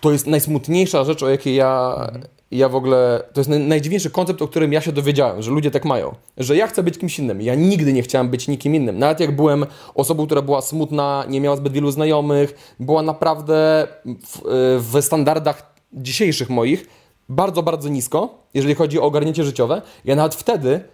to 0.00 0.12
jest 0.12 0.26
najsmutniejsza 0.26 1.04
rzecz, 1.04 1.22
o 1.22 1.28
jakiej 1.28 1.54
ja, 1.54 1.94
mhm. 1.98 2.24
ja 2.50 2.68
w 2.68 2.74
ogóle, 2.74 3.22
to 3.32 3.40
jest 3.40 3.50
najdziwniejszy 3.50 4.10
koncept, 4.10 4.42
o 4.42 4.48
którym 4.48 4.72
ja 4.72 4.80
się 4.80 4.92
dowiedziałem, 4.92 5.42
że 5.42 5.50
ludzie 5.50 5.70
tak 5.70 5.84
mają, 5.84 6.14
że 6.36 6.56
ja 6.56 6.66
chcę 6.66 6.82
być 6.82 6.98
kimś 6.98 7.18
innym. 7.18 7.42
Ja 7.42 7.54
nigdy 7.54 7.92
nie 7.92 8.02
chciałem 8.02 8.28
być 8.28 8.48
nikim 8.48 8.74
innym. 8.74 8.98
Nawet 8.98 9.20
jak 9.20 9.36
byłem 9.36 9.66
osobą, 9.94 10.26
która 10.26 10.42
była 10.42 10.62
smutna, 10.62 11.24
nie 11.28 11.40
miała 11.40 11.56
zbyt 11.56 11.72
wielu 11.72 11.90
znajomych, 11.90 12.74
była 12.80 13.02
naprawdę 13.02 13.86
w, 14.04 14.36
y, 14.36 15.00
w 15.00 15.04
standardach 15.04 15.74
dzisiejszych 15.92 16.50
moich, 16.50 16.86
bardzo, 17.28 17.62
bardzo 17.62 17.88
nisko, 17.88 18.38
jeżeli 18.54 18.74
chodzi 18.74 19.00
o 19.00 19.02
ogarnięcie 19.02 19.44
życiowe. 19.44 19.82
Ja 20.04 20.16
nawet 20.16 20.34
wtedy 20.34 20.84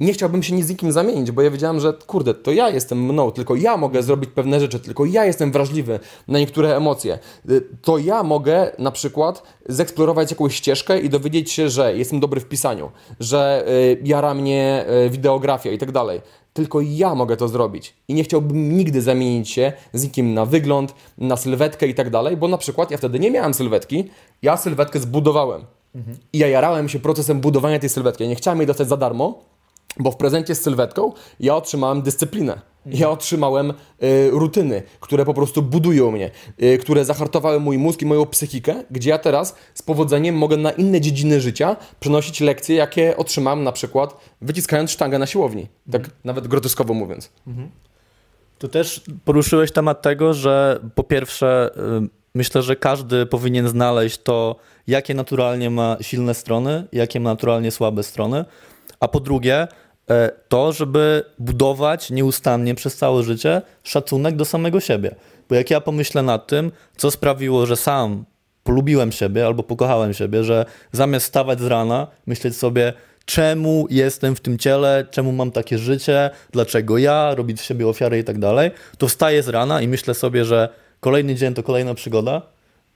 nie 0.00 0.12
chciałbym 0.12 0.42
się 0.42 0.54
nic 0.54 0.66
z 0.66 0.70
nikim 0.70 0.92
zamienić, 0.92 1.30
bo 1.30 1.42
ja 1.42 1.50
wiedziałem, 1.50 1.80
że 1.80 1.92
kurde, 2.06 2.34
to 2.34 2.52
ja 2.52 2.68
jestem 2.68 3.04
mną, 3.04 3.30
tylko 3.30 3.54
ja 3.54 3.76
mogę 3.76 4.02
zrobić 4.02 4.30
pewne 4.34 4.60
rzeczy, 4.60 4.80
tylko 4.80 5.04
ja 5.04 5.24
jestem 5.24 5.52
wrażliwy 5.52 6.00
na 6.28 6.38
niektóre 6.38 6.76
emocje. 6.76 7.18
Y, 7.50 7.62
to 7.82 7.98
ja 7.98 8.22
mogę 8.22 8.72
na 8.78 8.90
przykład 8.90 9.42
zeksplorować 9.68 10.30
jakąś 10.30 10.54
ścieżkę 10.54 11.00
i 11.00 11.08
dowiedzieć 11.08 11.52
się, 11.52 11.68
że 11.68 11.96
jestem 11.96 12.20
dobry 12.20 12.40
w 12.40 12.44
pisaniu, 12.44 12.90
że 13.20 13.64
y, 13.68 13.98
jara 14.04 14.34
mnie 14.34 14.84
y, 15.06 15.10
wideografia 15.10 15.70
i 15.70 15.78
tak 15.78 15.92
dalej. 15.92 16.20
Tylko 16.52 16.80
ja 16.80 17.14
mogę 17.14 17.36
to 17.36 17.48
zrobić. 17.48 17.94
I 18.08 18.14
nie 18.14 18.24
chciałbym 18.24 18.76
nigdy 18.76 19.02
zamienić 19.02 19.50
się 19.50 19.72
z 19.92 20.04
nikim 20.04 20.34
na 20.34 20.46
wygląd, 20.46 20.94
na 21.18 21.36
sylwetkę 21.36 21.86
i 21.86 21.94
tak 21.94 22.10
dalej, 22.10 22.36
bo 22.36 22.48
na 22.48 22.58
przykład 22.58 22.90
ja 22.90 22.98
wtedy 22.98 23.18
nie 23.18 23.30
miałem 23.30 23.54
sylwetki, 23.54 24.10
ja 24.42 24.56
sylwetkę 24.56 24.98
zbudowałem. 24.98 25.64
I 26.32 26.38
ja 26.38 26.48
jarałem 26.48 26.88
się 26.88 26.98
procesem 26.98 27.40
budowania 27.40 27.78
tej 27.78 27.88
sylwetki. 27.88 28.24
Ja 28.24 28.30
nie 28.30 28.36
chciałem 28.36 28.58
jej 28.58 28.66
dostać 28.66 28.88
za 28.88 28.96
darmo, 28.96 29.44
bo 29.98 30.10
w 30.10 30.16
prezencie 30.16 30.54
z 30.54 30.62
sylwetką 30.62 31.12
ja 31.40 31.56
otrzymałem 31.56 32.02
dyscyplinę. 32.02 32.60
Ja 32.86 33.10
otrzymałem 33.10 33.70
y, 34.02 34.30
rutyny, 34.30 34.82
które 35.00 35.24
po 35.24 35.34
prostu 35.34 35.62
budują 35.62 36.10
mnie, 36.10 36.30
y, 36.62 36.78
które 36.78 37.04
zahartowały 37.04 37.60
mój 37.60 37.78
mózg 37.78 38.02
i 38.02 38.06
moją 38.06 38.26
psychikę, 38.26 38.84
gdzie 38.90 39.10
ja 39.10 39.18
teraz 39.18 39.56
z 39.74 39.82
powodzeniem 39.82 40.34
mogę 40.34 40.56
na 40.56 40.70
inne 40.70 41.00
dziedziny 41.00 41.40
życia 41.40 41.76
przenosić 42.00 42.40
lekcje, 42.40 42.76
jakie 42.76 43.16
otrzymałem 43.16 43.62
na 43.62 43.72
przykład 43.72 44.16
wyciskając 44.40 44.90
sztangę 44.90 45.18
na 45.18 45.26
siłowni. 45.26 45.66
Tak 45.90 46.00
mhm. 46.00 46.18
nawet 46.24 46.48
groteskowo 46.48 46.94
mówiąc. 46.94 47.30
Mhm. 47.46 47.70
Tu 48.58 48.68
też 48.68 49.04
poruszyłeś 49.24 49.72
temat 49.72 50.02
tego, 50.02 50.34
że 50.34 50.80
po 50.94 51.04
pierwsze 51.04 51.70
y, 52.04 52.19
myślę, 52.34 52.62
że 52.62 52.76
każdy 52.76 53.26
powinien 53.26 53.68
znaleźć 53.68 54.18
to, 54.18 54.56
jakie 54.86 55.14
naturalnie 55.14 55.70
ma 55.70 55.96
silne 56.00 56.34
strony, 56.34 56.84
jakie 56.92 57.20
ma 57.20 57.30
naturalnie 57.30 57.70
słabe 57.70 58.02
strony, 58.02 58.44
a 59.00 59.08
po 59.08 59.20
drugie, 59.20 59.68
e, 60.10 60.30
to, 60.48 60.72
żeby 60.72 61.24
budować 61.38 62.10
nieustannie 62.10 62.74
przez 62.74 62.96
całe 62.96 63.22
życie 63.22 63.62
szacunek 63.82 64.36
do 64.36 64.44
samego 64.44 64.80
siebie. 64.80 65.14
Bo 65.48 65.54
jak 65.54 65.70
ja 65.70 65.80
pomyślę 65.80 66.22
nad 66.22 66.46
tym, 66.46 66.72
co 66.96 67.10
sprawiło, 67.10 67.66
że 67.66 67.76
sam 67.76 68.24
polubiłem 68.64 69.12
siebie 69.12 69.46
albo 69.46 69.62
pokochałem 69.62 70.14
siebie, 70.14 70.44
że 70.44 70.64
zamiast 70.92 71.26
stawać 71.26 71.60
z 71.60 71.64
rana, 71.64 72.06
myśleć 72.26 72.56
sobie, 72.56 72.92
czemu 73.24 73.86
jestem 73.90 74.36
w 74.36 74.40
tym 74.40 74.58
ciele, 74.58 75.06
czemu 75.10 75.32
mam 75.32 75.50
takie 75.50 75.78
życie, 75.78 76.30
dlaczego 76.52 76.98
ja, 76.98 77.34
robić 77.34 77.60
z 77.60 77.64
siebie 77.64 77.88
ofiary 77.88 78.18
i 78.18 78.24
tak 78.24 78.38
dalej, 78.38 78.70
to 78.98 79.08
wstaję 79.08 79.42
z 79.42 79.48
rana 79.48 79.80
i 79.80 79.88
myślę 79.88 80.14
sobie, 80.14 80.44
że 80.44 80.68
kolejny 81.00 81.34
dzień 81.34 81.54
to 81.54 81.62
kolejna 81.62 81.94
przygoda 81.94 82.42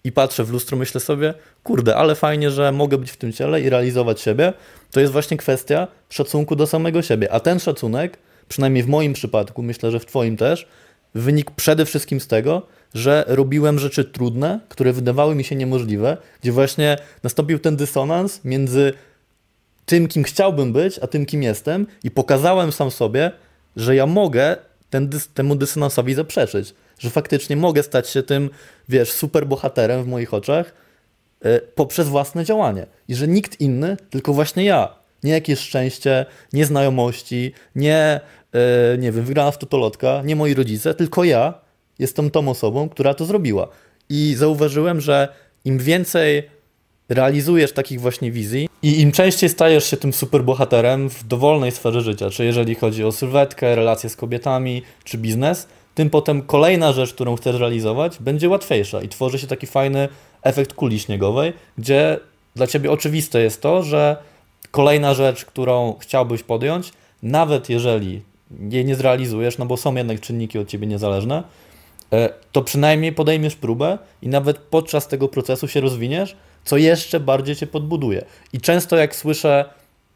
i 0.04 0.12
patrzę 0.12 0.44
w 0.44 0.50
lustro, 0.50 0.78
myślę 0.78 1.00
sobie, 1.00 1.34
kurde, 1.62 1.96
ale 1.96 2.14
fajnie, 2.14 2.50
że 2.50 2.72
mogę 2.72 2.98
być 2.98 3.10
w 3.10 3.16
tym 3.16 3.32
ciele 3.32 3.60
i 3.60 3.70
realizować 3.70 4.20
siebie. 4.20 4.52
To 4.90 5.00
jest 5.00 5.12
właśnie 5.12 5.36
kwestia 5.36 5.88
szacunku 6.10 6.56
do 6.56 6.66
samego 6.66 7.02
siebie. 7.02 7.32
A 7.32 7.40
ten 7.40 7.60
szacunek, 7.60 8.18
przynajmniej 8.48 8.82
w 8.82 8.88
moim 8.88 9.12
przypadku, 9.12 9.62
myślę, 9.62 9.90
że 9.90 10.00
w 10.00 10.06
Twoim 10.06 10.36
też, 10.36 10.68
wynikł 11.14 11.52
przede 11.56 11.86
wszystkim 11.86 12.20
z 12.20 12.26
tego, 12.26 12.62
że 12.94 13.24
robiłem 13.28 13.78
rzeczy 13.78 14.04
trudne, 14.04 14.60
które 14.68 14.92
wydawały 14.92 15.34
mi 15.34 15.44
się 15.44 15.56
niemożliwe, 15.56 16.16
gdzie 16.42 16.52
właśnie 16.52 16.96
nastąpił 17.22 17.58
ten 17.58 17.76
dysonans 17.76 18.44
między 18.44 18.92
tym, 19.86 20.08
kim 20.08 20.24
chciałbym 20.24 20.72
być, 20.72 20.98
a 20.98 21.06
tym, 21.06 21.26
kim 21.26 21.42
jestem, 21.42 21.86
i 22.04 22.10
pokazałem 22.10 22.72
sam 22.72 22.90
sobie, 22.90 23.30
że 23.76 23.96
ja 23.96 24.06
mogę 24.06 24.56
ten, 24.90 25.10
temu 25.34 25.56
dysonansowi 25.56 26.14
zaprzeczyć 26.14 26.74
że 26.98 27.10
faktycznie 27.10 27.56
mogę 27.56 27.82
stać 27.82 28.08
się 28.08 28.22
tym, 28.22 28.50
wiesz, 28.88 29.12
super 29.12 29.46
bohaterem 29.46 30.04
w 30.04 30.06
moich 30.06 30.34
oczach 30.34 30.74
yy, 31.44 31.60
poprzez 31.74 32.08
własne 32.08 32.44
działanie. 32.44 32.86
I 33.08 33.14
że 33.14 33.28
nikt 33.28 33.60
inny, 33.60 33.96
tylko 34.10 34.32
właśnie 34.32 34.64
ja. 34.64 35.04
Nie 35.22 35.32
jakieś 35.32 35.58
szczęście, 35.58 36.26
nie 36.52 36.66
znajomości, 36.66 37.52
nie 37.76 38.20
e, 38.54 38.98
nie 38.98 39.12
wiem, 39.12 39.24
wygrana 39.24 39.50
w 39.50 39.58
totolotka, 39.58 40.22
nie 40.24 40.36
moi 40.36 40.54
rodzice, 40.54 40.94
tylko 40.94 41.24
ja 41.24 41.54
jestem 41.98 42.30
tą 42.30 42.48
osobą, 42.48 42.88
która 42.88 43.14
to 43.14 43.24
zrobiła. 43.24 43.68
I 44.08 44.34
zauważyłem, 44.38 45.00
że 45.00 45.28
im 45.64 45.78
więcej 45.78 46.42
realizujesz 47.08 47.72
takich 47.72 48.00
właśnie 48.00 48.32
wizji 48.32 48.68
i 48.82 49.00
im 49.00 49.12
częściej 49.12 49.48
stajesz 49.48 49.90
się 49.90 49.96
tym 49.96 50.12
superbohaterem 50.12 51.10
w 51.10 51.24
dowolnej 51.24 51.72
sferze 51.72 52.00
życia, 52.00 52.30
czy 52.30 52.44
jeżeli 52.44 52.74
chodzi 52.74 53.04
o 53.04 53.12
sylwetkę, 53.12 53.76
relacje 53.76 54.10
z 54.10 54.16
kobietami, 54.16 54.82
czy 55.04 55.18
biznes, 55.18 55.66
tym 55.94 56.10
potem 56.10 56.42
kolejna 56.42 56.92
rzecz, 56.92 57.14
którą 57.14 57.36
chcesz 57.36 57.56
realizować, 57.56 58.18
będzie 58.20 58.48
łatwiejsza 58.48 59.02
i 59.02 59.08
tworzy 59.08 59.38
się 59.38 59.46
taki 59.46 59.66
fajny 59.66 60.08
efekt 60.42 60.72
kuli 60.72 60.98
śniegowej, 61.00 61.52
gdzie 61.78 62.18
dla 62.56 62.66
ciebie 62.66 62.90
oczywiste 62.90 63.42
jest 63.42 63.62
to, 63.62 63.82
że 63.82 64.16
kolejna 64.70 65.14
rzecz, 65.14 65.44
którą 65.44 65.94
chciałbyś 66.00 66.42
podjąć, 66.42 66.92
nawet 67.22 67.68
jeżeli 67.68 68.22
jej 68.70 68.84
nie 68.84 68.94
zrealizujesz, 68.94 69.58
no 69.58 69.66
bo 69.66 69.76
są 69.76 69.94
jednak 69.94 70.20
czynniki 70.20 70.58
od 70.58 70.68
ciebie 70.68 70.86
niezależne, 70.86 71.42
e, 72.12 72.30
to 72.52 72.62
przynajmniej 72.62 73.12
podejmiesz 73.12 73.56
próbę 73.56 73.98
i 74.22 74.28
nawet 74.28 74.58
podczas 74.58 75.08
tego 75.08 75.28
procesu 75.28 75.68
się 75.68 75.80
rozwiniesz, 75.80 76.36
co 76.64 76.76
jeszcze 76.76 77.20
bardziej 77.20 77.56
cię 77.56 77.66
podbuduje. 77.66 78.24
I 78.52 78.60
często 78.60 78.96
jak 78.96 79.16
słyszę 79.16 79.64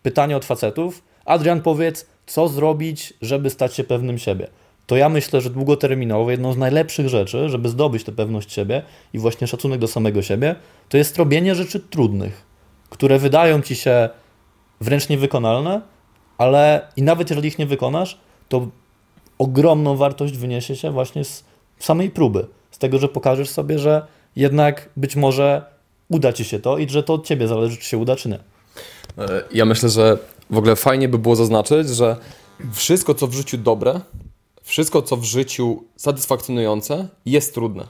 pytanie 0.02 0.36
od 0.36 0.44
facetów, 0.44 1.02
Adrian 1.24 1.62
powiedz, 1.62 2.06
co 2.26 2.48
zrobić, 2.48 3.14
żeby 3.22 3.50
stać 3.50 3.74
się 3.74 3.84
pewnym 3.84 4.18
siebie 4.18 4.48
to 4.88 4.96
ja 4.96 5.08
myślę, 5.08 5.40
że 5.40 5.50
długoterminowo 5.50 6.30
jedną 6.30 6.52
z 6.52 6.56
najlepszych 6.56 7.08
rzeczy, 7.08 7.48
żeby 7.48 7.68
zdobyć 7.68 8.04
tę 8.04 8.12
pewność 8.12 8.52
siebie 8.52 8.82
i 9.12 9.18
właśnie 9.18 9.46
szacunek 9.46 9.80
do 9.80 9.88
samego 9.88 10.22
siebie, 10.22 10.54
to 10.88 10.96
jest 10.96 11.16
robienie 11.16 11.54
rzeczy 11.54 11.80
trudnych, 11.80 12.42
które 12.90 13.18
wydają 13.18 13.62
ci 13.62 13.76
się 13.76 14.08
wręcz 14.80 15.08
niewykonalne, 15.08 15.80
ale 16.38 16.88
i 16.96 17.02
nawet 17.02 17.30
jeżeli 17.30 17.48
ich 17.48 17.58
nie 17.58 17.66
wykonasz, 17.66 18.18
to 18.48 18.68
ogromną 19.38 19.96
wartość 19.96 20.36
wyniesie 20.36 20.76
się 20.76 20.90
właśnie 20.90 21.24
z 21.24 21.44
samej 21.78 22.10
próby, 22.10 22.46
z 22.70 22.78
tego, 22.78 22.98
że 22.98 23.08
pokażesz 23.08 23.48
sobie, 23.48 23.78
że 23.78 24.06
jednak 24.36 24.88
być 24.96 25.16
może 25.16 25.62
uda 26.08 26.32
ci 26.32 26.44
się 26.44 26.58
to 26.58 26.78
i 26.78 26.88
że 26.88 27.02
to 27.02 27.14
od 27.14 27.26
ciebie 27.26 27.48
zależy, 27.48 27.76
czy 27.76 27.84
się 27.84 27.98
uda, 27.98 28.16
czy 28.16 28.28
nie. 28.28 28.38
E, 29.18 29.42
ja 29.52 29.64
myślę, 29.64 29.88
że 29.88 30.18
w 30.50 30.58
ogóle 30.58 30.76
fajnie 30.76 31.08
by 31.08 31.18
było 31.18 31.36
zaznaczyć, 31.36 31.88
że 31.88 32.16
wszystko, 32.72 33.14
co 33.14 33.26
w 33.26 33.32
życiu 33.32 33.58
dobre, 33.58 34.00
wszystko, 34.68 35.02
co 35.02 35.16
w 35.16 35.24
życiu 35.24 35.84
satysfakcjonujące, 35.96 37.08
jest 37.26 37.54
trudne. 37.54 37.86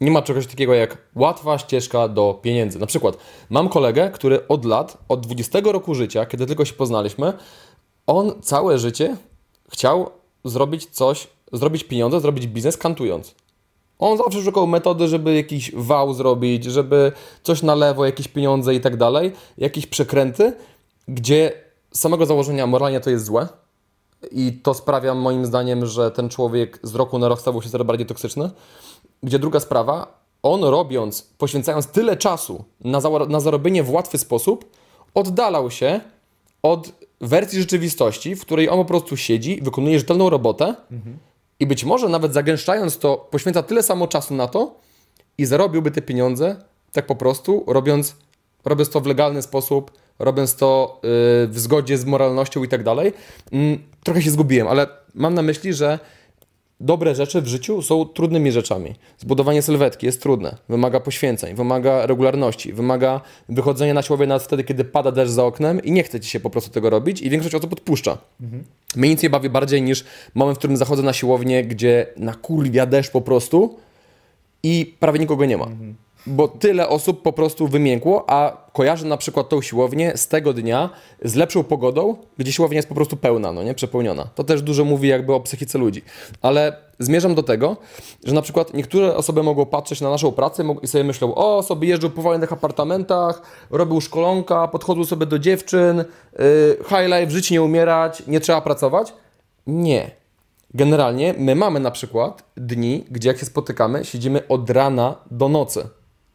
Nie 0.00 0.10
ma 0.10 0.22
czegoś 0.22 0.46
takiego 0.46 0.74
jak 0.74 0.98
łatwa 1.14 1.58
ścieżka 1.58 2.08
do 2.08 2.38
pieniędzy. 2.42 2.78
Na 2.78 2.86
przykład, 2.86 3.16
mam 3.50 3.68
kolegę, 3.68 4.10
który 4.10 4.48
od 4.48 4.64
lat, 4.64 4.98
od 5.08 5.20
20 5.20 5.60
roku 5.64 5.94
życia, 5.94 6.26
kiedy 6.26 6.46
tylko 6.46 6.64
się 6.64 6.72
poznaliśmy, 6.72 7.32
on 8.06 8.42
całe 8.42 8.78
życie 8.78 9.16
chciał 9.68 10.10
zrobić 10.44 10.86
coś, 10.86 11.26
zrobić 11.52 11.84
pieniądze, 11.84 12.20
zrobić 12.20 12.46
biznes 12.46 12.76
kantując. 12.76 13.34
On 13.98 14.18
zawsze 14.18 14.42
szukał 14.42 14.66
metody, 14.66 15.08
żeby 15.08 15.34
jakiś 15.34 15.72
wał 15.74 16.14
zrobić, 16.14 16.64
żeby 16.64 17.12
coś 17.42 17.62
na 17.62 17.74
lewo, 17.74 18.06
jakieś 18.06 18.28
pieniądze 18.28 18.74
i 18.74 18.80
tak 18.80 18.96
dalej, 18.96 19.32
jakieś 19.58 19.86
przekręty, 19.86 20.52
gdzie 21.08 21.52
z 21.92 22.00
samego 22.00 22.26
założenia 22.26 22.66
moralnie 22.66 23.00
to 23.00 23.10
jest 23.10 23.24
złe, 23.24 23.48
i 24.30 24.52
to 24.52 24.74
sprawia 24.74 25.14
moim 25.14 25.46
zdaniem, 25.46 25.86
że 25.86 26.10
ten 26.10 26.28
człowiek 26.28 26.78
z 26.82 26.94
roku 26.94 27.18
na 27.18 27.28
rok 27.28 27.40
stawał 27.40 27.62
się 27.62 27.70
coraz 27.70 27.86
bardziej 27.86 28.06
toksyczny. 28.06 28.50
Gdzie 29.22 29.38
druga 29.38 29.60
sprawa, 29.60 30.20
on 30.42 30.64
robiąc, 30.64 31.22
poświęcając 31.22 31.86
tyle 31.86 32.16
czasu 32.16 32.64
na, 32.80 33.00
na 33.28 33.40
zarobienie 33.40 33.82
w 33.82 33.90
łatwy 33.90 34.18
sposób, 34.18 34.64
oddalał 35.14 35.70
się 35.70 36.00
od 36.62 36.92
wersji 37.20 37.60
rzeczywistości, 37.60 38.36
w 38.36 38.40
której 38.40 38.68
on 38.68 38.78
po 38.78 38.84
prostu 38.84 39.16
siedzi, 39.16 39.60
wykonuje 39.62 39.98
rzetelną 39.98 40.30
robotę 40.30 40.74
mhm. 40.92 41.18
i 41.60 41.66
być 41.66 41.84
może 41.84 42.08
nawet 42.08 42.32
zagęszczając 42.32 42.98
to, 42.98 43.16
poświęca 43.16 43.62
tyle 43.62 43.82
samo 43.82 44.08
czasu 44.08 44.34
na 44.34 44.48
to 44.48 44.74
i 45.38 45.46
zarobiłby 45.46 45.90
te 45.90 46.02
pieniądze 46.02 46.56
tak 46.92 47.06
po 47.06 47.16
prostu, 47.16 47.64
robiąc, 47.66 48.16
robiąc 48.64 48.90
to 48.90 49.00
w 49.00 49.06
legalny 49.06 49.42
sposób, 49.42 49.90
robiąc 50.20 50.56
to 50.56 51.00
y, 51.44 51.48
w 51.48 51.58
zgodzie 51.58 51.98
z 51.98 52.04
moralnością 52.04 52.64
i 52.64 52.68
tak 52.68 52.82
dalej. 52.82 53.12
Mm, 53.52 53.78
trochę 54.04 54.22
się 54.22 54.30
zgubiłem, 54.30 54.68
ale 54.68 54.86
mam 55.14 55.34
na 55.34 55.42
myśli, 55.42 55.74
że 55.74 55.98
dobre 56.80 57.14
rzeczy 57.14 57.42
w 57.42 57.46
życiu 57.46 57.82
są 57.82 58.04
trudnymi 58.04 58.52
rzeczami. 58.52 58.94
Zbudowanie 59.18 59.62
sylwetki 59.62 60.06
jest 60.06 60.22
trudne, 60.22 60.56
wymaga 60.68 61.00
poświęceń, 61.00 61.54
wymaga 61.54 62.06
regularności, 62.06 62.72
wymaga 62.72 63.20
wychodzenia 63.48 63.94
na 63.94 64.02
siłownię 64.02 64.26
nawet 64.26 64.42
wtedy, 64.42 64.64
kiedy 64.64 64.84
pada 64.84 65.12
deszcz 65.12 65.32
za 65.32 65.44
oknem 65.44 65.82
i 65.82 65.92
nie 65.92 66.02
chce 66.02 66.20
ci 66.20 66.30
się 66.30 66.40
po 66.40 66.50
prostu 66.50 66.70
tego 66.70 66.90
robić 66.90 67.22
i 67.22 67.30
większość 67.30 67.54
osób 67.54 67.72
odpuszcza. 67.72 68.18
Mhm. 68.40 68.64
Mnie 68.96 69.08
nic 69.08 69.22
nie 69.22 69.30
bawi 69.30 69.50
bardziej 69.50 69.82
niż 69.82 70.04
moment, 70.34 70.56
w 70.56 70.58
którym 70.58 70.76
zachodzę 70.76 71.02
na 71.02 71.12
siłownię, 71.12 71.64
gdzie 71.64 72.06
na 72.16 72.34
kurwia 72.34 72.86
deszcz 72.86 73.10
po 73.10 73.20
prostu 73.20 73.78
i 74.62 74.96
prawie 75.00 75.18
nikogo 75.18 75.44
nie 75.44 75.58
ma. 75.58 75.64
Mhm 75.64 75.94
bo 76.26 76.48
tyle 76.48 76.88
osób 76.88 77.22
po 77.22 77.32
prostu 77.32 77.68
wymiękło, 77.68 78.24
a 78.30 78.56
kojarzę 78.72 79.06
na 79.06 79.16
przykład 79.16 79.48
tą 79.48 79.62
siłownię 79.62 80.12
z 80.16 80.28
tego 80.28 80.52
dnia 80.52 80.90
z 81.24 81.34
lepszą 81.34 81.64
pogodą, 81.64 82.16
gdzie 82.38 82.52
siłownia 82.52 82.76
jest 82.76 82.88
po 82.88 82.94
prostu 82.94 83.16
pełna, 83.16 83.52
no 83.52 83.62
nie, 83.62 83.74
przepełniona. 83.74 84.24
To 84.34 84.44
też 84.44 84.62
dużo 84.62 84.84
mówi 84.84 85.08
jakby 85.08 85.34
o 85.34 85.40
psychice 85.40 85.78
ludzi. 85.78 86.02
Ale 86.42 86.76
zmierzam 86.98 87.34
do 87.34 87.42
tego, 87.42 87.76
że 88.24 88.34
na 88.34 88.42
przykład 88.42 88.74
niektóre 88.74 89.16
osoby 89.16 89.42
mogą 89.42 89.66
patrzeć 89.66 90.00
na 90.00 90.10
naszą 90.10 90.32
pracę 90.32 90.64
i 90.82 90.88
sobie 90.88 91.04
myślą, 91.04 91.34
o, 91.34 91.62
sobie 91.62 91.88
jeżdżą 91.88 92.10
po 92.10 92.22
wolnych 92.22 92.52
apartamentach, 92.52 93.42
robią 93.70 94.00
szkolonka, 94.00 94.68
podchodzą 94.68 95.04
sobie 95.04 95.26
do 95.26 95.38
dziewczyn, 95.38 95.96
yy, 96.38 96.44
high 96.88 97.06
life, 97.06 97.30
żyć 97.30 97.50
nie 97.50 97.62
umierać, 97.62 98.22
nie 98.26 98.40
trzeba 98.40 98.60
pracować. 98.60 99.12
Nie. 99.66 100.10
Generalnie 100.74 101.34
my 101.38 101.54
mamy 101.54 101.80
na 101.80 101.90
przykład 101.90 102.42
dni, 102.56 103.04
gdzie 103.10 103.28
jak 103.28 103.38
się 103.38 103.46
spotykamy, 103.46 104.04
siedzimy 104.04 104.48
od 104.48 104.70
rana 104.70 105.16
do 105.30 105.48
nocy 105.48 105.88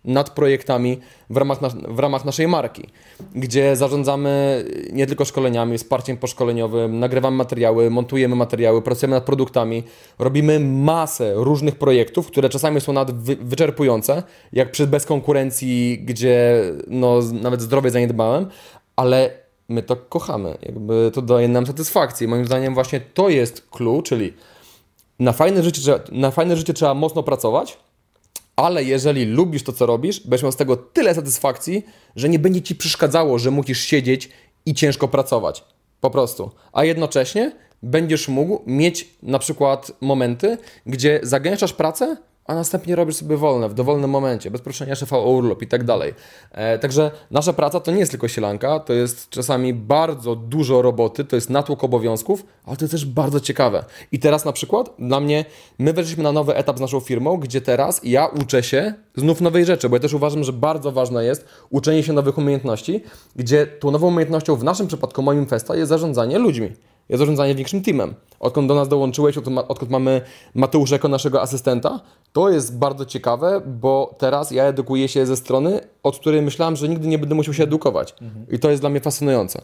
nad 0.06 0.30
projektami 0.30 1.00
w 1.30 1.38
ramach, 1.38 1.60
w 1.88 2.00
ramach 2.00 2.26
naszej 2.26 2.48
marki, 2.48 2.90
gdzie 3.36 3.76
zarządzamy 3.76 4.66
nie 4.92 5.08
tylko 5.08 5.26
szkoleniami, 5.26 5.78
wsparciem 5.78 6.18
poszkoleniowym, 6.18 7.00
nagrywamy 7.00 7.38
materiały, 7.38 7.90
montujemy 7.90 8.36
materiały, 8.36 8.82
pracujemy 8.82 9.16
nad 9.16 9.24
produktami, 9.24 9.84
robimy 10.20 10.60
masę 10.60 11.34
różnych 11.36 11.76
projektów, 11.76 12.28
które 12.28 12.50
czasami 12.50 12.82
są 12.82 12.94
wy, 13.14 13.36
wyczerpujące, 13.36 14.24
jak 14.54 14.72
przy 14.72 14.88
bez 14.88 15.06
konkurencji, 15.06 16.00
gdzie 16.04 16.64
no, 16.88 17.20
nawet 17.42 17.62
zdrowie 17.62 17.90
zaniedbałem, 17.90 18.48
ale 18.96 19.46
my 19.70 19.84
to 19.84 19.96
kochamy, 19.96 20.58
jakby 20.62 21.12
to 21.14 21.22
daje 21.22 21.48
nam 21.48 21.66
satysfakcję. 21.66 22.28
Moim 22.28 22.46
zdaniem 22.46 22.74
właśnie 22.74 23.02
to 23.02 23.30
jest 23.30 23.70
clue, 23.70 24.02
czyli 24.02 24.34
na 25.20 25.32
fajne 25.32 25.64
życie, 25.64 26.00
na 26.12 26.32
fajne 26.32 26.58
życie 26.58 26.74
trzeba 26.74 26.94
mocno 26.94 27.24
pracować, 27.24 27.78
ale 28.56 28.84
jeżeli 28.84 29.26
lubisz 29.26 29.64
to, 29.64 29.74
co 29.74 29.86
robisz, 29.86 30.20
będziesz 30.20 30.44
miał 30.44 30.52
z 30.52 30.56
tego 30.56 30.78
tyle 30.78 31.16
satysfakcji, 31.16 31.86
że 32.16 32.30
nie 32.30 32.40
będzie 32.40 32.62
ci 32.62 32.76
przeszkadzało, 32.76 33.40
że 33.40 33.52
musisz 33.52 33.80
siedzieć 33.80 34.30
i 34.66 34.74
ciężko 34.74 35.08
pracować. 35.08 35.64
Po 36.02 36.10
prostu. 36.10 36.52
A 36.74 36.84
jednocześnie 36.86 37.52
będziesz 37.84 38.28
mógł 38.28 38.62
mieć 38.66 39.10
na 39.24 39.40
przykład 39.40 39.92
momenty, 40.02 40.58
gdzie 40.86 41.20
zagęszczasz 41.24 41.74
pracę, 41.74 42.18
a 42.46 42.56
następnie 42.56 42.96
robisz 42.96 43.16
sobie 43.16 43.38
wolne 43.38 43.70
w 43.70 43.74
dowolnym 43.74 44.10
momencie, 44.10 44.52
bez 44.52 44.62
proszenia 44.62 44.96
szefa 44.96 45.18
o 45.18 45.30
urlop 45.30 45.62
i 45.62 45.68
tak 45.68 45.84
dalej. 45.84 46.14
E, 46.52 46.80
także 46.80 47.12
nasza 47.32 47.54
praca 47.54 47.80
to 47.80 47.92
nie 47.92 48.00
jest 48.00 48.12
tylko 48.12 48.28
sielanka, 48.28 48.80
to 48.80 48.94
jest 48.94 49.30
czasami 49.30 49.74
bardzo 49.74 50.36
dużo 50.36 50.82
roboty, 50.82 51.26
to 51.26 51.36
jest 51.36 51.50
natłok 51.50 51.84
obowiązków, 51.84 52.46
ale 52.66 52.78
to 52.78 52.84
jest 52.84 52.92
też 52.92 53.06
bardzo 53.06 53.40
ciekawe. 53.40 53.86
I 54.12 54.20
teraz 54.20 54.46
na 54.46 54.52
przykład 54.52 54.94
dla 55.00 55.20
mnie, 55.20 55.46
my 55.80 55.94
weszliśmy 55.94 56.24
na 56.24 56.32
nowy 56.32 56.56
etap 56.56 56.78
z 56.78 56.82
naszą 56.82 57.00
firmą, 57.00 57.38
gdzie 57.38 57.62
teraz 57.62 58.02
ja 58.04 58.26
uczę 58.26 58.64
się 58.64 58.94
znów 59.16 59.42
nowej 59.42 59.66
rzeczy, 59.66 59.90
bo 59.90 59.96
ja 59.96 60.00
też 60.00 60.14
uważam, 60.14 60.44
że 60.44 60.54
bardzo 60.54 60.92
ważne 60.92 61.26
jest 61.26 61.46
uczenie 61.70 62.04
się 62.04 62.14
nowych 62.14 62.38
umiejętności, 62.38 63.04
gdzie 63.36 63.68
tą 63.68 63.92
nową 63.92 64.08
umiejętnością 64.08 64.56
w 64.56 64.64
naszym 64.64 64.88
przypadku, 64.88 65.22
moim 65.22 65.46
Festa, 65.46 65.76
jest 65.76 65.90
zarządzanie 65.90 66.40
ludźmi 66.40 66.72
jest 67.10 67.20
zarządzanie 67.20 67.56
większym 67.56 67.82
teamem. 67.82 68.14
Odkąd 68.40 68.68
do 68.68 68.76
nas 68.76 68.88
dołączyłeś, 68.88 69.38
odkąd 69.38 69.92
mamy 69.92 70.22
Mateusza 70.54 70.96
jako 70.96 71.08
naszego 71.08 71.42
asystenta, 71.42 72.00
to 72.34 72.50
jest 72.50 72.78
bardzo 72.78 73.06
ciekawe, 73.06 73.62
bo 73.66 74.16
teraz 74.18 74.52
ja 74.52 74.64
edukuję 74.64 75.08
się 75.08 75.26
ze 75.26 75.36
strony, 75.36 75.80
od 76.04 76.20
której 76.20 76.42
myślałem, 76.42 76.76
że 76.76 76.90
nigdy 76.90 77.08
nie 77.08 77.20
będę 77.20 77.36
musiał 77.36 77.54
się 77.54 77.64
edukować. 77.64 78.16
Mhm. 78.22 78.46
I 78.52 78.60
to 78.60 78.70
jest 78.70 78.82
dla 78.82 78.90
mnie 78.90 79.00
fascynujące. 79.00 79.62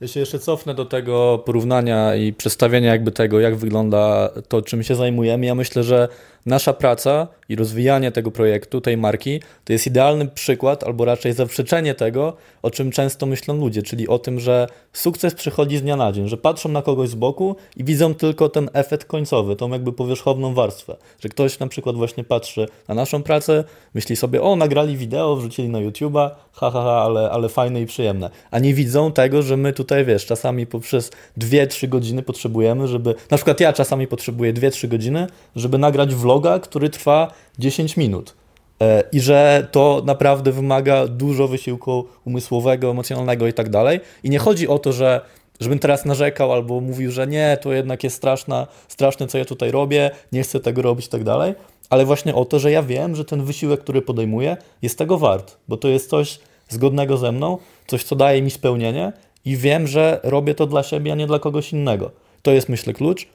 Ja 0.00 0.08
się 0.08 0.20
jeszcze 0.20 0.38
cofnę 0.38 0.74
do 0.74 0.84
tego 0.84 1.42
porównania 1.44 2.14
i 2.14 2.32
przedstawienia 2.32 2.90
jakby 2.90 3.12
tego, 3.12 3.40
jak 3.40 3.56
wygląda 3.56 4.30
to, 4.48 4.62
czym 4.62 4.82
się 4.82 4.94
zajmujemy. 4.94 5.46
Ja 5.46 5.54
myślę, 5.54 5.82
że 5.82 6.08
nasza 6.46 6.72
praca 6.72 7.28
i 7.48 7.56
rozwijanie 7.56 8.12
tego 8.12 8.30
projektu, 8.30 8.80
tej 8.80 8.96
marki, 8.96 9.40
to 9.64 9.72
jest 9.72 9.86
idealny 9.86 10.26
przykład, 10.26 10.84
albo 10.84 11.04
raczej 11.04 11.32
zaprzeczenie 11.32 11.94
tego, 11.94 12.36
o 12.62 12.70
czym 12.70 12.90
często 12.90 13.26
myślą 13.26 13.56
ludzie, 13.56 13.82
czyli 13.82 14.08
o 14.08 14.18
tym, 14.18 14.40
że 14.40 14.66
sukces 14.92 15.34
przychodzi 15.34 15.78
z 15.78 15.82
dnia 15.82 15.96
na 15.96 16.12
dzień, 16.12 16.28
że 16.28 16.36
patrzą 16.36 16.68
na 16.68 16.82
kogoś 16.82 17.08
z 17.08 17.14
boku 17.14 17.56
i 17.76 17.84
widzą 17.84 18.14
tylko 18.14 18.48
ten 18.48 18.70
efekt 18.72 19.06
końcowy, 19.06 19.56
tą 19.56 19.70
jakby 19.70 19.92
powierzchowną 19.92 20.54
warstwę. 20.54 20.96
Że 21.20 21.28
ktoś 21.28 21.58
na 21.58 21.66
przykład 21.66 21.96
właśnie 21.96 22.24
patrzy 22.24 22.68
na 22.88 22.94
naszą 22.94 23.22
pracę, 23.22 23.64
myśli 23.94 24.16
sobie, 24.16 24.42
o, 24.42 24.56
nagrali 24.56 24.96
wideo, 24.96 25.36
wrzucili 25.36 25.68
na 25.68 25.78
YouTube'a, 25.78 26.30
ha, 26.52 26.70
ha, 26.70 26.82
ha, 26.82 27.02
ale, 27.02 27.30
ale 27.30 27.48
fajne 27.48 27.80
i 27.80 27.86
przyjemne. 27.86 28.30
A 28.50 28.58
nie 28.58 28.74
widzą 28.74 29.12
tego, 29.12 29.42
że 29.42 29.56
my 29.56 29.72
tutaj 29.72 30.04
wiesz, 30.04 30.26
czasami 30.26 30.66
poprzez 30.66 31.10
2-3 31.38 31.88
godziny 31.88 32.22
potrzebujemy, 32.22 32.88
żeby, 32.88 33.14
na 33.30 33.36
przykład 33.36 33.60
ja 33.60 33.72
czasami 33.72 34.06
potrzebuję 34.06 34.54
2-3 34.54 34.88
godziny, 34.88 35.26
żeby 35.56 35.78
nagrać 35.78 36.14
vloga, 36.30 36.58
który 36.58 36.90
trwa 36.90 37.32
10 37.58 37.96
minut. 37.96 38.34
E, 38.82 39.02
I 39.12 39.20
że 39.20 39.68
to 39.72 40.02
naprawdę 40.06 40.52
wymaga 40.52 41.06
dużo 41.06 41.48
wysiłku 41.48 42.06
umysłowego, 42.24 42.90
emocjonalnego 42.90 43.46
i 43.46 43.52
tak 43.52 43.68
dalej. 43.68 44.00
I 44.24 44.30
nie 44.30 44.38
chodzi 44.38 44.68
o 44.68 44.78
to, 44.78 44.92
że 44.92 45.20
żebym 45.60 45.78
teraz 45.78 46.04
narzekał 46.04 46.52
albo 46.52 46.80
mówił, 46.80 47.10
że 47.10 47.26
nie, 47.26 47.58
to 47.62 47.72
jednak 47.72 48.04
jest 48.04 48.16
straszna, 48.16 48.66
straszne, 48.88 49.26
co 49.26 49.38
ja 49.38 49.44
tutaj 49.44 49.70
robię, 49.70 50.10
nie 50.32 50.42
chcę 50.42 50.60
tego 50.60 50.82
robić 50.82 51.06
i 51.06 51.08
tak 51.08 51.24
dalej, 51.24 51.54
ale 51.90 52.04
właśnie 52.04 52.34
o 52.34 52.44
to, 52.44 52.58
że 52.58 52.70
ja 52.70 52.82
wiem, 52.82 53.16
że 53.16 53.24
ten 53.24 53.44
wysiłek, 53.44 53.80
który 53.80 54.02
podejmuję, 54.02 54.56
jest 54.82 54.98
tego 54.98 55.18
wart, 55.18 55.56
bo 55.68 55.76
to 55.76 55.88
jest 55.88 56.10
coś 56.10 56.38
zgodnego 56.68 57.16
ze 57.16 57.32
mną, 57.32 57.58
coś, 57.86 58.04
co 58.04 58.16
daje 58.16 58.42
mi 58.42 58.50
spełnienie 58.50 59.12
i 59.44 59.56
wiem, 59.56 59.86
że 59.86 60.20
robię 60.22 60.54
to 60.54 60.66
dla 60.66 60.82
siebie, 60.82 61.12
a 61.12 61.14
nie 61.14 61.26
dla 61.26 61.38
kogoś 61.38 61.72
innego. 61.72 62.10
To 62.42 62.50
jest, 62.50 62.68
myślę, 62.68 62.92
klucz. 62.92 63.26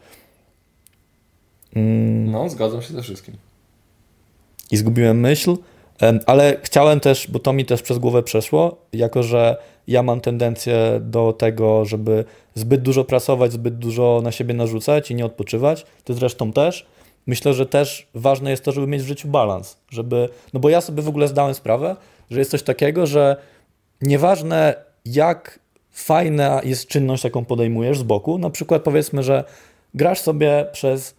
Mm. 1.76 2.32
No, 2.32 2.50
zgadzam 2.50 2.82
się 2.82 2.94
ze 2.94 3.02
wszystkim. 3.02 3.36
I 4.72 4.78
zgubiłem 4.78 5.20
myśl, 5.20 5.58
ale 6.26 6.58
chciałem 6.62 7.00
też, 7.00 7.28
bo 7.32 7.40
to 7.40 7.54
mi 7.54 7.66
też 7.66 7.82
przez 7.82 7.98
głowę 7.98 8.24
przeszło, 8.24 8.78
jako 8.94 9.24
że 9.24 9.58
ja 9.88 10.04
mam 10.04 10.22
tendencję 10.22 11.00
do 11.02 11.34
tego, 11.34 11.86
żeby 11.86 12.26
zbyt 12.56 12.82
dużo 12.82 13.04
pracować, 13.04 13.52
zbyt 13.52 13.78
dużo 13.78 14.22
na 14.24 14.32
siebie 14.32 14.54
narzucać 14.54 15.12
i 15.12 15.16
nie 15.16 15.26
odpoczywać. 15.26 15.86
Ty 16.04 16.14
zresztą 16.14 16.54
też. 16.54 16.86
Myślę, 17.28 17.54
że 17.54 17.66
też 17.66 18.08
ważne 18.14 18.52
jest 18.52 18.64
to, 18.64 18.72
żeby 18.72 18.88
mieć 18.88 19.02
w 19.02 19.08
życiu 19.08 19.28
balans, 19.28 19.78
żeby, 19.90 20.30
no 20.54 20.60
bo 20.60 20.70
ja 20.70 20.82
sobie 20.82 21.04
w 21.04 21.10
ogóle 21.10 21.28
zdałem 21.28 21.54
sprawę, 21.54 21.96
że 22.32 22.40
jest 22.40 22.52
coś 22.52 22.64
takiego, 22.64 23.08
że 23.08 23.38
nieważne 24.02 24.76
jak 25.06 25.60
fajna 25.92 26.62
jest 26.64 26.88
czynność, 26.88 27.24
jaką 27.24 27.46
podejmujesz 27.46 28.00
z 28.00 28.04
boku, 28.04 28.38
na 28.38 28.50
przykład 28.50 28.82
powiedzmy, 28.82 29.24
że 29.24 29.44
grasz 29.94 30.20
sobie 30.20 30.66
przez 30.72 31.16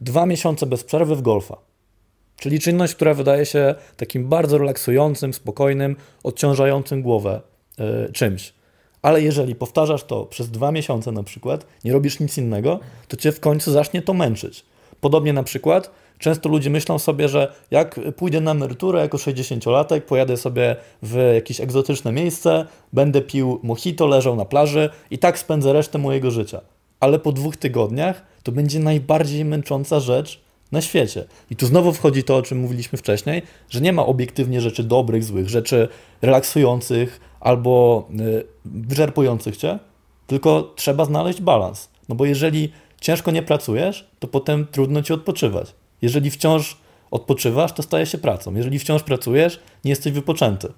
dwa 0.00 0.26
miesiące 0.26 0.66
bez 0.66 0.84
przerwy 0.84 1.16
w 1.16 1.22
golfa. 1.22 1.56
Czyli 2.36 2.60
czynność, 2.60 2.94
która 2.94 3.14
wydaje 3.14 3.46
się 3.46 3.74
takim 3.96 4.28
bardzo 4.28 4.58
relaksującym, 4.58 5.34
spokojnym, 5.34 5.96
odciążającym 6.22 7.02
głowę 7.02 7.40
yy, 7.78 8.10
czymś. 8.12 8.52
Ale 9.02 9.22
jeżeli 9.22 9.54
powtarzasz 9.54 10.04
to 10.04 10.26
przez 10.26 10.50
dwa 10.50 10.72
miesiące 10.72 11.12
na 11.12 11.22
przykład, 11.22 11.66
nie 11.84 11.92
robisz 11.92 12.20
nic 12.20 12.38
innego, 12.38 12.80
to 13.08 13.16
cię 13.16 13.32
w 13.32 13.40
końcu 13.40 13.72
zacznie 13.72 14.02
to 14.02 14.14
męczyć. 14.14 14.64
Podobnie 15.00 15.32
na 15.32 15.42
przykład, 15.42 15.90
często 16.18 16.48
ludzie 16.48 16.70
myślą 16.70 16.98
sobie, 16.98 17.28
że 17.28 17.52
jak 17.70 18.00
pójdę 18.16 18.40
na 18.40 18.50
emeryturę 18.50 19.00
jako 19.00 19.16
60-latek, 19.16 20.00
pojadę 20.00 20.36
sobie 20.36 20.76
w 21.02 21.32
jakieś 21.34 21.60
egzotyczne 21.60 22.12
miejsce, 22.12 22.66
będę 22.92 23.20
pił 23.20 23.60
mojito, 23.62 24.06
leżał 24.06 24.36
na 24.36 24.44
plaży 24.44 24.90
i 25.10 25.18
tak 25.18 25.38
spędzę 25.38 25.72
resztę 25.72 25.98
mojego 25.98 26.30
życia. 26.30 26.60
Ale 27.00 27.18
po 27.18 27.32
dwóch 27.32 27.56
tygodniach 27.56 28.22
to 28.42 28.52
będzie 28.52 28.80
najbardziej 28.80 29.44
męcząca 29.44 30.00
rzecz 30.00 30.40
na 30.72 30.80
świecie. 30.80 31.24
I 31.50 31.56
tu 31.56 31.66
znowu 31.66 31.92
wchodzi 31.92 32.24
to, 32.24 32.36
o 32.36 32.42
czym 32.42 32.58
mówiliśmy 32.58 32.98
wcześniej, 32.98 33.42
że 33.70 33.80
nie 33.80 33.92
ma 33.92 34.06
obiektywnie 34.06 34.60
rzeczy 34.60 34.84
dobrych, 34.84 35.24
złych, 35.24 35.48
rzeczy 35.48 35.88
relaksujących 36.22 37.20
albo 37.40 38.06
y, 38.20 38.44
wyczerpujących 38.64 39.56
cię, 39.56 39.78
tylko 40.26 40.72
trzeba 40.76 41.04
znaleźć 41.04 41.40
balans. 41.40 41.88
No 42.08 42.14
bo 42.14 42.26
jeżeli 42.26 42.72
ciężko 43.00 43.30
nie 43.30 43.42
pracujesz, 43.42 44.10
to 44.18 44.28
potem 44.28 44.66
trudno 44.66 45.02
ci 45.02 45.12
odpoczywać. 45.12 45.74
Jeżeli 46.02 46.30
wciąż 46.30 46.76
odpoczywasz, 47.10 47.72
to 47.72 47.82
staje 47.82 48.06
się 48.06 48.18
pracą. 48.18 48.54
Jeżeli 48.54 48.78
wciąż 48.78 49.02
pracujesz, 49.02 49.60
nie 49.84 49.90
jesteś 49.90 50.12
wypoczęty. 50.12 50.72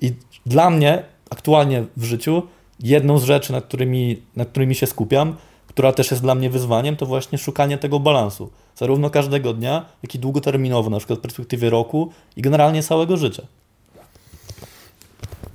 I 0.00 0.12
dla 0.46 0.70
mnie 0.70 1.02
aktualnie 1.30 1.84
w 1.96 2.04
życiu 2.04 2.42
jedną 2.80 3.18
z 3.18 3.24
rzeczy, 3.24 3.52
nad 3.52 3.64
którymi, 3.64 4.22
nad 4.36 4.48
którymi 4.48 4.74
się 4.74 4.86
skupiam, 4.86 5.36
która 5.76 5.92
też 5.92 6.10
jest 6.10 6.22
dla 6.22 6.34
mnie 6.34 6.50
wyzwaniem, 6.50 6.96
to 6.96 7.06
właśnie 7.06 7.38
szukanie 7.38 7.78
tego 7.78 8.00
balansu. 8.00 8.50
Zarówno 8.74 9.10
każdego 9.10 9.52
dnia, 9.52 9.86
jak 10.02 10.14
i 10.14 10.18
długoterminowo, 10.18 10.90
na 10.90 10.98
przykład 10.98 11.18
w 11.18 11.22
perspektywie 11.22 11.70
roku 11.70 12.10
i 12.36 12.42
generalnie 12.42 12.82
całego 12.82 13.16
życia. 13.16 13.42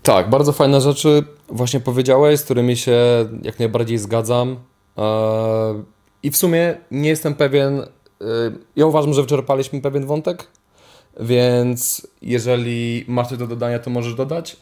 Tak, 0.04 0.30
bardzo 0.30 0.52
fajne 0.52 0.82
rzeczy 0.82 1.24
właśnie 1.50 1.80
powiedziałeś, 1.80 2.40
z 2.40 2.44
którymi 2.44 2.78
się 2.78 2.96
jak 3.42 3.60
najbardziej 3.60 3.98
zgadzam. 3.98 4.60
Eee, 4.98 5.84
I 6.24 6.32
w 6.32 6.38
sumie 6.38 6.78
nie 6.92 7.10
jestem 7.10 7.36
pewien, 7.36 7.80
e, 7.80 7.86
ja 8.76 8.86
uważam, 8.86 9.14
że 9.14 9.22
wyczerpaliśmy 9.22 9.82
pewien 9.82 10.06
wątek, 10.06 10.48
więc 11.20 12.08
jeżeli 12.22 13.06
masz 13.08 13.28
coś 13.28 13.38
do 13.38 13.48
dodania, 13.48 13.80
to 13.80 13.90
możesz 13.90 14.16
dodać. 14.16 14.58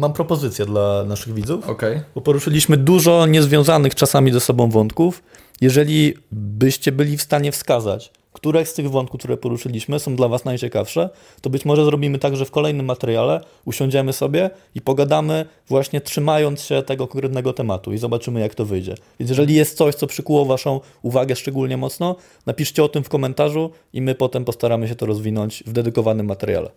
Mam 0.00 0.12
propozycję 0.12 0.66
dla 0.66 1.04
naszych 1.04 1.34
widzów. 1.34 1.68
Okay. 1.68 2.02
Bo 2.14 2.20
poruszyliśmy 2.20 2.76
dużo 2.76 3.26
niezwiązanych 3.26 3.94
czasami 3.94 4.32
ze 4.32 4.40
sobą 4.40 4.70
wątków. 4.70 5.22
Jeżeli 5.60 6.14
byście 6.32 6.92
byli 6.92 7.16
w 7.16 7.22
stanie 7.22 7.52
wskazać, 7.52 8.12
które 8.32 8.66
z 8.66 8.74
tych 8.74 8.90
wątków, 8.90 9.18
które 9.18 9.36
poruszyliśmy, 9.36 9.98
są 9.98 10.16
dla 10.16 10.28
Was 10.28 10.44
najciekawsze, 10.44 11.10
to 11.40 11.50
być 11.50 11.64
może 11.64 11.84
zrobimy 11.84 12.18
tak, 12.18 12.36
że 12.36 12.44
w 12.44 12.50
kolejnym 12.50 12.86
materiale 12.86 13.40
usiądziemy 13.64 14.12
sobie 14.12 14.50
i 14.74 14.80
pogadamy 14.80 15.46
właśnie 15.68 16.00
trzymając 16.00 16.62
się 16.62 16.82
tego 16.82 17.06
konkretnego 17.06 17.52
tematu 17.52 17.92
i 17.92 17.98
zobaczymy, 17.98 18.40
jak 18.40 18.54
to 18.54 18.64
wyjdzie. 18.64 18.94
Więc 19.18 19.28
jeżeli 19.28 19.54
jest 19.54 19.76
coś, 19.76 19.94
co 19.94 20.06
przykuło 20.06 20.44
Waszą 20.44 20.80
uwagę 21.02 21.36
szczególnie 21.36 21.76
mocno, 21.76 22.16
napiszcie 22.46 22.84
o 22.84 22.88
tym 22.88 23.04
w 23.04 23.08
komentarzu 23.08 23.70
i 23.92 24.02
my 24.02 24.14
potem 24.14 24.44
postaramy 24.44 24.88
się 24.88 24.94
to 24.94 25.06
rozwinąć 25.06 25.64
w 25.66 25.72
dedykowanym 25.72 26.26
materiale. 26.26 26.70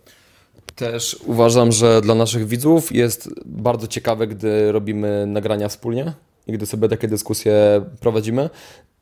Też 0.74 1.18
uważam, 1.26 1.72
że 1.72 2.00
dla 2.00 2.14
naszych 2.14 2.46
widzów 2.46 2.92
jest 2.92 3.30
bardzo 3.46 3.86
ciekawe, 3.86 4.26
gdy 4.26 4.72
robimy 4.72 5.26
nagrania 5.26 5.68
wspólnie 5.68 6.12
i 6.46 6.52
gdy 6.52 6.66
sobie 6.66 6.88
takie 6.88 7.08
dyskusje 7.08 7.82
prowadzimy. 8.00 8.50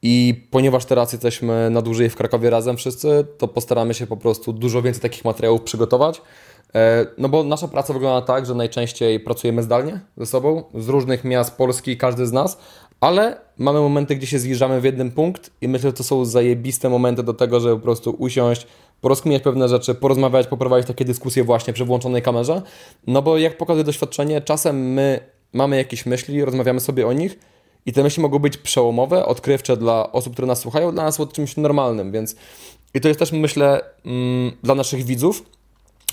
I 0.03 0.47
ponieważ 0.51 0.85
teraz 0.85 1.13
jesteśmy 1.13 1.71
na 1.71 1.83
dłużej 1.83 2.11
w 2.11 2.17
Krakowie 2.17 2.51
razem 2.51 2.77
wszyscy, 2.77 3.27
to 3.39 3.49
postaramy 3.49 3.95
się 3.95 4.07
po 4.07 4.17
prostu 4.17 4.53
dużo 4.53 4.83
więcej 4.83 5.03
takich 5.03 5.25
materiałów 5.25 5.63
przygotować. 5.63 6.23
E, 6.75 7.07
no 7.19 7.29
bo 7.29 7.45
nasza 7.45 7.69
praca 7.69 7.93
wygląda 7.93 8.27
tak, 8.27 8.47
że 8.47 8.55
najczęściej 8.55 9.21
pracujemy 9.21 9.63
zdalnie 9.63 10.01
ze 10.17 10.27
sobą, 10.27 10.63
z 10.75 10.89
różnych 10.89 11.25
miast 11.25 11.57
Polski, 11.57 11.97
każdy 11.97 12.27
z 12.27 12.33
nas, 12.33 12.59
ale 13.01 13.37
mamy 13.59 13.81
momenty, 13.81 14.17
gdzie 14.17 14.27
się 14.27 14.39
zjeżdżamy 14.39 14.81
w 14.81 14.85
jeden 14.85 15.11
punkt 15.11 15.51
i 15.61 15.69
myślę, 15.69 15.91
że 15.91 15.95
to 15.95 16.05
są 16.05 16.25
zajebiste 16.25 16.89
momenty 16.89 17.23
do 17.23 17.35
tego, 17.35 17.61
żeby 17.61 17.77
po 17.77 17.83
prostu 17.83 18.11
usiąść, 18.19 18.67
porozkminiać 19.03 19.43
pewne 19.43 19.69
rzeczy, 19.69 19.95
porozmawiać, 19.95 20.47
poprowadzić 20.47 20.89
takie 20.89 21.05
dyskusje 21.05 21.45
właśnie 21.45 21.73
przy 21.73 21.85
włączonej 21.85 22.23
kamerze. 22.23 22.63
No 23.07 23.23
bo 23.23 23.39
jak 23.39 23.57
pokazuje 23.57 23.85
doświadczenie, 23.85 24.41
czasem 24.41 24.93
my 24.93 25.21
mamy 25.53 25.77
jakieś 25.77 26.07
myśli, 26.07 26.45
rozmawiamy 26.45 26.81
sobie 26.81 27.07
o 27.07 27.13
nich 27.13 27.39
i 27.87 27.93
te 27.93 28.03
myśli 28.03 28.23
mogą 28.23 28.39
być 28.39 28.57
przełomowe, 28.57 29.27
odkrywcze 29.27 29.77
dla 29.77 30.13
osób, 30.13 30.33
które 30.33 30.49
nas 30.49 30.61
słuchają, 30.61 30.93
dla 30.93 31.05
nas 31.05 31.15
są 31.15 31.27
czymś 31.27 31.57
normalnym, 31.57 32.13
więc 32.13 32.37
i 32.95 33.01
to 33.01 33.09
jest 33.09 33.21
też 33.21 33.33
myślę 33.33 33.81
mm, 34.05 34.53
dla 34.63 34.75
naszych 34.75 35.05
widzów 35.05 35.43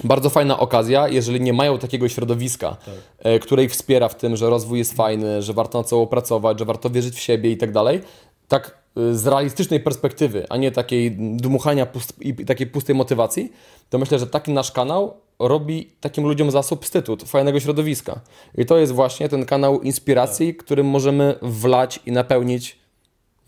bardzo 0.04 0.30
fajna 0.30 0.60
okazja, 0.60 1.08
jeżeli 1.08 1.42
nie 1.42 1.54
mają 1.54 1.78
takiego 1.78 2.10
środowiska, 2.10 2.70
tak. 2.86 2.96
E, 3.20 3.40
które 3.40 3.64
ich 3.64 3.72
wspiera 3.72 4.10
w 4.10 4.16
tym, 4.16 4.36
że 4.36 4.50
rozwój 4.50 4.80
jest 4.80 4.94
fajny, 4.94 5.42
że 5.42 5.54
warto 5.54 5.78
na 5.78 5.84
co 5.84 6.08
pracować, 6.08 6.60
że 6.60 6.66
warto 6.66 6.90
wierzyć 6.90 7.16
w 7.16 7.20
siebie 7.20 7.52
i 7.52 7.58
tak 7.58 7.72
dalej, 7.72 8.02
tak 8.48 8.80
z 8.96 9.28
realistycznej 9.28 9.80
perspektywy, 9.80 10.46
a 10.50 10.58
nie 10.58 10.72
takiej 10.72 11.12
dmuchania 11.12 11.86
pust 11.86 12.14
i 12.22 12.46
takiej 12.46 12.68
pustej 12.68 12.96
motywacji, 12.96 13.52
to 13.90 13.98
myślę, 13.98 14.20
że 14.20 14.28
taki 14.28 14.52
nasz 14.54 14.72
kanał 14.72 15.14
robi 15.40 15.90
takim 16.00 16.24
ludziom 16.24 16.52
za 16.52 16.64
substytut 16.64 17.24
fajnego 17.24 17.60
środowiska. 17.60 18.20
I 18.58 18.66
to 18.66 18.78
jest 18.78 18.94
właśnie 18.94 19.30
ten 19.30 19.46
kanał 19.46 19.82
inspiracji, 19.82 20.54
tak. 20.54 20.66
którym 20.66 20.88
możemy 20.88 21.36
wlać 21.42 22.00
i 22.06 22.12
napełnić 22.12 22.80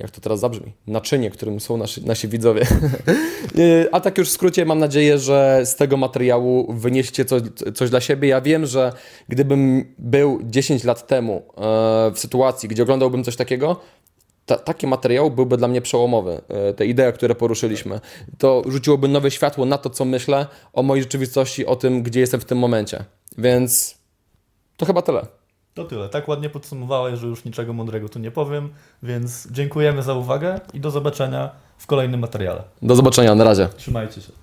jak 0.02 0.12
to 0.12 0.22
teraz 0.22 0.40
zabrzmi, 0.40 0.74
naczynie, 0.88 1.30
którym 1.30 1.60
są 1.60 1.78
nasi, 1.78 2.06
nasi 2.06 2.28
widzowie. 2.28 2.66
Y, 3.58 3.88
a 3.92 4.00
tak 4.00 4.18
już 4.18 4.30
w 4.30 4.32
skrócie 4.32 4.66
mam 4.66 4.80
nadzieję, 4.80 5.20
że 5.20 5.62
z 5.66 5.76
tego 5.76 5.98
materiału 5.98 6.74
wynieście 6.74 7.26
coś, 7.26 7.42
coś 7.76 7.90
dla 7.90 8.02
siebie. 8.02 8.28
Ja 8.28 8.42
wiem, 8.42 8.66
że 8.66 8.94
gdybym 9.30 9.94
był 9.98 10.40
10 10.44 10.84
lat 10.84 11.08
temu 11.08 11.36
e, 11.36 12.12
w 12.14 12.20
sytuacji, 12.20 12.70
gdzie 12.70 12.84
oglądałbym 12.84 13.24
coś 13.24 13.36
takiego, 13.36 13.82
ta, 14.46 14.58
taki 14.58 14.88
materiał 14.88 15.32
byłby 15.32 15.58
dla 15.58 15.68
mnie 15.68 15.82
przełomowy. 15.82 16.42
E, 16.48 16.74
te 16.74 16.86
idee, 16.86 17.14
które 17.14 17.36
poruszyliśmy, 17.36 18.00
to 18.38 18.64
rzuciłoby 18.68 19.08
nowe 19.08 19.32
światło 19.32 19.66
na 19.66 19.78
to, 19.78 19.90
co 19.90 20.06
myślę 20.06 20.48
o 20.74 20.84
mojej 20.84 21.04
rzeczywistości, 21.04 21.66
o 21.66 21.76
tym, 21.76 22.04
gdzie 22.04 22.20
jestem 22.20 22.40
w 22.40 22.46
tym 22.46 22.58
momencie. 22.58 23.06
Więc 23.38 23.98
to 24.78 24.86
chyba 24.86 25.02
tyle. 25.02 25.26
To 25.74 25.84
tyle. 25.84 26.10
Tak 26.10 26.28
ładnie 26.28 26.50
podsumowałeś, 26.50 27.20
że 27.20 27.28
już 27.28 27.46
niczego 27.46 27.74
mądrego 27.74 28.10
tu 28.10 28.20
nie 28.20 28.32
powiem, 28.32 28.70
więc 29.04 29.52
dziękujemy 29.52 30.04
za 30.04 30.14
uwagę 30.14 30.60
i 30.74 30.80
do 30.80 30.92
zobaczenia 30.92 31.52
w 31.78 31.88
kolejnym 31.88 32.20
materiale. 32.20 32.64
Do 32.82 32.96
zobaczenia, 32.96 33.36
na 33.36 33.44
razie. 33.44 33.70
Trzymajcie 33.78 34.22
się. 34.22 34.41